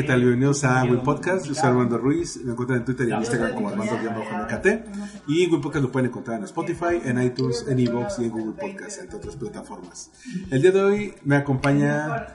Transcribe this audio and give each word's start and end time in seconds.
¿Qué 0.00 0.06
tal? 0.06 0.20
Bienvenidos 0.20 0.64
a 0.64 0.82
Win 0.84 1.00
Podcast. 1.00 1.46
Yo 1.46 1.54
soy 1.54 1.68
Armando 1.68 1.98
Ruiz. 1.98 2.42
Me 2.42 2.52
encuentran 2.52 2.78
en 2.78 2.84
Twitter 2.86 3.06
y 3.06 3.12
en 3.12 3.18
Instagram 3.18 3.54
como 3.54 3.68
Armando-MKT. 3.68 5.28
Y 5.28 5.46
Win 5.46 5.60
Podcast 5.60 5.84
lo 5.84 5.92
pueden 5.92 6.08
encontrar 6.08 6.38
en 6.38 6.44
Spotify, 6.44 7.02
en 7.04 7.22
iTunes, 7.22 7.66
en 7.68 7.78
Evox 7.80 8.18
y 8.18 8.24
en 8.24 8.30
Google 8.30 8.52
Podcast, 8.58 9.02
entre 9.02 9.18
otras 9.18 9.36
plataformas. 9.36 10.10
El 10.50 10.62
día 10.62 10.70
de 10.70 10.82
hoy 10.82 11.14
me 11.24 11.36
acompaña 11.36 12.28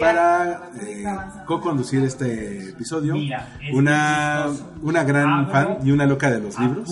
para 0.00 0.72
eh, 0.80 1.04
co-conducir 1.46 2.02
este 2.02 2.70
episodio 2.70 3.14
una, 3.72 4.48
una 4.80 5.04
gran 5.04 5.48
fan 5.48 5.78
y 5.84 5.92
una 5.92 6.06
loca 6.06 6.28
de 6.28 6.40
los 6.40 6.58
libros. 6.58 6.90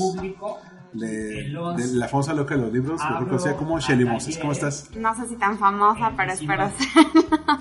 De, 0.92 1.54
de 1.76 1.86
la 1.94 2.08
famosa 2.08 2.34
loca 2.34 2.56
de 2.56 2.62
los 2.62 2.72
libros, 2.72 3.00
mejor 3.00 3.26
conocida 3.26 3.56
como 3.56 3.78
Shelly 3.80 4.04
Moses. 4.04 4.38
¿Cómo 4.38 4.52
estás? 4.52 4.90
No 4.96 5.14
sé 5.14 5.26
si 5.26 5.36
tan 5.36 5.56
famosa, 5.58 6.12
pero 6.16 6.32
espero 6.32 6.68
serlo. 6.68 7.60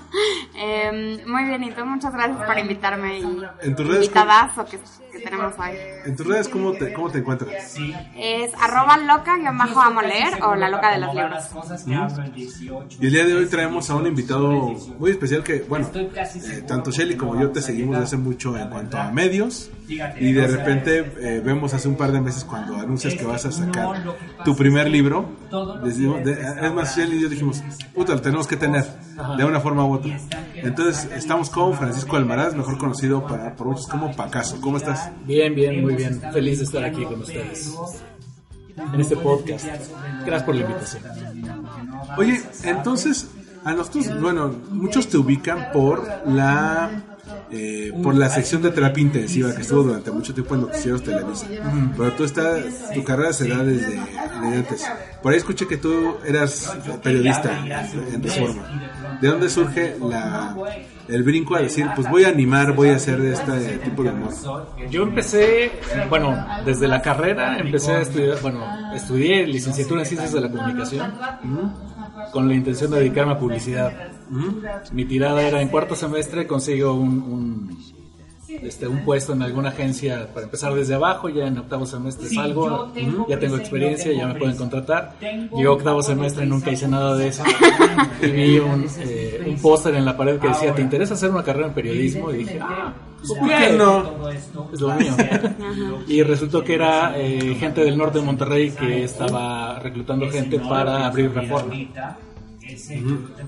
Em, 0.62 1.18
muy 1.26 1.44
bien, 1.44 1.64
y 1.64 1.70
tú 1.70 1.86
muchas 1.86 2.12
gracias 2.12 2.36
por 2.46 2.58
invitarme 2.58 3.18
y 3.20 3.22
En 3.62 3.74
tus 3.74 3.86
redes, 3.86 4.04
invitadazo 4.04 4.66
que, 4.66 4.78
que 5.10 5.20
tenemos 5.20 5.54
hoy. 5.58 5.70
En 6.04 6.14
tus 6.16 6.26
redes, 6.26 6.48
¿cómo 6.48 6.72
te, 6.72 6.92
cómo 6.92 7.08
te 7.10 7.18
encuentras? 7.18 7.76
Es 8.14 8.52
arroba 8.60 8.98
loca 8.98 9.38
guion 9.38 9.56
bajo 9.56 9.80
amo 9.80 10.02
leer 10.02 10.34
o 10.42 10.54
la 10.56 10.68
loca 10.68 10.90
de 10.92 10.98
los 10.98 11.14
libros. 11.14 11.48
Y 13.00 13.06
el 13.06 13.12
día 13.12 13.24
de 13.24 13.34
hoy 13.34 13.46
traemos 13.46 13.88
a 13.88 13.94
un 13.94 14.06
invitado 14.06 14.50
muy 14.98 15.10
especial 15.12 15.42
que, 15.42 15.60
bueno, 15.66 15.88
eh, 15.94 16.62
tanto 16.68 16.90
Shelly 16.90 17.16
como 17.16 17.40
yo 17.40 17.50
te 17.50 17.62
seguimos 17.62 17.92
desde 17.96 18.04
hace 18.04 18.16
mucho 18.18 18.56
en 18.58 18.68
cuanto 18.68 18.98
a 18.98 19.10
medios. 19.10 19.70
Y 19.88 20.32
de 20.34 20.46
repente 20.46 20.98
eh, 21.20 21.42
vemos 21.44 21.72
hace 21.74 21.88
un 21.88 21.96
par 21.96 22.12
de 22.12 22.20
meses 22.20 22.44
cuando 22.44 22.76
anuncias 22.76 23.14
que 23.14 23.24
vas 23.24 23.46
a 23.46 23.50
sacar 23.50 24.02
tu 24.44 24.54
primer 24.54 24.88
libro. 24.90 25.26
decimos- 25.82 26.22
de- 26.22 26.32
es 26.66 26.72
más, 26.72 26.96
Shelly 26.96 27.16
y 27.16 27.22
yo 27.22 27.28
dijimos, 27.28 27.62
puta, 27.94 28.12
lo 28.14 28.20
tenemos 28.20 28.46
que 28.46 28.56
tener 28.56 28.84
de 29.36 29.44
una 29.44 29.60
forma 29.60 29.84
u 29.84 29.94
otra. 29.94 30.18
Entonces, 30.54 31.10
estamos 31.14 31.50
con 31.50 31.74
Francisco 31.74 32.16
Almaraz, 32.16 32.54
mejor 32.54 32.78
conocido 32.78 33.26
para, 33.26 33.54
por 33.56 33.68
muchos 33.68 33.86
como 33.86 34.14
Pacaso. 34.14 34.60
¿Cómo 34.60 34.76
estás? 34.76 35.10
Bien, 35.24 35.54
bien, 35.54 35.82
muy 35.82 35.94
bien. 35.94 36.20
Feliz 36.32 36.58
de 36.58 36.64
estar 36.64 36.84
aquí 36.84 37.04
con 37.04 37.20
ustedes 37.20 37.76
en 38.92 39.00
este 39.00 39.16
podcast. 39.16 39.66
Gracias 40.24 40.42
por 40.42 40.54
la 40.54 40.62
invitación. 40.62 41.02
Oye, 42.16 42.40
entonces, 42.64 43.28
a 43.64 43.72
nosotros, 43.72 44.20
bueno, 44.20 44.54
muchos 44.70 45.08
te 45.08 45.18
ubican 45.18 45.70
por 45.72 46.06
la 46.26 46.90
eh, 47.52 47.92
por 48.02 48.14
la 48.14 48.28
sección 48.28 48.62
de 48.62 48.70
terapia 48.70 49.02
intensiva 49.02 49.54
que 49.54 49.62
estuvo 49.62 49.82
durante 49.82 50.10
mucho 50.10 50.32
tiempo 50.32 50.54
en 50.54 50.62
Noticieros 50.62 51.02
Televisa. 51.02 51.46
Pero 51.96 52.12
tú 52.12 52.24
estás, 52.24 52.92
tu 52.94 53.02
carrera 53.02 53.32
se 53.32 53.48
da 53.48 53.64
desde, 53.64 53.96
desde 53.96 54.56
antes. 54.56 54.86
Por 55.22 55.32
ahí 55.32 55.38
escuché 55.38 55.66
que 55.66 55.76
tú 55.76 56.16
eras 56.24 56.72
periodista 57.02 57.58
en 58.12 58.22
Reforma. 58.22 58.90
¿De 59.20 59.28
dónde 59.28 59.50
surge 59.50 59.96
la, 60.00 60.56
el 61.08 61.22
brinco 61.22 61.54
a 61.54 61.60
decir, 61.60 61.86
pues 61.94 62.08
voy 62.08 62.24
a 62.24 62.28
animar, 62.28 62.74
voy 62.74 62.88
a 62.88 62.96
hacer 62.96 63.20
este 63.20 63.78
tipo 63.78 64.02
de 64.02 64.10
humor? 64.10 64.32
Yo 64.90 65.02
empecé, 65.02 65.72
bueno, 66.08 66.46
desde 66.64 66.88
la 66.88 67.02
carrera 67.02 67.58
empecé 67.58 67.92
a 67.92 68.00
estudiar, 68.00 68.40
bueno, 68.40 68.64
estudié 68.94 69.46
licenciatura 69.46 70.00
en 70.00 70.06
Ciencias 70.06 70.32
de 70.32 70.40
la 70.40 70.50
Comunicación 70.50 71.12
con 72.32 72.48
la 72.48 72.54
intención 72.54 72.90
de 72.90 73.00
dedicarme 73.00 73.32
a 73.32 73.38
publicidad. 73.38 73.92
Mi 74.92 75.04
tirada 75.04 75.42
era 75.42 75.60
en 75.60 75.68
cuarto 75.68 75.94
semestre 75.94 76.46
consigo 76.46 76.94
un, 76.94 77.20
un, 77.20 77.78
este, 78.62 78.88
un 78.88 79.04
puesto 79.04 79.32
en 79.32 79.42
alguna 79.42 79.70
agencia 79.70 80.28
para 80.32 80.44
empezar 80.44 80.74
desde 80.74 80.94
abajo, 80.94 81.28
ya 81.28 81.46
en 81.46 81.58
octavo 81.58 81.86
semestre 81.86 82.28
salgo, 82.28 82.92
ya 83.28 83.38
tengo 83.38 83.56
experiencia, 83.56 84.12
ya 84.12 84.26
me 84.26 84.34
pueden 84.34 84.56
contratar. 84.56 85.14
Llegó 85.20 85.74
octavo 85.74 86.02
semestre, 86.02 86.46
nunca 86.46 86.70
hice 86.70 86.88
nada 86.88 87.16
de 87.16 87.28
eso. 87.28 87.42
Y 88.22 88.26
vi 88.26 88.58
un, 88.58 88.86
eh, 88.98 89.42
un 89.46 89.56
póster 89.56 89.94
en 89.94 90.04
la 90.04 90.14
pared 90.14 90.38
que 90.38 90.48
decía, 90.48 90.74
¿te 90.74 90.82
interesa 90.82 91.14
hacer 91.14 91.30
una 91.30 91.42
carrera 91.42 91.68
en 91.68 91.72
periodismo? 91.72 92.30
Y 92.32 92.38
dije, 92.38 92.58
ah, 92.60 92.92
¿Por 93.26 93.48
qué 93.48 93.72
no? 93.76 94.28
es 94.72 94.80
lo 94.80 94.94
mío. 94.94 95.12
Y 96.06 96.22
resultó 96.22 96.62
que 96.62 96.74
era 96.74 97.14
eh, 97.16 97.54
gente 97.58 97.82
del 97.82 97.96
norte 97.96 98.18
de 98.18 98.24
Monterrey 98.24 98.70
que 98.70 99.04
estaba 99.04 99.78
reclutando 99.78 100.28
gente 100.30 100.58
para 100.58 101.06
abrir 101.06 101.32
reforma. 101.32 101.74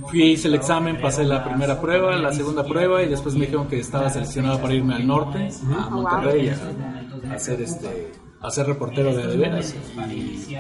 Fui, 0.08 0.22
hice 0.22 0.48
el 0.48 0.54
examen, 0.54 1.00
pasé 1.00 1.24
la 1.24 1.44
primera 1.44 1.80
prueba, 1.80 2.16
la 2.16 2.32
segunda 2.32 2.64
prueba 2.64 3.02
y 3.02 3.08
después 3.08 3.34
me 3.34 3.42
dijeron 3.42 3.68
que 3.68 3.78
estaba 3.78 4.10
seleccionado 4.10 4.60
para 4.60 4.74
irme 4.74 4.94
al 4.94 5.06
norte, 5.06 5.48
a 5.76 5.90
Monterrey, 5.90 6.48
a, 6.48 7.30
a 7.30 7.34
hacer 7.34 7.60
este, 7.60 8.12
a 8.40 8.50
ser 8.50 8.66
reportero 8.66 9.14
de 9.14 9.26
de 9.26 9.36
veras. 9.36 9.74
Y, 10.10 10.56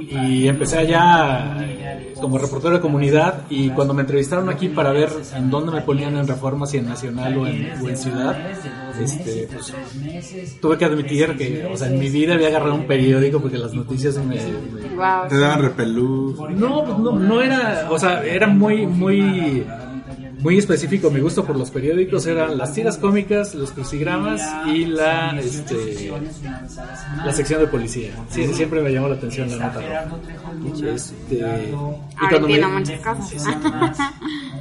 y 0.00 0.48
empecé 0.48 0.78
allá 0.78 1.56
eh, 1.60 2.14
como 2.20 2.38
reportero 2.38 2.74
de 2.74 2.80
comunidad 2.80 3.42
y 3.50 3.70
cuando 3.70 3.94
me 3.94 4.02
entrevistaron 4.02 4.48
aquí 4.48 4.68
para 4.68 4.90
ver 4.92 5.08
en 5.34 5.50
dónde 5.50 5.72
me 5.72 5.80
ponían 5.82 6.16
en 6.16 6.26
reforma, 6.26 6.66
si 6.66 6.78
en 6.78 6.86
Nacional 6.86 7.36
o 7.38 7.46
en, 7.46 7.70
o 7.82 7.88
en 7.88 7.96
Ciudad, 7.96 8.36
este, 9.00 9.48
pues, 9.52 9.74
tuve 10.60 10.78
que 10.78 10.84
admitir 10.84 11.36
que, 11.36 11.64
o 11.72 11.76
sea, 11.76 11.88
en 11.88 11.98
mi 11.98 12.08
vida 12.08 12.34
había 12.34 12.48
agarrado 12.48 12.74
un 12.74 12.86
periódico 12.86 13.40
porque 13.40 13.58
las 13.58 13.72
noticias 13.74 14.16
me... 14.18 14.36
me- 14.36 14.86
Wow. 14.96 15.28
Te 15.28 15.36
daban 15.38 15.60
repelús. 15.60 16.38
no, 16.56 16.84
pues, 16.84 16.98
no, 16.98 17.12
no 17.12 17.42
era, 17.42 17.86
o 17.90 17.98
sea, 17.98 18.24
era 18.24 18.46
muy, 18.46 18.86
muy, 18.86 19.62
muy 20.46 20.58
específico. 20.58 21.10
Mi 21.10 21.18
gusto 21.18 21.44
por 21.44 21.56
los 21.56 21.72
periódicos 21.72 22.24
eran 22.26 22.56
las 22.56 22.72
tiras 22.72 22.98
cómicas, 22.98 23.52
los 23.56 23.72
crucigramas 23.72 24.40
y 24.64 24.84
la, 24.86 25.36
este, 25.40 26.12
la 27.24 27.32
sección 27.32 27.60
de 27.62 27.66
policía. 27.66 28.12
Sí, 28.30 28.46
siempre 28.54 28.80
me 28.80 28.92
llamó 28.92 29.08
la 29.08 29.16
atención 29.16 29.50
la 29.50 29.66
nota 29.66 29.80
roja. 29.80 30.94
Este, 30.94 31.34
y 31.34 32.28
cuando 32.28 32.46
me- 32.46 32.60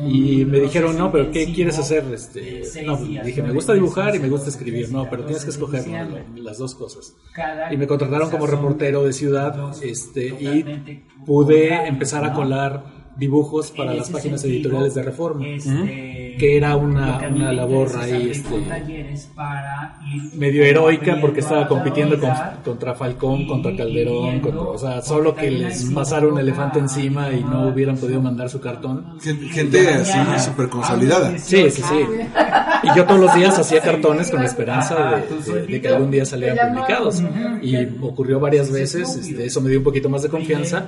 y 0.08 0.44
me 0.46 0.60
dijeron, 0.60 0.98
no, 0.98 1.12
pero 1.12 1.30
¿qué 1.32 1.54
quieres 1.54 1.78
hacer? 1.78 2.04
Este, 2.12 2.64
no, 2.84 2.98
dije, 2.98 3.44
me 3.44 3.52
gusta 3.54 3.74
dibujar 3.74 4.16
y 4.16 4.20
me 4.20 4.28
gusta 4.28 4.50
escribir. 4.50 4.92
No, 4.92 5.08
pero 5.08 5.24
tienes 5.26 5.44
que 5.44 5.52
escoger 5.52 5.88
¿no? 5.88 6.42
las 6.42 6.58
dos 6.58 6.74
cosas. 6.74 7.14
Y 7.70 7.78
me 7.78 7.86
contrataron 7.86 8.32
como 8.32 8.48
reportero 8.48 9.04
de 9.04 9.14
ciudad 9.14 9.56
este, 9.84 10.30
y 10.30 11.04
pude 11.28 11.88
empezar 11.88 12.26
a 12.26 12.34
colar 12.34 12.95
dibujos 13.16 13.72
para 13.72 13.94
las 13.94 14.10
páginas 14.10 14.44
editoriales 14.44 14.94
de 14.94 15.04
Reforma, 15.04 15.46
que 16.38 16.58
era 16.58 16.76
una, 16.76 17.18
una 17.30 17.54
labor 17.54 17.90
ahí 18.02 18.30
este, 18.32 18.50
medio 20.34 20.64
heroica 20.66 21.18
porque 21.22 21.40
estaba 21.40 21.68
compitiendo 21.68 22.20
con- 22.20 22.30
contra 22.64 22.94
Falcón, 22.94 23.48
contra 23.48 23.76
Calderón, 23.76 24.40
contra- 24.42 24.62
o 24.62 24.78
sea, 24.78 25.02
solo 25.02 25.34
que 25.36 25.50
les 25.52 25.86
pasara 25.86 26.28
un 26.28 26.38
elefante 26.38 26.80
encima 26.80 27.32
y 27.32 27.42
no 27.44 27.68
hubieran 27.70 27.98
podido 27.98 28.22
mandar 28.22 28.50
su 28.50 28.60
cartón. 28.60 29.18
Gente, 29.22 29.46
gente 29.48 29.88
así 29.90 30.18
súper 30.44 30.68
consolidada. 30.70 31.38
Sí, 31.38 31.70
sí, 31.72 31.82
sí. 31.82 31.96
Y 32.94 32.98
yo 32.98 33.06
todos 33.06 33.20
los 33.22 33.36
días 33.36 33.58
hacía 33.58 33.82
cartones 33.82 34.30
con 34.32 34.40
la 34.42 34.46
esperanza 34.46 34.96
de, 35.46 35.54
de- 35.54 35.68
de 35.68 35.82
que 35.82 35.88
algún 35.88 36.12
día 36.12 36.26
salieran 36.26 36.74
publicados. 36.74 37.22
Y 37.62 37.76
ocurrió 38.02 38.40
varias 38.40 38.72
veces, 38.72 39.16
este, 39.16 39.46
eso 39.46 39.62
me 39.62 39.70
dio 39.70 39.80
un 39.80 39.84
poquito 39.84 40.10
más 40.10 40.22
de 40.24 40.30
confianza. 40.30 40.86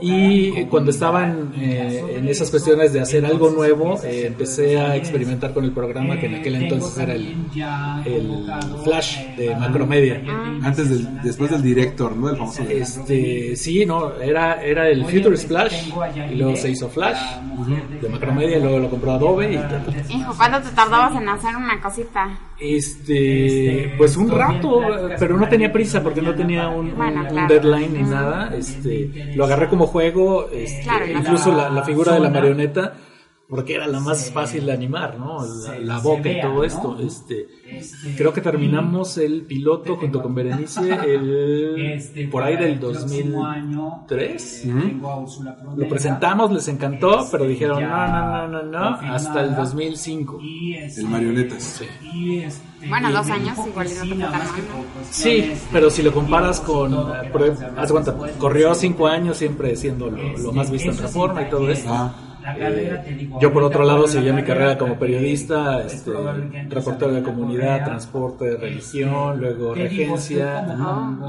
Y 0.00 0.64
cuando 0.66 0.90
estaban 0.90 1.52
eh, 1.56 2.16
en 2.16 2.28
esas 2.28 2.50
cuestiones 2.50 2.92
de 2.92 3.00
hacer 3.00 3.24
algo 3.26 3.50
nuevo, 3.50 3.98
eh, 4.04 4.24
empecé 4.26 4.78
a 4.80 4.96
experimentar 4.96 5.52
con 5.52 5.64
el 5.64 5.72
programa 5.72 6.18
que 6.18 6.26
en 6.26 6.34
aquel 6.36 6.54
entonces 6.56 6.98
era 6.98 7.14
el, 7.14 7.36
el 8.04 8.44
Flash 8.84 9.18
de 9.36 9.54
Macromedia. 9.56 10.20
Antes 10.62 10.88
del, 10.90 11.22
después 11.22 11.50
del 11.50 11.62
director, 11.62 12.16
¿no? 12.16 12.30
El 12.30 12.36
famoso 12.36 12.62
Este, 12.62 13.56
sí, 13.56 13.84
no, 13.86 14.12
era, 14.20 14.62
era 14.62 14.88
el 14.88 15.04
Future 15.04 15.36
Splash, 15.36 15.88
y 16.30 16.34
luego 16.36 16.56
se 16.56 16.70
hizo 16.70 16.88
Flash 16.88 17.18
de 18.00 18.08
Macromedia, 18.08 18.58
y 18.58 18.62
luego 18.62 18.78
lo 18.78 18.90
compró 18.90 19.12
Adobe 19.12 19.52
y 19.52 19.56
tal. 19.56 19.82
Hijo, 20.08 20.34
¿cuánto 20.36 20.60
te 20.60 20.74
tardabas 20.74 21.16
en 21.16 21.24
hacer 21.34 21.56
una 21.56 21.80
cosita? 21.80 22.38
Este, 22.58 23.94
pues 23.98 24.16
un 24.16 24.30
rato, 24.30 24.80
pero 25.18 25.36
no 25.36 25.48
tenía 25.48 25.72
prisa 25.72 26.02
porque 26.02 26.22
no 26.22 26.34
tenía 26.34 26.68
un, 26.68 26.94
Bueno, 26.96 27.20
un- 27.20 27.26
un 27.26 27.32
claro. 27.32 27.48
deadline 27.48 27.92
ni 27.92 28.02
nada. 28.02 28.54
Este, 28.56 29.32
lo 29.34 29.44
agarré 29.44 29.68
como 29.68 29.86
juego, 29.86 30.48
este, 30.52 30.82
Claro, 30.82 31.06
incluso 31.06 31.52
la, 31.54 31.68
la 31.70 31.82
figura 31.82 32.14
de 32.14 32.20
la 32.20 32.30
marioneta 32.30 32.94
porque 33.52 33.74
era 33.74 33.86
la 33.86 34.00
más 34.00 34.30
fácil 34.30 34.64
de 34.64 34.72
animar, 34.72 35.18
¿no? 35.18 35.44
La, 35.44 35.78
la 35.78 35.98
boca 35.98 36.30
y 36.30 36.40
todo 36.40 36.64
esto. 36.64 36.96
Este, 36.98 37.48
creo 38.16 38.32
que 38.32 38.40
terminamos 38.40 39.18
el 39.18 39.42
piloto 39.42 39.96
junto 39.96 40.22
con 40.22 40.34
Berenice 40.34 40.80
el, 41.04 42.30
por 42.30 42.44
ahí 42.44 42.56
del 42.56 42.80
2003. 42.80 44.68
Lo 45.76 45.86
presentamos, 45.86 46.50
les 46.50 46.66
encantó, 46.68 47.28
pero 47.30 47.44
dijeron 47.44 47.82
no, 47.82 47.88
no, 47.90 48.48
no, 48.48 48.62
no, 48.62 48.62
no, 48.62 48.88
hasta 49.12 49.42
el 49.42 49.54
2005. 49.54 50.40
El 50.96 51.08
marionetas. 51.08 51.62
Sí. 51.62 51.84
Bueno, 52.88 53.12
dos 53.12 53.28
años 53.28 53.58
igual 53.66 53.86
y 54.02 54.14
no 54.14 54.30
tan. 54.30 54.40
Sí, 55.10 55.52
pero 55.70 55.90
si 55.90 56.02
lo 56.02 56.10
comparas 56.14 56.58
con, 56.60 56.94
eh, 56.94 57.30
haz 57.76 57.92
cuenta, 57.92 58.16
corrió 58.38 58.74
cinco 58.74 59.06
años 59.06 59.36
siempre 59.36 59.76
siendo 59.76 60.08
lo, 60.08 60.38
lo 60.38 60.52
más 60.52 60.70
visto 60.70 60.90
en 60.90 60.96
Reforma 60.96 61.42
y 61.42 61.50
todo 61.50 61.70
esto. 61.70 61.92
Ah, 61.92 62.31
Eh, 62.44 63.28
yo 63.40 63.52
por 63.52 63.62
otro 63.62 63.84
lado 63.84 64.08
seguía 64.08 64.32
mi 64.32 64.42
carrera 64.42 64.76
como 64.76 64.98
periodista, 64.98 65.84
este, 65.84 66.10
reportero 66.68 67.12
de 67.12 67.22
comunidad, 67.22 67.84
transporte, 67.84 68.56
religión, 68.56 69.40
luego 69.40 69.74
regencia, 69.74 70.66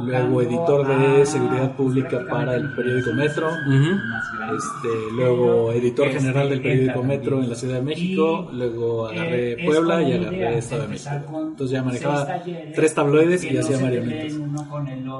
luego 0.06 0.42
editor 0.42 0.88
de 0.88 1.26
seguridad 1.26 1.76
pública 1.76 2.26
para 2.30 2.56
el 2.56 2.74
periódico 2.74 3.14
Metro, 3.14 3.50
este, 3.50 4.90
luego 5.16 5.72
editor 5.72 6.10
general 6.10 6.50
del 6.50 6.62
periódico 6.62 7.04
Metro 7.04 7.42
en 7.42 7.50
la 7.50 7.56
Ciudad 7.56 7.76
de 7.76 7.82
México, 7.84 8.50
luego 8.52 9.08
agarré 9.08 9.58
Puebla 9.64 10.02
y 10.02 10.14
agarré 10.14 10.58
Estado 10.58 10.84
de 10.84 10.88
México. 10.88 11.12
Entonces 11.36 11.72
ya 11.72 11.84
manejaba 11.84 12.42
tres 12.74 12.94
tabloides 12.94 13.44
y 13.44 13.58
hacía 13.58 13.78
marionetas. 13.78 14.34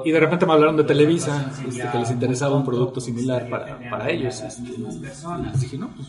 Y 0.04 0.10
de 0.10 0.20
repente 0.20 0.44
me 0.44 0.52
hablaron 0.52 0.76
de 0.76 0.84
Televisa, 0.84 1.52
este, 1.66 1.88
que 1.90 1.98
les 1.98 2.10
interesaba 2.10 2.56
un 2.56 2.64
producto 2.64 3.00
similar 3.00 3.48
para, 3.48 3.78
para 3.90 4.10
ellos. 4.10 4.40
este, 4.40 4.72
y 4.72 4.82
les 5.00 5.60
dije, 5.60 5.78
no, 5.88 5.94
pues 5.94 6.08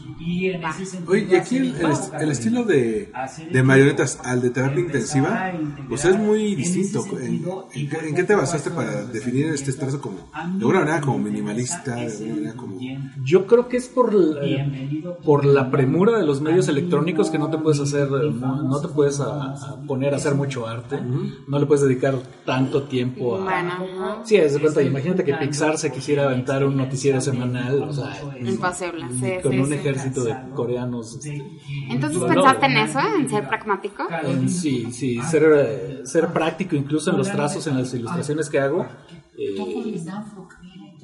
Oye, 1.08 1.28
y 1.32 1.36
aquí 1.36 1.58
el, 1.58 1.76
el 1.76 1.92
est- 1.92 2.14
el 2.20 2.32
estilo 2.32 2.64
de, 2.64 3.12
de 3.52 3.64
marionetas 3.64 4.20
al 4.24 4.42
de 4.42 4.50
terapia 4.50 4.80
intensiva, 4.82 5.52
pues 5.90 6.06
es 6.06 6.18
muy 6.18 6.56
distinto. 6.56 7.06
¿En, 7.20 7.44
en 7.74 7.90
qué, 7.90 7.98
en 8.10 8.16
qué 8.16 8.24
te 8.24 8.36
basaste 8.36 8.72
para 8.72 9.06
definir 9.06 9.48
este 9.48 9.72
trazo 9.74 10.02
como, 10.02 10.18
de 10.18 10.60
alguna 10.60 10.80
manera 10.80 11.02
como 11.02 11.20
minimalista, 11.20 11.96
de 11.96 12.06
alguna 12.08 12.34
manera 12.36 12.54
como... 12.56 12.80
Yo 13.24 13.46
creo 13.48 13.68
que 13.68 13.78
es 13.78 13.88
por 13.88 14.14
la, 14.14 14.42
por 15.24 15.46
la 15.46 15.70
premura 15.72 16.18
de 16.18 16.26
los 16.26 16.42
medios 16.42 16.68
electrónicos 16.68 17.30
que 17.30 17.38
no 17.38 17.50
te 17.50 17.58
puedes 17.58 17.80
hacer, 17.80 18.10
no, 18.10 18.64
no 18.64 18.80
te 18.82 18.88
puedes 18.88 19.20
a- 19.20 19.52
a 19.54 19.76
poner 19.88 20.14
a 20.14 20.18
hacer 20.18 20.36
mucho 20.36 20.68
arte, 20.68 21.00
no 21.48 21.60
le 21.60 21.66
puedes 21.66 21.84
dedicar 21.84 22.16
tanto 22.46 22.84
tiempo 22.84 23.38
a... 23.38 23.44
Bueno. 23.44 24.22
Sí, 24.26 24.38
haz 24.38 24.54
de 24.54 24.60
cuenta, 24.60 24.82
imagínate 24.82 25.24
que 25.24 25.34
Pixar 25.36 25.78
se 25.78 25.92
quisiera 25.92 26.24
aventar 26.26 26.64
un 26.66 26.76
noticiero 26.78 27.20
semanal, 27.22 27.84
o 27.84 27.94
sea, 27.94 28.16
Imposible, 28.40 29.06
sí, 29.20 29.42
con 29.42 29.52
sí, 29.52 29.58
un 29.66 29.74
ejército 29.74 30.24
de 30.24 30.36
coreanos. 30.54 31.16
este, 31.16 31.44
Entonces, 31.90 32.24
¿pensaste 32.24 32.66
en 32.68 32.78
eso? 32.78 33.00
¿En 33.20 33.30
ser 33.30 33.48
pragmático? 33.48 34.04
En 34.24 34.50
sí, 34.50 34.92
sí, 34.92 35.22
ser, 35.24 36.02
ser 36.06 36.32
práctico 36.34 36.76
incluso 36.76 37.12
en 37.12 37.18
los 37.18 37.32
trazos, 37.32 37.68
en 37.68 37.76
las 37.78 37.94
ilustraciones 37.94 38.50
que 38.50 38.60
hago. 38.60 38.88
eh, 39.38 40.02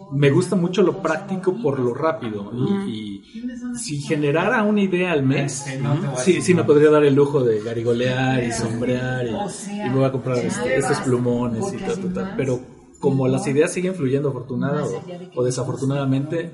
me 0.09 0.29
gusta 0.29 0.55
mucho 0.55 0.81
lo 0.81 1.01
práctico 1.01 1.59
por 1.61 1.79
lo 1.79 1.93
rápido. 1.93 2.49
Y, 2.53 2.81
y 2.85 3.23
si 3.71 4.01
generara 4.01 4.63
una 4.63 4.81
idea 4.81 5.11
al 5.13 5.23
mes, 5.23 5.79
sí, 6.13 6.41
sí 6.41 6.53
me 6.53 6.63
podría 6.63 6.89
dar 6.89 7.03
el 7.05 7.15
lujo 7.15 7.43
de 7.43 7.61
garigolear 7.61 8.43
y 8.43 8.51
sombrear 8.51 9.25
y, 9.27 9.45
y 9.81 9.89
me 9.89 9.95
voy 9.97 10.05
a 10.05 10.11
comprar 10.11 10.45
este- 10.45 10.77
estos 10.77 10.99
plumones 11.01 11.71
y 11.73 11.79
tal, 11.81 11.99
tal, 11.99 12.13
tal. 12.13 12.33
Pero 12.35 12.61
como 12.99 13.27
las 13.27 13.47
ideas 13.47 13.71
siguen 13.73 13.95
fluyendo 13.95 14.29
afortunada 14.29 14.85
o, 14.85 15.07
o 15.33 15.43
desafortunadamente, 15.43 16.53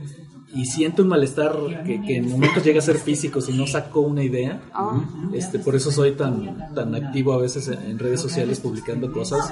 y 0.53 0.65
siento 0.65 1.01
un 1.03 1.09
malestar 1.09 1.51
que, 1.85 2.01
que 2.01 2.17
en 2.17 2.31
momentos 2.31 2.63
llega 2.63 2.79
a 2.79 2.81
ser 2.81 2.97
físico 2.97 3.41
si 3.41 3.51
no 3.53 3.67
saco 3.67 3.99
una 4.01 4.23
idea, 4.23 4.61
Oh. 4.73 5.01
este, 5.33 5.59
por 5.59 5.75
eso 5.75 5.91
soy 5.91 6.13
tan, 6.13 6.73
tan 6.73 6.95
activo 6.95 7.33
a 7.33 7.37
veces 7.37 7.67
en, 7.67 7.99
redes 7.99 8.21
sociales 8.21 8.59
publicando 8.59 9.11
cosas 9.11 9.51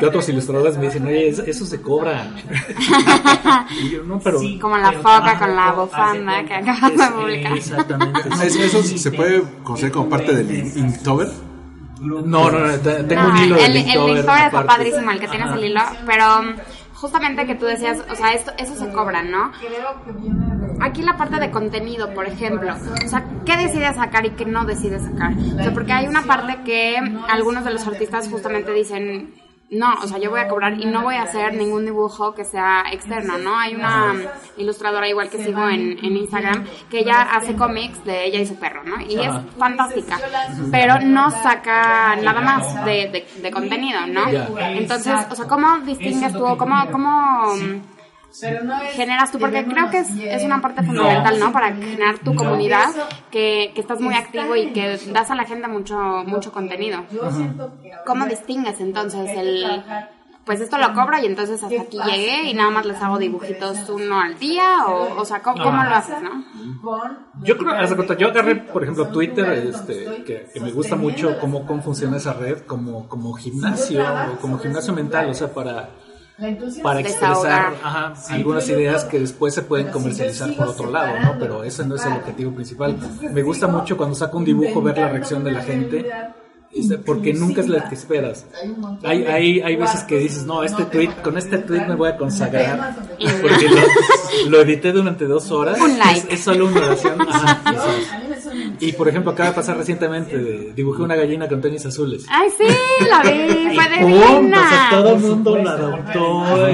que 0.00 0.04
otros 0.06 0.28
ilustradores 0.28 0.76
me 0.78 0.86
dicen, 0.86 1.06
oye, 1.06 1.28
eso, 1.28 1.64
se 1.66 1.80
cobra. 1.80 2.34
y 3.82 3.90
yo, 3.90 4.02
no, 4.04 4.18
pero... 4.20 4.40
Como 4.60 4.76
la 4.78 4.92
foca 4.92 5.38
con 5.38 5.54
la 5.54 5.72
bufanda 5.72 6.44
que 6.44 6.54
acabas 6.54 6.96
de 6.96 7.10
publicar. 7.20 7.56
Exactamente. 7.56 8.20
¿Es- 8.46 8.56
¿Eso 8.56 8.82
se 8.82 9.10
puede 9.12 9.42
considerar 9.62 9.92
como 9.92 10.08
parte 10.08 10.34
del 10.34 10.50
in- 10.58 10.72
Inktober? 10.86 11.28
No, 12.00 12.20
no, 12.20 12.50
no, 12.50 12.72
te- 12.80 13.04
tengo 13.04 13.22
No, 13.22 13.28
un 13.30 13.36
hilo 13.44 13.54
de 13.56 13.64
el, 13.66 13.76
el 13.76 13.84
Linktober 13.84 14.14
Linktober 14.14 14.42
está 14.46 14.66
padrísimo, 14.66 15.10
el 15.12 15.20
que 15.20 15.28
tienes 15.28 15.52
el 15.52 15.64
hilo, 15.64 15.80
pero 16.04 16.24
justamente 17.02 17.46
que 17.46 17.56
tú 17.56 17.66
decías, 17.66 17.98
o 18.08 18.14
sea, 18.14 18.32
esto, 18.32 18.52
eso 18.58 18.76
se 18.76 18.88
cobra, 18.92 19.24
¿no? 19.24 19.50
Aquí 20.80 21.02
la 21.02 21.16
parte 21.16 21.40
de 21.40 21.50
contenido, 21.50 22.14
por 22.14 22.26
ejemplo, 22.26 22.72
o 23.04 23.08
sea, 23.08 23.24
¿qué 23.44 23.56
decides 23.56 23.96
sacar 23.96 24.24
y 24.24 24.30
qué 24.30 24.44
no 24.44 24.64
decides 24.64 25.02
sacar? 25.02 25.32
O 25.32 25.62
sea, 25.62 25.74
porque 25.74 25.92
hay 25.92 26.06
una 26.06 26.22
parte 26.22 26.62
que 26.64 26.96
algunos 27.28 27.64
de 27.64 27.72
los 27.72 27.84
artistas 27.88 28.28
justamente 28.28 28.72
dicen, 28.72 29.34
no, 29.72 29.94
o 30.02 30.06
sea, 30.06 30.18
yo 30.18 30.30
voy 30.30 30.40
a 30.40 30.48
cobrar 30.48 30.74
y 30.78 30.84
no 30.84 31.02
voy 31.02 31.14
a 31.16 31.22
hacer 31.22 31.54
ningún 31.54 31.84
dibujo 31.86 32.34
que 32.34 32.44
sea 32.44 32.84
externo, 32.92 33.38
¿no? 33.38 33.58
Hay 33.58 33.74
una 33.74 34.14
ilustradora 34.58 35.08
igual 35.08 35.30
que 35.30 35.42
sigo 35.42 35.68
en, 35.68 35.98
en 36.04 36.16
Instagram 36.16 36.64
que 36.90 36.98
ella 37.00 37.22
hace 37.22 37.56
cómics 37.56 38.04
de 38.04 38.26
ella 38.26 38.38
y 38.40 38.46
su 38.46 38.56
perro, 38.56 38.82
¿no? 38.84 39.00
Y 39.00 39.18
es 39.18 39.32
fantástica, 39.58 40.18
pero 40.70 41.00
no 41.00 41.30
saca 41.30 42.16
nada 42.16 42.40
más 42.42 42.84
de, 42.84 43.08
de- 43.08 43.26
de 43.42 43.50
contenido, 43.50 44.06
¿no? 44.06 44.24
Entonces, 44.78 45.14
o 45.30 45.34
sea, 45.34 45.46
¿cómo 45.48 45.78
distingues 45.78 46.32
tú 46.32 46.56
cómo, 46.58 46.76
cómo 46.90 47.54
generas 48.92 49.30
tú? 49.30 49.38
Porque 49.38 49.64
creo 49.64 49.90
que 49.90 49.98
es, 49.98 50.08
es 50.10 50.42
una 50.44 50.60
parte 50.60 50.82
fundamental, 50.82 51.38
¿no? 51.38 51.52
Para 51.52 51.74
generar 51.74 52.18
tu 52.18 52.34
comunidad, 52.34 52.88
que, 53.30 53.72
que 53.74 53.80
estás 53.80 54.00
muy 54.00 54.14
activo 54.14 54.56
y 54.56 54.72
que 54.72 54.98
das 55.12 55.30
a 55.30 55.34
la 55.34 55.44
gente 55.44 55.68
mucho, 55.68 55.96
mucho 56.26 56.52
contenido. 56.52 57.04
¿Cómo 58.06 58.26
distingues 58.26 58.80
entonces 58.80 59.30
el... 59.36 59.84
Pues 60.44 60.60
esto 60.60 60.76
lo 60.76 60.92
cobro 60.92 61.16
y 61.22 61.26
entonces 61.26 61.62
hasta 61.62 61.82
aquí 61.82 61.96
llegué 62.04 62.50
y 62.50 62.54
nada 62.54 62.68
más 62.70 62.84
les 62.84 63.00
hago 63.00 63.16
dibujitos 63.16 63.88
uno 63.88 64.20
al 64.20 64.36
día 64.40 64.86
o, 64.88 65.20
o 65.20 65.24
sea, 65.24 65.40
¿cómo, 65.40 65.62
cómo 65.62 65.84
lo 65.84 65.94
haces, 65.94 66.16
no? 66.20 66.44
Yo 67.44 67.56
creo, 67.56 67.70
haz 67.70 67.90
de 67.90 67.94
cuenta, 67.94 68.16
yo 68.16 68.26
agarré, 68.26 68.56
por 68.56 68.82
ejemplo, 68.82 69.06
Twitter, 69.06 69.48
este, 69.52 70.24
que, 70.24 70.48
que 70.52 70.60
me 70.60 70.72
gusta 70.72 70.96
mucho 70.96 71.38
cómo, 71.38 71.64
cómo 71.64 71.80
funciona 71.80 72.16
esa 72.16 72.32
red, 72.32 72.62
como, 72.62 73.08
como 73.08 73.34
gimnasio, 73.34 74.04
o 74.32 74.40
como 74.40 74.58
gimnasio 74.58 74.92
mental, 74.92 75.30
o 75.30 75.34
sea, 75.34 75.46
para, 75.46 75.90
para 76.82 77.00
expresar 77.00 77.74
ajá, 77.82 78.14
algunas 78.30 78.68
ideas 78.68 79.04
que 79.04 79.20
después 79.20 79.54
se 79.54 79.62
pueden 79.62 79.88
comercializar 79.88 80.54
por 80.56 80.68
otro 80.68 80.90
lado, 80.90 81.18
¿no? 81.20 81.38
Pero 81.38 81.64
ese 81.64 81.84
no 81.84 81.94
es 81.96 82.04
el 82.04 82.12
objetivo 82.14 82.52
principal. 82.52 82.96
Me 83.32 83.42
gusta 83.42 83.66
mucho 83.66 83.96
cuando 83.96 84.14
saco 84.14 84.38
un 84.38 84.44
dibujo 84.44 84.82
ver 84.82 84.98
la 84.98 85.08
reacción 85.08 85.44
de 85.44 85.52
la 85.52 85.62
gente. 85.62 86.10
Porque 87.04 87.34
nunca 87.34 87.60
es 87.60 87.68
la 87.68 87.86
que 87.86 87.94
esperas. 87.94 88.46
Hay, 89.02 89.24
hay, 89.24 89.60
hay 89.60 89.76
veces 89.76 90.04
que 90.04 90.18
dices, 90.18 90.46
no, 90.46 90.62
este 90.62 90.86
tweet, 90.86 91.10
con 91.22 91.36
este 91.36 91.58
tweet 91.58 91.86
me 91.86 91.94
voy 91.94 92.08
a 92.08 92.16
consagrar. 92.16 92.96
Porque 93.42 93.68
lo, 93.68 94.50
lo 94.50 94.62
edité 94.62 94.90
durante 94.90 95.26
dos 95.26 95.50
horas. 95.50 95.78
Un 95.78 95.98
like. 95.98 96.32
Es, 96.32 96.38
es 96.38 96.40
solo 96.40 96.68
una 96.68 96.80
oración. 96.80 97.20
Ajá. 97.28 97.62
Y 98.80 98.92
por 98.92 99.08
ejemplo, 99.08 99.30
acaba 99.32 99.50
de 99.50 99.54
pasar 99.54 99.76
recientemente, 99.76 100.36
de- 100.38 100.72
dibujé 100.74 101.02
una 101.02 101.14
gallina 101.16 101.48
con 101.48 101.60
tenis 101.60 101.84
azules. 101.86 102.26
Ay, 102.28 102.48
sí, 102.56 102.64
la 103.08 103.22
vi, 103.22 103.74
fue 103.74 103.84
¡Pum! 104.00 104.06
divina. 104.12 104.60
O 104.64 104.68
sea, 104.68 104.88
todo 104.90 105.14
el 105.16 105.20
mundo 105.20 105.58
la 105.58 105.70
adoptó. 105.72 106.70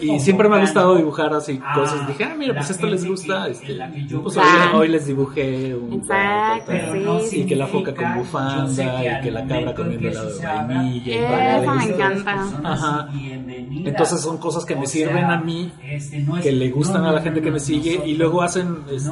Y, 0.00 0.10
y 0.12 0.20
siempre 0.20 0.48
me 0.48 0.56
ha 0.56 0.60
gustado 0.60 0.96
dibujar 0.96 1.32
así 1.34 1.60
cosas. 1.74 2.06
Dije, 2.08 2.24
ah, 2.24 2.34
mira, 2.36 2.54
pues 2.54 2.70
esto 2.70 2.86
les 2.86 3.04
gusta. 3.06 3.48
Este, 3.48 3.78
pues 4.22 4.36
hoy, 4.36 4.44
hoy 4.74 4.88
les 4.88 5.06
dibujé 5.06 5.74
un 5.74 5.92
Exacto, 5.94 7.20
sí, 7.28 7.40
Y 7.40 7.46
que 7.46 7.56
la 7.56 7.66
foca 7.66 7.94
con 7.94 8.14
bufanda, 8.16 9.18
y 9.18 9.22
que 9.22 9.30
la 9.30 9.46
cabra 9.46 9.74
comiendo 9.74 10.08
helado 10.08 10.30
de 10.38 10.46
vainilla. 10.46 11.12
y 11.12 11.62
Eso 11.62 11.74
me 11.74 11.84
encanta. 11.84 12.46
Ajá. 12.64 13.08
Entonces 13.84 14.20
son 14.20 14.38
cosas 14.38 14.64
que 14.64 14.76
me 14.76 14.86
sirven 14.86 15.24
a 15.24 15.38
mí, 15.38 15.72
que 16.42 16.52
le 16.52 16.70
gustan 16.70 17.04
a 17.04 17.12
la 17.12 17.20
gente 17.20 17.40
que 17.42 17.50
me 17.50 17.60
sigue, 17.60 18.00
y 18.04 18.14
luego 18.14 18.42
hacen 18.42 18.78
este, 18.90 19.10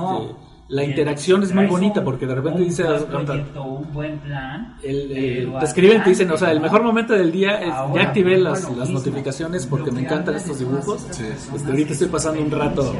la 0.70 0.84
interacción 0.84 1.42
es 1.42 1.52
muy 1.52 1.66
bonita 1.66 2.02
porque 2.04 2.26
de 2.26 2.34
repente 2.34 2.60
dice 2.62 2.84
el, 4.82 5.10
el- 5.12 5.52
te 5.58 5.64
escriben 5.66 6.02
te 6.04 6.10
dicen 6.10 6.30
o 6.30 6.36
sea 6.38 6.52
el 6.52 6.60
mejor 6.60 6.82
momento 6.82 7.12
del 7.14 7.30
día 7.32 7.60
es 7.60 7.74
ya 7.94 8.02
activé 8.02 8.38
las, 8.38 8.70
las 8.76 8.88
notificaciones 8.88 9.66
porque 9.66 9.90
me 9.90 10.00
encantan 10.02 10.36
estos 10.36 10.58
dibujos. 10.60 11.06
Este, 11.10 11.70
ahorita 11.70 11.92
estoy 11.92 12.08
pasando 12.08 12.40
un 12.40 12.50
rato 12.50 12.94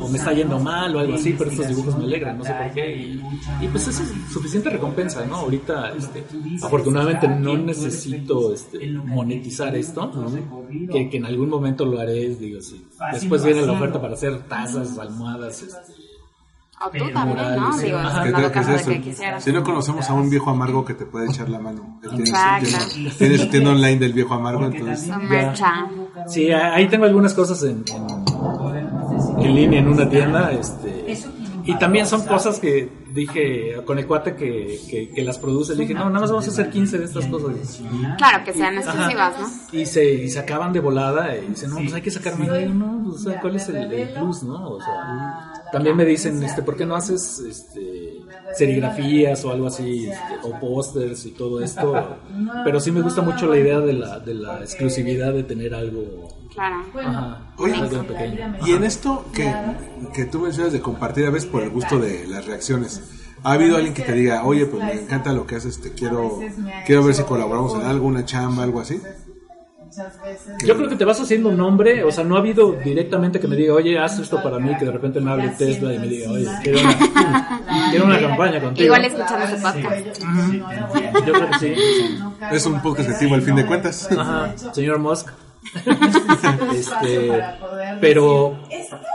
o 0.00 0.08
me 0.08 0.18
está 0.18 0.32
yendo 0.34 0.58
mal 0.60 0.94
o 0.94 0.98
algo 1.00 1.14
así 1.14 1.34
pero 1.36 1.50
estos 1.50 1.68
dibujos 1.68 1.96
me 1.98 2.04
alegran 2.04 2.36
no 2.38 2.44
sé 2.44 2.52
por 2.52 2.70
qué 2.72 2.96
y, 2.96 3.22
y 3.62 3.68
pues 3.68 3.88
eso 3.88 4.02
es 4.02 4.12
suficiente 4.32 4.68
recompensa 4.70 5.24
no 5.26 5.36
ahorita 5.36 5.92
este, 5.96 6.22
afortunadamente 6.62 7.26
no 7.28 7.56
necesito 7.56 8.52
este, 8.52 8.88
monetizar 8.88 9.74
esto 9.74 10.12
que, 10.92 11.08
que 11.10 11.16
en 11.16 11.24
algún 11.24 11.48
momento 11.48 11.84
lo 11.86 11.98
haré 11.98 12.34
digo 12.36 12.60
sí 12.60 12.84
después 13.12 13.42
viene 13.44 13.62
la 13.66 13.72
oferta 13.72 14.00
para 14.00 14.14
hacer 14.14 14.42
tazas 14.48 14.98
almohadas 14.98 15.62
este, 15.62 16.03
O 16.86 16.90
tú 16.90 17.10
también, 17.12 17.38
¿no? 17.38 17.60
Murales, 17.60 17.82
Digo, 17.82 17.98
ajá. 17.98 18.18
en 18.18 18.24
¿Qué 18.24 18.30
dado 18.32 18.42
tal 18.44 18.52
que 18.52 18.58
es 18.58 18.66
caso 18.66 18.70
de 18.70 18.76
eso? 18.82 18.90
que 18.90 19.00
quisieras. 19.00 19.44
Si 19.44 19.52
no 19.52 19.62
conocemos 19.62 20.10
a 20.10 20.14
un 20.14 20.30
viejo 20.30 20.50
amargo 20.50 20.84
que 20.84 20.94
te 20.94 21.06
puede 21.06 21.26
echar 21.26 21.48
la 21.48 21.58
mano. 21.58 21.98
Él 22.02 22.10
tiene, 22.10 22.26
su 22.26 22.32
Exacto. 22.32 22.66
tienda, 22.92 23.14
tiene 23.18 23.38
su 23.38 23.48
tienda 23.48 23.70
online 23.70 23.96
del 23.98 24.12
viejo 24.12 24.34
amargo, 24.34 24.66
entonces... 24.66 25.10
Sí, 26.26 26.50
ahí 26.52 26.86
tengo 26.88 27.04
algunas 27.04 27.34
cosas 27.34 27.62
en, 27.64 27.84
en, 27.92 29.44
en 29.44 29.54
línea 29.54 29.80
en 29.80 29.88
una 29.88 30.08
tienda. 30.08 30.52
Este, 30.52 30.93
y 31.64 31.78
también 31.78 32.06
son 32.06 32.24
cosas 32.26 32.58
que 32.58 32.88
dije 33.12 33.76
con 33.84 33.98
el 33.98 34.06
cuate 34.06 34.34
que, 34.34 34.80
que, 34.90 35.10
que 35.10 35.22
las 35.22 35.38
produce, 35.38 35.74
le 35.74 35.82
dije, 35.82 35.94
no, 35.94 36.06
nada 36.06 36.20
más 36.20 36.30
vamos 36.30 36.46
a 36.48 36.50
hacer 36.50 36.70
15 36.70 36.98
de 36.98 37.04
estas 37.04 37.26
cosas. 37.26 37.80
Claro, 38.18 38.44
que 38.44 38.52
sean 38.52 38.76
exclusivas, 38.76 39.34
Ajá. 39.34 39.40
¿no? 39.72 39.78
Y 39.78 39.86
se, 39.86 40.04
y 40.04 40.28
se 40.28 40.38
acaban 40.38 40.72
de 40.72 40.80
volada 40.80 41.36
y 41.36 41.46
dicen, 41.48 41.70
no, 41.70 41.76
pues 41.76 41.94
hay 41.94 42.02
que 42.02 42.10
sacar 42.10 42.38
más. 42.38 42.48
Y 42.48 42.64
yo, 42.64 42.74
no, 42.74 43.02
pues, 43.04 43.16
o 43.16 43.30
sea, 43.30 43.40
¿cuál 43.40 43.56
es 43.56 43.68
el, 43.68 43.92
el 43.92 44.08
plus, 44.10 44.42
no? 44.42 44.70
O 44.70 44.80
sea, 44.80 45.52
también 45.72 45.96
me 45.96 46.04
dicen, 46.04 46.42
este, 46.42 46.62
¿por 46.62 46.76
qué 46.76 46.84
no 46.86 46.96
haces 46.96 47.40
este, 47.40 48.20
serigrafías 48.56 49.44
o 49.44 49.52
algo 49.52 49.68
así, 49.68 50.06
este, 50.06 50.34
o 50.42 50.58
pósters 50.58 51.24
y 51.26 51.30
todo 51.32 51.60
esto? 51.60 52.18
Pero 52.64 52.80
sí 52.80 52.92
me 52.92 53.00
gusta 53.00 53.22
mucho 53.22 53.46
la 53.46 53.58
idea 53.58 53.80
de 53.80 53.92
la, 53.92 54.18
de 54.18 54.34
la 54.34 54.60
exclusividad 54.60 55.32
de 55.32 55.44
tener 55.44 55.74
algo, 55.74 56.28
Claro. 56.54 56.76
ajá, 57.00 57.38
Oye. 57.58 57.74
Y 58.64 58.72
en 58.72 58.84
esto 58.84 59.26
que, 59.32 59.52
que 60.14 60.24
tú 60.24 60.40
mencionas 60.40 60.72
de 60.72 60.80
compartir 60.80 61.26
a 61.26 61.30
veces 61.30 61.48
por 61.48 61.62
el 61.62 61.70
gusto 61.70 61.98
de 61.98 62.26
las 62.28 62.46
reacciones, 62.46 63.02
¿ha 63.42 63.52
habido 63.52 63.76
alguien 63.76 63.92
que 63.92 64.02
te 64.02 64.12
diga, 64.12 64.44
oye, 64.44 64.66
pues 64.66 64.82
me 64.82 64.92
encanta 64.92 65.32
lo 65.32 65.46
que 65.46 65.56
haces, 65.56 65.80
te 65.80 65.92
quiero, 65.92 66.40
quiero 66.86 67.04
ver 67.04 67.14
si 67.14 67.24
colaboramos 67.24 67.74
en 67.74 67.82
algo, 67.82 68.06
una 68.06 68.24
chamba, 68.24 68.62
algo 68.62 68.80
así? 68.80 69.00
Yo 70.64 70.76
creo 70.76 70.88
que 70.88 70.96
te 70.96 71.04
vas 71.04 71.20
haciendo 71.20 71.50
un 71.50 71.56
nombre, 71.56 72.02
o 72.02 72.10
sea, 72.10 72.24
no 72.24 72.34
ha 72.34 72.40
habido 72.40 72.72
directamente 72.72 73.38
que 73.38 73.46
me 73.46 73.54
diga, 73.54 73.74
oye, 73.74 73.96
haz 73.98 74.18
esto 74.18 74.42
para 74.42 74.58
mí, 74.58 74.76
que 74.76 74.84
de 74.84 74.90
repente 74.90 75.20
me 75.20 75.30
hable 75.30 75.50
Tesla 75.50 75.94
y 75.94 75.98
me 75.98 76.08
diga, 76.08 76.30
oye, 76.30 76.48
quiero 76.62 76.80
una, 76.80 77.60
quiero 77.90 78.04
una 78.06 78.20
campaña 78.20 78.60
contigo. 78.60 78.86
Igual 78.86 79.04
escuchando 79.04 79.44
ese 79.44 79.56
podcast. 79.56 81.26
Yo 81.26 81.32
creo 81.32 81.50
que 81.50 81.58
sí. 81.58 81.74
Es 82.50 82.66
un 82.66 82.82
podcast 82.82 83.10
activo 83.10 83.34
al 83.34 83.42
fin 83.42 83.54
de 83.54 83.66
cuentas. 83.66 84.08
Ajá, 84.10 84.54
señor 84.72 84.98
Musk. 84.98 85.28
este, 86.74 87.42
pero, 88.00 88.58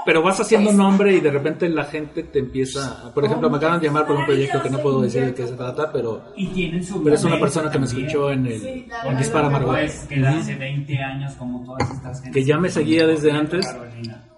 pero 0.06 0.22
vas 0.24 0.39
haciendo 0.39 0.72
nombre 0.72 1.15
y 1.15 1.20
de 1.20 1.32
repente 1.32 1.70
la 1.70 1.86
gente 1.86 2.24
te 2.24 2.39
empieza. 2.39 3.12
Por 3.13 3.25
ejemplo, 3.25 3.50
me 3.50 3.58
acaban 3.58 3.79
de 3.79 3.88
llamar 3.88 4.08
por 4.08 4.15
un 4.15 4.25
proyecto 4.25 4.62
que 4.62 4.70
no 4.70 4.79
puedo 4.79 5.01
decir 5.01 5.25
de 5.25 5.34
qué 5.34 5.48
se 5.48 5.53
trata, 5.53 5.91
pero, 5.91 6.24
pero 7.03 7.15
es 7.15 7.24
una 7.24 7.39
persona 7.39 7.70
que 7.70 7.79
me 7.79 7.86
escuchó 7.86 8.32
en 8.32 8.46
el 8.48 8.86
en 9.06 9.18
Dispara 9.18 9.50
Margot, 9.50 9.77
que 10.08 10.20
da 10.20 10.38
hace 10.38 10.56
20 10.56 10.98
años 10.98 11.34
como 11.34 11.63
todas 11.63 11.89
estas 11.91 12.22
que 12.22 12.44
ya 12.44 12.58
me 12.58 12.70
seguía 12.70 13.06
desde 13.06 13.32
antes. 13.32 13.65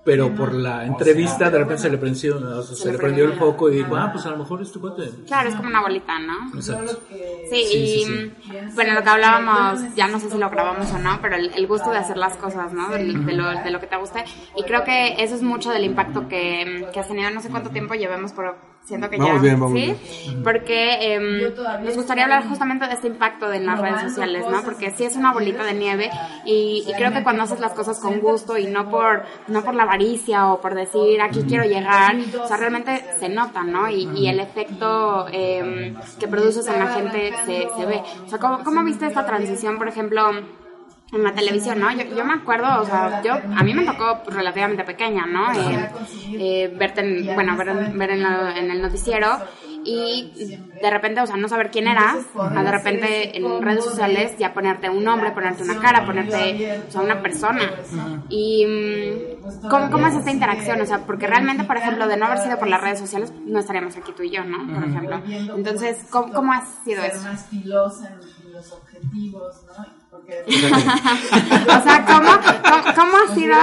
Pero 0.03 0.33
por 0.33 0.51
la 0.51 0.83
entrevista 0.83 1.51
de 1.51 1.59
repente 1.59 1.83
se 1.83 1.89
le 1.91 1.97
prendió, 1.99 2.37
o 2.37 2.63
sea, 2.63 2.75
se 2.75 2.91
le 2.91 2.97
prendió 2.97 3.23
el 3.25 3.33
foco 3.33 3.69
y 3.69 3.75
dijo, 3.77 3.95
ah, 3.95 4.09
pues 4.11 4.25
a 4.25 4.31
lo 4.31 4.37
mejor 4.37 4.59
este 4.63 4.79
cuate. 4.79 5.11
Claro, 5.27 5.49
es 5.49 5.55
como 5.55 5.67
una 5.69 5.81
bolita, 5.81 6.17
¿no? 6.17 6.49
Exacto. 6.55 6.99
Sí, 7.51 7.55
y 7.71 8.05
mm, 8.09 8.73
bueno, 8.75 8.93
lo 8.95 9.03
que 9.03 9.09
hablábamos, 9.09 9.93
ya 9.95 10.07
no 10.07 10.19
sé 10.19 10.31
si 10.31 10.39
lo 10.39 10.49
grabamos 10.49 10.91
o 10.91 10.97
no, 10.97 11.19
pero 11.21 11.35
el, 11.35 11.51
el 11.53 11.67
gusto 11.67 11.91
de 11.91 11.97
hacer 11.99 12.17
las 12.17 12.35
cosas, 12.37 12.73
¿no? 12.73 12.89
Del- 12.89 13.25
De, 13.27 13.33
lo, 13.33 13.47
de 13.51 13.69
lo 13.69 13.79
que 13.79 13.85
te 13.85 13.95
guste. 13.97 14.23
Y 14.57 14.63
creo 14.63 14.83
que 14.83 15.21
eso 15.23 15.35
es 15.35 15.43
mucho 15.43 15.69
del 15.69 15.83
impacto 15.85 16.27
que, 16.27 16.87
que 16.91 16.99
has 16.99 17.07
tenido. 17.07 17.29
No 17.29 17.39
sé 17.41 17.49
cuánto 17.49 17.69
tiempo 17.69 17.93
llevemos, 17.93 18.31
pero 18.33 18.55
siento 18.91 19.09
que 19.09 19.17
Vamos 19.17 19.35
ya. 19.35 19.41
bien, 19.41 19.59
vamos 19.59 19.79
¿sí? 19.79 19.85
bien. 20.25 20.43
Porque 20.43 21.15
em, 21.15 21.53
nos 21.85 21.95
gustaría 21.95 22.25
hablar 22.25 22.47
justamente 22.49 22.87
de 22.87 22.93
este 22.93 23.07
impacto 23.07 23.51
en 23.53 23.65
las 23.65 23.79
redes 23.79 24.01
sociales, 24.01 24.45
¿no? 24.51 24.61
Porque 24.63 24.91
sí 24.91 25.05
es 25.05 25.15
una 25.15 25.31
bolita 25.31 25.63
de 25.63 25.73
nieve 25.73 26.09
y, 26.45 26.83
y 26.85 26.93
creo 26.93 27.13
que 27.13 27.23
cuando 27.23 27.43
haces 27.43 27.61
las 27.61 27.71
cosas 27.71 27.99
con 27.99 28.19
gusto 28.19 28.57
y 28.57 28.67
no 28.67 28.89
por, 28.89 29.23
no 29.47 29.63
por 29.63 29.75
la 29.75 29.83
avaricia 29.83 30.51
o 30.51 30.59
por 30.59 30.75
decir 30.75 31.21
aquí 31.21 31.43
quiero 31.47 31.63
llegar, 31.63 32.15
o 32.43 32.47
sea, 32.47 32.57
realmente 32.57 33.03
se 33.17 33.29
nota, 33.29 33.63
¿no? 33.63 33.89
Y, 33.89 34.09
y 34.13 34.27
el 34.27 34.39
efecto 34.41 35.25
em, 35.31 35.95
que 36.19 36.27
produces 36.27 36.67
en 36.67 36.79
la 36.79 36.87
gente 36.87 37.31
se, 37.45 37.69
se 37.77 37.85
ve. 37.85 38.01
O 38.25 38.29
sea, 38.29 38.39
¿cómo, 38.39 38.63
¿cómo 38.63 38.83
viste 38.83 39.07
esta 39.07 39.25
transición, 39.25 39.77
por 39.77 39.87
ejemplo? 39.87 40.31
En 41.13 41.23
la 41.23 41.33
televisión, 41.33 41.79
¿no? 41.79 41.91
Yo, 41.91 42.03
yo 42.15 42.23
me 42.25 42.33
acuerdo, 42.33 42.81
o 42.81 42.85
sea, 42.85 43.21
yo, 43.23 43.33
a 43.33 43.63
mí 43.63 43.73
me 43.73 43.83
tocó 43.85 44.21
relativamente 44.29 44.83
pequeña, 44.85 45.25
¿no? 45.25 45.51
Eh, 45.53 45.89
eh, 46.33 46.73
verte, 46.77 47.01
en, 47.01 47.35
bueno, 47.35 47.57
ver, 47.57 47.67
en- 47.69 47.97
ver 47.97 48.11
en, 48.11 48.23
la- 48.23 48.57
en 48.57 48.71
el 48.71 48.81
noticiero 48.81 49.27
y 49.83 50.31
de 50.81 50.89
repente, 50.91 51.21
o 51.21 51.25
sea, 51.27 51.37
no 51.37 51.47
saber 51.49 51.71
quién 51.71 51.87
eras, 51.87 52.17
a 52.37 52.63
de 52.63 52.71
repente 52.71 53.35
en 53.37 53.61
redes 53.63 53.83
sociales 53.83 54.37
ya 54.37 54.53
ponerte 54.53 54.89
un 54.89 55.03
nombre, 55.03 55.31
ponerte 55.31 55.63
una 55.63 55.79
cara, 55.79 56.05
ponerte, 56.05 56.81
o 56.87 56.91
sea, 56.91 57.01
una 57.01 57.21
persona. 57.21 57.61
Y 58.29 58.65
mm, 58.65 59.67
¿cómo, 59.69 59.89
¿cómo 59.91 60.07
es 60.07 60.13
esta 60.15 60.29
interacción? 60.31 60.79
O 60.81 60.85
sea, 60.85 60.99
porque 60.99 61.25
realmente, 61.27 61.63
por 61.63 61.77
ejemplo, 61.77 62.07
de 62.07 62.15
no 62.15 62.27
haber 62.27 62.37
sido 62.39 62.57
por 62.59 62.67
las 62.67 62.79
redes 62.79 62.99
sociales, 62.99 63.33
no 63.45 63.59
estaríamos 63.59 63.97
aquí 63.97 64.11
tú 64.15 64.21
y 64.23 64.29
yo, 64.29 64.43
¿no? 64.45 64.59
Por 64.73 64.83
ejemplo. 64.87 65.19
Entonces, 65.57 66.05
¿cómo, 66.09 66.31
cómo 66.31 66.53
ha 66.53 66.61
sido 66.85 67.03
eso? 67.03 67.27
los 68.53 68.71
objetivos, 68.71 69.63
¿no? 69.65 70.00
O 70.47 71.83
sea, 71.83 72.05
¿cómo, 72.07 72.31
cómo, 72.63 72.95
cómo 72.95 73.17
ha 73.17 73.35
sido 73.35 73.57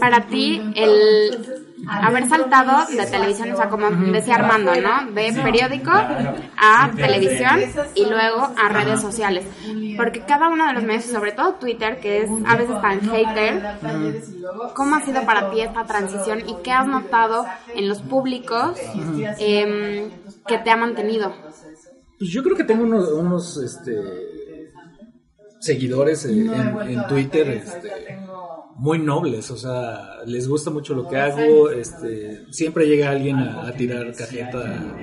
para 0.00 0.22
ti 0.22 0.60
el 0.74 1.62
haber 1.88 2.28
saltado 2.28 2.86
de 2.86 3.06
televisión, 3.06 3.52
o 3.52 3.56
sea, 3.56 3.68
como 3.68 3.90
decía 4.12 4.36
Armando, 4.36 4.72
¿no? 4.80 5.10
De 5.12 5.32
periódico 5.32 5.90
a 5.90 6.90
televisión 6.94 7.60
y 7.94 8.06
luego 8.06 8.48
a 8.56 8.68
redes 8.68 9.00
sociales. 9.00 9.46
Porque 9.96 10.20
cada 10.20 10.48
uno 10.48 10.66
de 10.66 10.74
los 10.74 10.84
medios, 10.84 11.04
sobre 11.04 11.32
todo 11.32 11.54
Twitter, 11.54 11.98
que 12.00 12.22
es 12.22 12.30
a 12.46 12.56
veces 12.56 12.80
tan 12.80 13.00
hater, 13.00 13.62
¿cómo 14.74 14.96
ha 14.96 15.04
sido 15.04 15.24
para 15.24 15.50
ti 15.50 15.60
esta 15.60 15.84
transición 15.84 16.40
y 16.48 16.56
qué 16.62 16.72
has 16.72 16.86
notado 16.86 17.44
en 17.74 17.88
los 17.88 18.00
públicos 18.02 18.78
em, 19.38 20.10
que 20.46 20.58
te 20.58 20.70
ha 20.70 20.76
mantenido? 20.76 21.32
Pues 22.18 22.30
yo 22.30 22.42
creo 22.44 22.56
que 22.56 22.64
tengo 22.64 22.84
unos, 22.84 23.10
unos 23.10 23.56
este, 23.56 23.92
seguidores 25.62 26.24
en, 26.24 26.52
en- 26.52 26.78
en 26.90 27.06
Twitter 27.06 27.48
este, 27.48 28.18
muy 28.76 28.98
nobles, 28.98 29.50
o 29.50 29.56
sea, 29.56 30.16
les 30.26 30.48
gusta 30.48 30.70
mucho 30.70 30.94
lo 30.94 31.06
que 31.06 31.16
hago, 31.16 31.70
este, 31.70 32.46
siempre 32.50 32.86
llega 32.86 33.10
alguien 33.10 33.38
a, 33.38 33.68
a 33.68 33.72
tirar 33.72 34.12
cajeta, 34.14 34.96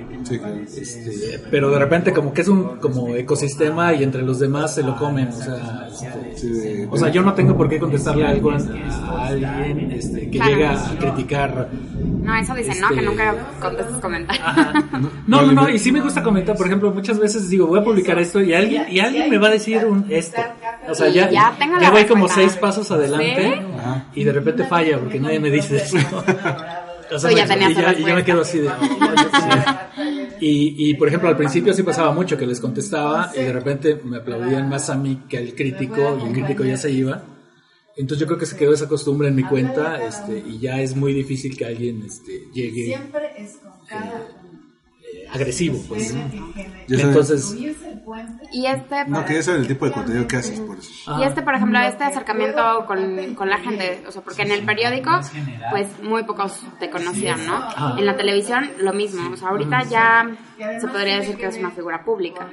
este, 0.76 1.40
pero 1.50 1.70
de 1.70 1.78
repente 1.78 2.12
como 2.12 2.32
que 2.32 2.42
es 2.42 2.48
un 2.48 2.76
como 2.78 3.14
ecosistema 3.14 3.94
y 3.94 4.02
entre 4.02 4.22
los 4.22 4.38
demás 4.38 4.74
se 4.74 4.82
lo 4.82 4.96
comen, 4.96 5.28
o 5.28 5.32
sea, 5.32 5.88
este, 5.90 6.88
o 6.90 6.96
sea, 6.96 7.08
yo 7.10 7.22
no 7.22 7.32
tengo 7.34 7.56
por 7.56 7.68
qué 7.68 7.78
contestarle 7.78 8.26
algo 8.26 8.50
a, 8.50 8.56
a 8.56 9.28
alguien 9.28 9.90
este, 9.92 10.30
que 10.30 10.38
Claro. 10.38 10.50
llega 10.56 10.90
a 10.90 10.98
criticar. 10.98 11.68
No, 12.22 12.34
eso 12.36 12.54
dicen, 12.54 12.80
¿no? 12.80 12.88
Que 12.88 12.94
Este- 12.96 13.06
nunca 13.06 13.34
contestes 13.60 13.96
comentarios. 13.96 14.44
No, 15.26 15.42
no, 15.42 15.52
no, 15.52 15.68
y 15.68 15.78
sí 15.78 15.90
me 15.92 16.00
gusta 16.00 16.22
comentar, 16.22 16.56
por 16.56 16.66
ejemplo, 16.66 16.90
muchas 16.92 17.18
veces 17.18 17.48
digo, 17.48 17.66
voy 17.66 17.80
a 17.80 17.84
publicar 17.84 18.18
esto 18.18 18.40
y 18.42 18.52
alguien 18.52 18.84
y 18.90 19.00
alguien 19.00 19.30
me 19.30 19.38
va 19.38 19.48
a 19.48 19.50
decir 19.52 19.84
un 19.84 20.06
esto. 20.10 20.40
O 20.88 20.94
sea, 20.94 21.08
ya, 21.08 21.30
ya 21.30 21.54
tengo 21.58 21.76
la 21.76 21.82
ya 21.82 21.90
voy 21.90 22.04
como 22.06 22.28
seis 22.28 22.56
pasos 22.56 22.90
adelante 22.90 23.62
y 24.14 24.24
de 24.24 24.32
repente 24.32 24.64
falla 24.64 24.98
porque 24.98 25.20
nadie 25.20 25.38
me 25.40 25.50
dice 25.50 25.76
eso. 25.76 25.98
O 27.12 27.18
sea, 27.18 27.32
ya 27.32 27.44
me- 27.56 27.68
y, 27.72 27.74
ya, 27.74 27.92
y 27.92 28.04
yo 28.04 28.14
me 28.14 28.22
quedo 28.22 28.42
así 28.42 28.58
de... 28.60 28.70
Y, 30.42 30.90
y 30.90 30.94
por 30.94 31.08
ejemplo, 31.08 31.28
al 31.28 31.36
principio 31.36 31.74
sí 31.74 31.82
pasaba 31.82 32.12
mucho 32.12 32.38
que 32.38 32.46
les 32.46 32.60
contestaba 32.60 33.30
y 33.34 33.42
de 33.42 33.52
repente 33.52 34.00
me 34.04 34.18
aplaudían 34.18 34.68
más 34.70 34.88
a 34.88 34.94
mí 34.96 35.22
que 35.28 35.36
al 35.36 35.54
crítico 35.54 36.18
y 36.22 36.28
el 36.28 36.32
crítico 36.32 36.64
ya 36.64 36.76
se 36.78 36.90
iba. 36.90 37.22
Entonces 37.96 38.20
yo 38.20 38.26
creo 38.26 38.38
que 38.38 38.46
se 38.46 38.56
quedó 38.56 38.72
esa 38.72 38.88
costumbre 38.88 39.28
en 39.28 39.34
mi 39.34 39.42
cuenta 39.42 40.02
este, 40.02 40.38
y 40.38 40.58
ya 40.60 40.80
es 40.80 40.96
muy 40.96 41.12
difícil 41.12 41.56
que 41.58 41.66
alguien 41.66 42.02
este, 42.06 42.48
llegue 42.54 42.84
siempre 42.86 43.32
es 43.36 43.56
con 43.56 43.72
cada 43.86 44.04
eh, 44.04 44.24
agresivo. 45.32 45.78
Pues. 45.88 46.14
Entonces. 46.88 47.54
Y 48.52 48.66
este, 48.66 49.04
No, 49.06 49.24
que 49.24 49.38
eso 49.38 49.54
es 49.54 49.60
el 49.60 49.68
tipo 49.68 49.86
de 49.86 49.92
contenido 49.92 50.26
que 50.26 50.36
haces, 50.36 50.60
por 50.60 50.78
eso. 50.78 51.18
y 51.18 51.22
este, 51.22 51.42
por 51.42 51.54
ejemplo, 51.54 51.78
este 51.80 52.04
acercamiento 52.04 52.84
con, 52.86 53.34
con 53.34 53.48
la 53.48 53.58
gente, 53.58 54.02
o 54.06 54.10
sea, 54.10 54.22
porque 54.22 54.42
en 54.42 54.50
el 54.50 54.64
periódico, 54.64 55.10
pues 55.70 55.86
muy 56.02 56.24
pocos 56.24 56.60
te 56.78 56.90
conocían, 56.90 57.46
¿no? 57.46 57.98
En 57.98 58.06
la 58.06 58.16
televisión, 58.16 58.70
lo 58.78 58.92
mismo, 58.92 59.30
o 59.32 59.36
sea, 59.36 59.48
ahorita 59.48 59.84
ya 59.84 60.28
se 60.80 60.88
podría 60.88 61.16
decir 61.20 61.36
que 61.36 61.46
es 61.46 61.56
una 61.56 61.70
figura 61.70 62.04
pública. 62.04 62.48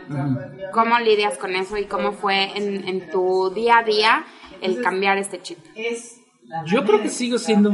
¿Cómo 0.71 0.99
lidias 0.99 1.37
con 1.37 1.55
eso 1.55 1.77
y 1.77 1.85
cómo 1.85 2.11
fue 2.11 2.57
en, 2.57 2.87
en 2.87 3.09
tu 3.09 3.51
día 3.53 3.79
a 3.79 3.83
día 3.83 4.25
el 4.61 4.81
cambiar 4.81 5.17
este 5.17 5.41
chip? 5.41 5.57
Es 5.75 6.16
yo 6.65 6.83
creo 6.85 7.01
que 7.01 7.09
sigo 7.09 7.37
siendo, 7.37 7.71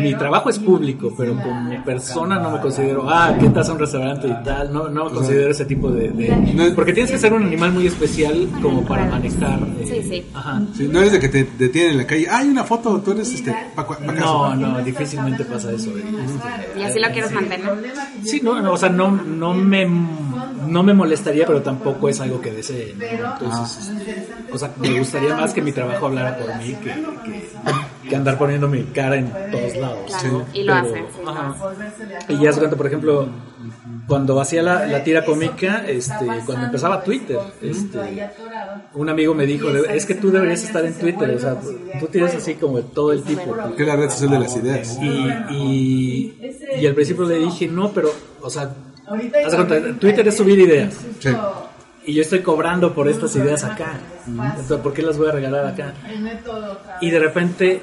mi 0.00 0.14
trabajo 0.14 0.48
es 0.48 0.58
público, 0.58 1.12
pero 1.16 1.34
como 1.34 1.84
persona 1.84 2.38
no 2.38 2.50
me 2.50 2.60
considero, 2.60 3.04
ah, 3.08 3.34
¿qué 3.38 3.46
estás 3.46 3.68
a 3.68 3.72
un 3.72 3.78
restaurante 3.78 4.26
y 4.28 4.44
tal? 4.44 4.72
No, 4.72 4.88
no 4.88 5.04
me 5.06 5.10
considero 5.10 5.50
ese 5.50 5.64
tipo 5.66 5.90
de, 5.90 6.08
de- 6.10 6.72
Porque 6.74 6.92
tienes 6.92 7.10
que 7.12 7.18
ser 7.18 7.32
un 7.34 7.44
animal 7.44 7.72
muy 7.72 7.86
especial 7.86 8.48
como 8.62 8.82
para 8.84 9.04
manejar. 9.06 9.60
eh, 9.80 9.84
Sí, 9.86 10.02
sí. 10.08 10.24
Ajá. 10.32 10.62
Sí, 10.74 10.88
no 10.90 11.00
es 11.02 11.12
de 11.12 11.20
que 11.20 11.28
te 11.28 11.44
detienen 11.58 11.92
en 11.92 11.96
la 11.98 12.06
calle. 12.06 12.26
Hay 12.30 12.48
una 12.48 12.64
foto, 12.64 13.00
tú 13.00 13.12
eres 13.12 13.32
este. 13.34 13.54
Paco, 13.74 13.96
No, 14.00 14.54
no, 14.56 14.82
difícilmente 14.82 15.44
pasa 15.44 15.72
eso. 15.72 15.90
eh. 15.96 16.04
Y 16.78 16.82
así 16.82 16.98
lo 17.00 17.08
quieres 17.10 17.32
mantener. 17.32 17.70
Sí, 18.24 18.40
no, 18.42 18.60
no, 18.62 18.72
o 18.72 18.76
sea, 18.78 18.88
no, 18.88 19.10
no 19.10 19.52
me 19.54 19.86
no 20.66 20.82
me 20.82 20.94
molestaría, 20.94 21.46
pero 21.46 21.62
tampoco 21.62 22.08
es 22.08 22.20
algo 22.20 22.40
que 22.40 22.52
desee. 22.52 22.94
¿no? 22.94 23.04
Entonces, 23.32 23.90
este, 24.06 24.26
o 24.52 24.58
sea, 24.58 24.72
me 24.78 24.98
gustaría 24.98 25.34
más 25.36 25.52
que 25.52 25.62
mi 25.62 25.72
trabajo 25.72 26.06
hablara 26.06 26.36
por 26.36 26.54
mí 26.56 26.74
que, 26.74 26.90
que, 26.92 28.08
que 28.08 28.16
andar 28.16 28.38
poniendo 28.38 28.68
mi 28.68 28.82
cara 28.84 29.16
en 29.16 29.30
todos 29.50 29.76
lados. 29.76 29.98
Claro, 30.06 30.46
Sí, 30.52 30.60
y 30.60 30.64
lo 30.64 30.74
pero, 30.74 30.86
hace, 30.86 32.26
sí. 32.26 32.34
Y 32.34 32.42
ya 32.42 32.52
se 32.52 32.58
cuenta, 32.58 32.76
por 32.76 32.86
ejemplo, 32.86 33.28
cuando 34.06 34.40
hacía 34.40 34.62
la, 34.62 34.86
la 34.86 35.02
tira 35.02 35.24
cómica, 35.24 35.84
este, 35.86 36.26
cuando 36.44 36.66
empezaba 36.66 37.02
Twitter, 37.02 37.38
este, 37.62 37.98
un 38.94 39.08
amigo 39.08 39.34
me 39.34 39.46
dijo, 39.46 39.68
es 39.70 40.04
que 40.06 40.14
tú 40.14 40.30
deberías 40.30 40.62
estar 40.62 40.84
en 40.84 40.94
Twitter, 40.94 41.30
o 41.30 41.38
sea, 41.38 41.56
tú 42.00 42.06
tienes 42.08 42.34
así 42.34 42.54
como 42.54 42.80
todo 42.80 43.12
el 43.12 43.22
tipo. 43.22 43.54
Que 43.76 43.82
es 43.82 43.88
la 43.88 43.96
red 43.96 44.10
social 44.10 44.30
de 44.30 44.38
las 44.38 44.56
ideas. 44.56 44.98
Y, 45.00 45.54
y, 45.54 46.38
y 46.80 46.86
al 46.86 46.94
principio 46.94 47.24
le 47.24 47.38
dije, 47.38 47.66
no, 47.68 47.92
pero, 47.92 48.10
o 48.42 48.50
sea, 48.50 48.74
Ahorita 49.06 49.38
Haz 49.44 49.50
de 49.52 49.56
cuenta, 49.66 49.98
Twitter 49.98 50.28
es 50.28 50.36
subir 50.36 50.58
ideas. 50.58 50.94
Sí. 51.20 51.28
Y 52.06 52.12
yo 52.12 52.20
estoy 52.20 52.40
cobrando 52.40 52.92
por 52.92 53.08
estas 53.08 53.34
ideas 53.36 53.64
acá. 53.64 53.98
Entonces, 54.26 54.76
¿por 54.78 54.92
qué 54.92 55.00
las 55.00 55.16
voy 55.16 55.28
a 55.28 55.32
regalar 55.32 55.66
acá? 55.66 55.94
Y 57.00 57.10
de 57.10 57.18
repente 57.18 57.80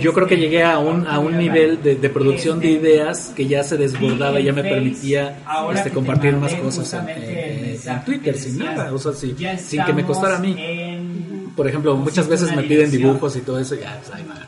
Yo, 0.00 0.12
creo 0.14 0.26
que 0.26 0.36
llegué 0.38 0.62
a 0.62 0.78
un, 0.78 1.06
a 1.06 1.18
un 1.18 1.36
nivel 1.36 1.82
de, 1.82 1.96
de 1.96 2.08
producción 2.10 2.60
de 2.60 2.70
ideas 2.70 3.32
que 3.36 3.46
ya 3.46 3.62
se 3.62 3.76
desbordaba 3.76 4.40
y 4.40 4.44
ya 4.44 4.52
me 4.54 4.62
permitía 4.62 5.38
este, 5.74 5.90
compartir 5.90 6.34
más 6.36 6.54
cosas 6.54 6.92
en, 6.94 7.08
en- 7.10 7.80
en 7.88 8.04
Twitter 8.06 8.36
sin 8.38 8.58
nada, 8.58 8.92
o 8.92 8.98
sea, 8.98 9.12
sin, 9.12 9.36
sin 9.58 9.84
que 9.84 9.92
me 9.92 10.04
costara 10.04 10.36
a 10.36 10.40
mí. 10.40 10.56
Por 11.54 11.68
ejemplo, 11.68 11.96
muchas 11.96 12.26
veces 12.26 12.54
me 12.56 12.62
piden 12.62 12.90
dibujos 12.90 13.36
y 13.36 13.40
todo 13.40 13.58
eso, 13.58 13.74
ya, 13.74 13.98
pues, 14.02 14.14
ahí 14.14 14.24
va. 14.26 14.46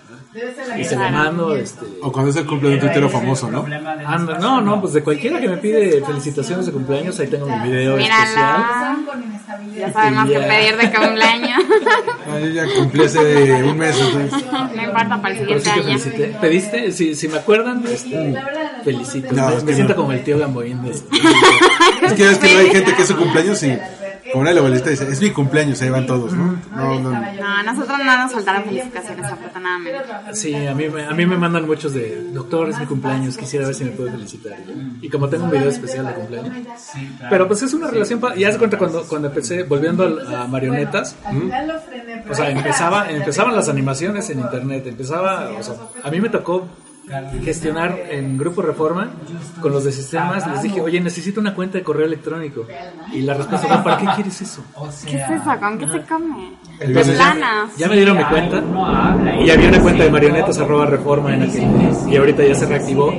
Y 0.78 0.84
se 0.84 0.96
lo 0.96 1.10
mando, 1.10 1.54
este... 1.54 1.84
O 2.00 2.10
cuando 2.10 2.30
es 2.30 2.36
el 2.36 2.46
cumpleaños 2.46 2.80
de 2.80 2.86
un 2.86 2.92
tuitero 2.92 3.10
famoso, 3.10 3.50
¿no? 3.50 3.66
anda- 4.06 4.38
no, 4.38 4.60
no, 4.62 4.80
pues 4.80 4.94
de 4.94 5.02
cualquiera 5.02 5.38
que 5.38 5.48
me 5.48 5.58
pide 5.58 6.02
felicitaciones 6.02 6.64
de 6.66 6.72
cumpleaños, 6.72 7.20
ahí 7.20 7.26
tengo 7.26 7.46
mi 7.46 7.68
video 7.68 7.98
especial. 7.98 8.28
Mírala. 8.32 8.96
inestabilidad. 9.26 9.86
Ya 9.88 9.92
sabemos 9.92 10.28
Ya. 10.30 10.48
pedir 10.48 10.76
de 10.78 10.90
cumpleaños. 10.92 11.62
Ah, 12.24 12.38
yo 12.38 12.46
ya 12.46 12.64
cumplí 12.78 13.04
hace 13.04 13.62
un 13.64 13.76
mes, 13.76 13.98
entonces. 14.00 14.44
no 14.52 14.82
importa 14.82 15.20
para 15.20 15.34
el 15.34 15.40
siguiente 15.40 15.64
que 15.64 15.70
año. 15.70 15.82
felicité. 15.82 16.36
¿Pediste? 16.40 16.92
Si, 16.92 17.14
si 17.16 17.28
me 17.28 17.38
acuerdan, 17.38 17.82
este, 17.86 18.34
felicito. 18.84 19.34
No, 19.34 19.48
me, 19.48 19.56
es 19.56 19.64
me 19.64 19.70
que 19.70 19.74
siento 19.74 19.92
no. 19.94 20.00
como 20.00 20.12
el 20.12 20.22
tío 20.24 20.38
Gamboín. 20.38 20.82
de- 20.82 20.90
Es 20.92 21.02
que 22.14 22.30
es 22.30 22.38
que 22.38 22.54
no 22.54 22.60
hay 22.60 22.70
gente 22.70 22.94
que 22.94 23.02
es 23.02 23.08
su 23.08 23.16
cumpleaños 23.16 23.62
y 23.64 23.76
como 24.30 24.42
una 24.42 24.50
abuelita 24.50 24.90
dice, 24.90 25.08
es 25.10 25.20
mi 25.20 25.30
cumpleaños, 25.30 25.80
ahí 25.82 25.90
van 25.90 26.06
todos, 26.06 26.32
¿no? 26.32 26.56
No, 26.74 26.98
no. 27.00 27.10
No, 27.10 27.62
nosotros 27.64 27.98
no 28.04 28.18
nos 28.18 28.32
soltaron 28.32 28.64
felicitaciones, 28.64 29.24
afortunadamente. 29.26 30.00
Sí, 30.34 30.54
a 30.54 30.74
mí, 30.74 30.88
me- 30.88 31.04
a 31.04 31.10
mí 31.12 31.26
me 31.26 31.36
mandan 31.36 31.66
muchos 31.66 31.92
de, 31.94 32.30
doctor, 32.32 32.68
es 32.70 32.78
mi 32.78 32.86
cumpleaños, 32.86 33.36
quisiera 33.36 33.66
ver 33.66 33.74
si 33.74 33.84
me 33.84 33.90
puede 33.90 34.12
felicitar. 34.12 34.56
Y 35.00 35.08
como 35.08 35.28
tengo 35.28 35.44
un 35.44 35.50
video 35.50 35.68
especial 35.68 36.06
de 36.06 36.14
cumpleaños. 36.14 36.52
Pero 37.30 37.48
pues 37.48 37.62
es 37.62 37.72
una 37.74 37.88
relación, 37.88 38.20
pa- 38.20 38.34
ya 38.36 38.52
se 38.52 38.58
cuenta 38.58 38.78
cuando, 38.78 39.02
cuando 39.04 39.28
empecé, 39.28 39.64
volviendo 39.64 40.04
al- 40.04 40.34
a, 40.34 40.46
marionetas, 40.46 41.16
o 42.30 42.34
sea, 42.34 42.50
empezaba, 42.50 43.10
empezaban 43.10 43.54
las 43.56 43.68
animaciones 43.68 44.28
en 44.30 44.40
internet, 44.40 44.86
empezaba, 44.86 45.50
o 45.58 45.62
sea, 45.62 45.74
a 46.02 46.10
mí 46.10 46.20
me 46.20 46.28
tocó 46.28 46.68
gestionar 47.42 47.98
en 48.10 48.38
Grupo 48.38 48.62
Reforma 48.62 49.12
con 49.60 49.72
los 49.72 49.84
de 49.84 49.92
sistemas, 49.92 50.46
les 50.48 50.62
dije, 50.62 50.80
oye, 50.80 51.00
necesito 51.00 51.40
una 51.40 51.54
cuenta 51.54 51.78
de 51.78 51.84
correo 51.84 52.06
electrónico. 52.06 52.66
Y 53.12 53.22
la 53.22 53.34
respuesta 53.34 53.68
fue, 53.68 53.82
¿para 53.82 53.98
qué 53.98 54.06
quieres 54.14 54.40
eso? 54.40 54.64
¿Qué 55.06 55.16
es 55.16 55.30
eso? 55.30 55.60
¿Con 55.60 55.78
qué 55.78 55.86
se 55.88 56.02
come? 56.02 56.52
Entonces 56.84 57.18
ya, 57.18 57.32
Planas. 57.32 57.76
ya 57.76 57.88
me 57.88 57.96
dieron 57.96 58.16
mi 58.16 58.24
cuenta. 58.24 58.62
Y 59.44 59.50
había 59.50 59.68
una 59.68 59.80
cuenta 59.80 60.04
de 60.04 60.10
marionetas 60.10 60.58
arroba 60.58 60.86
reforma 60.86 61.34
en 61.34 61.42
aquel 61.42 61.64
y 62.08 62.16
ahorita 62.16 62.44
ya 62.44 62.54
se 62.54 62.66
reactivó. 62.66 63.12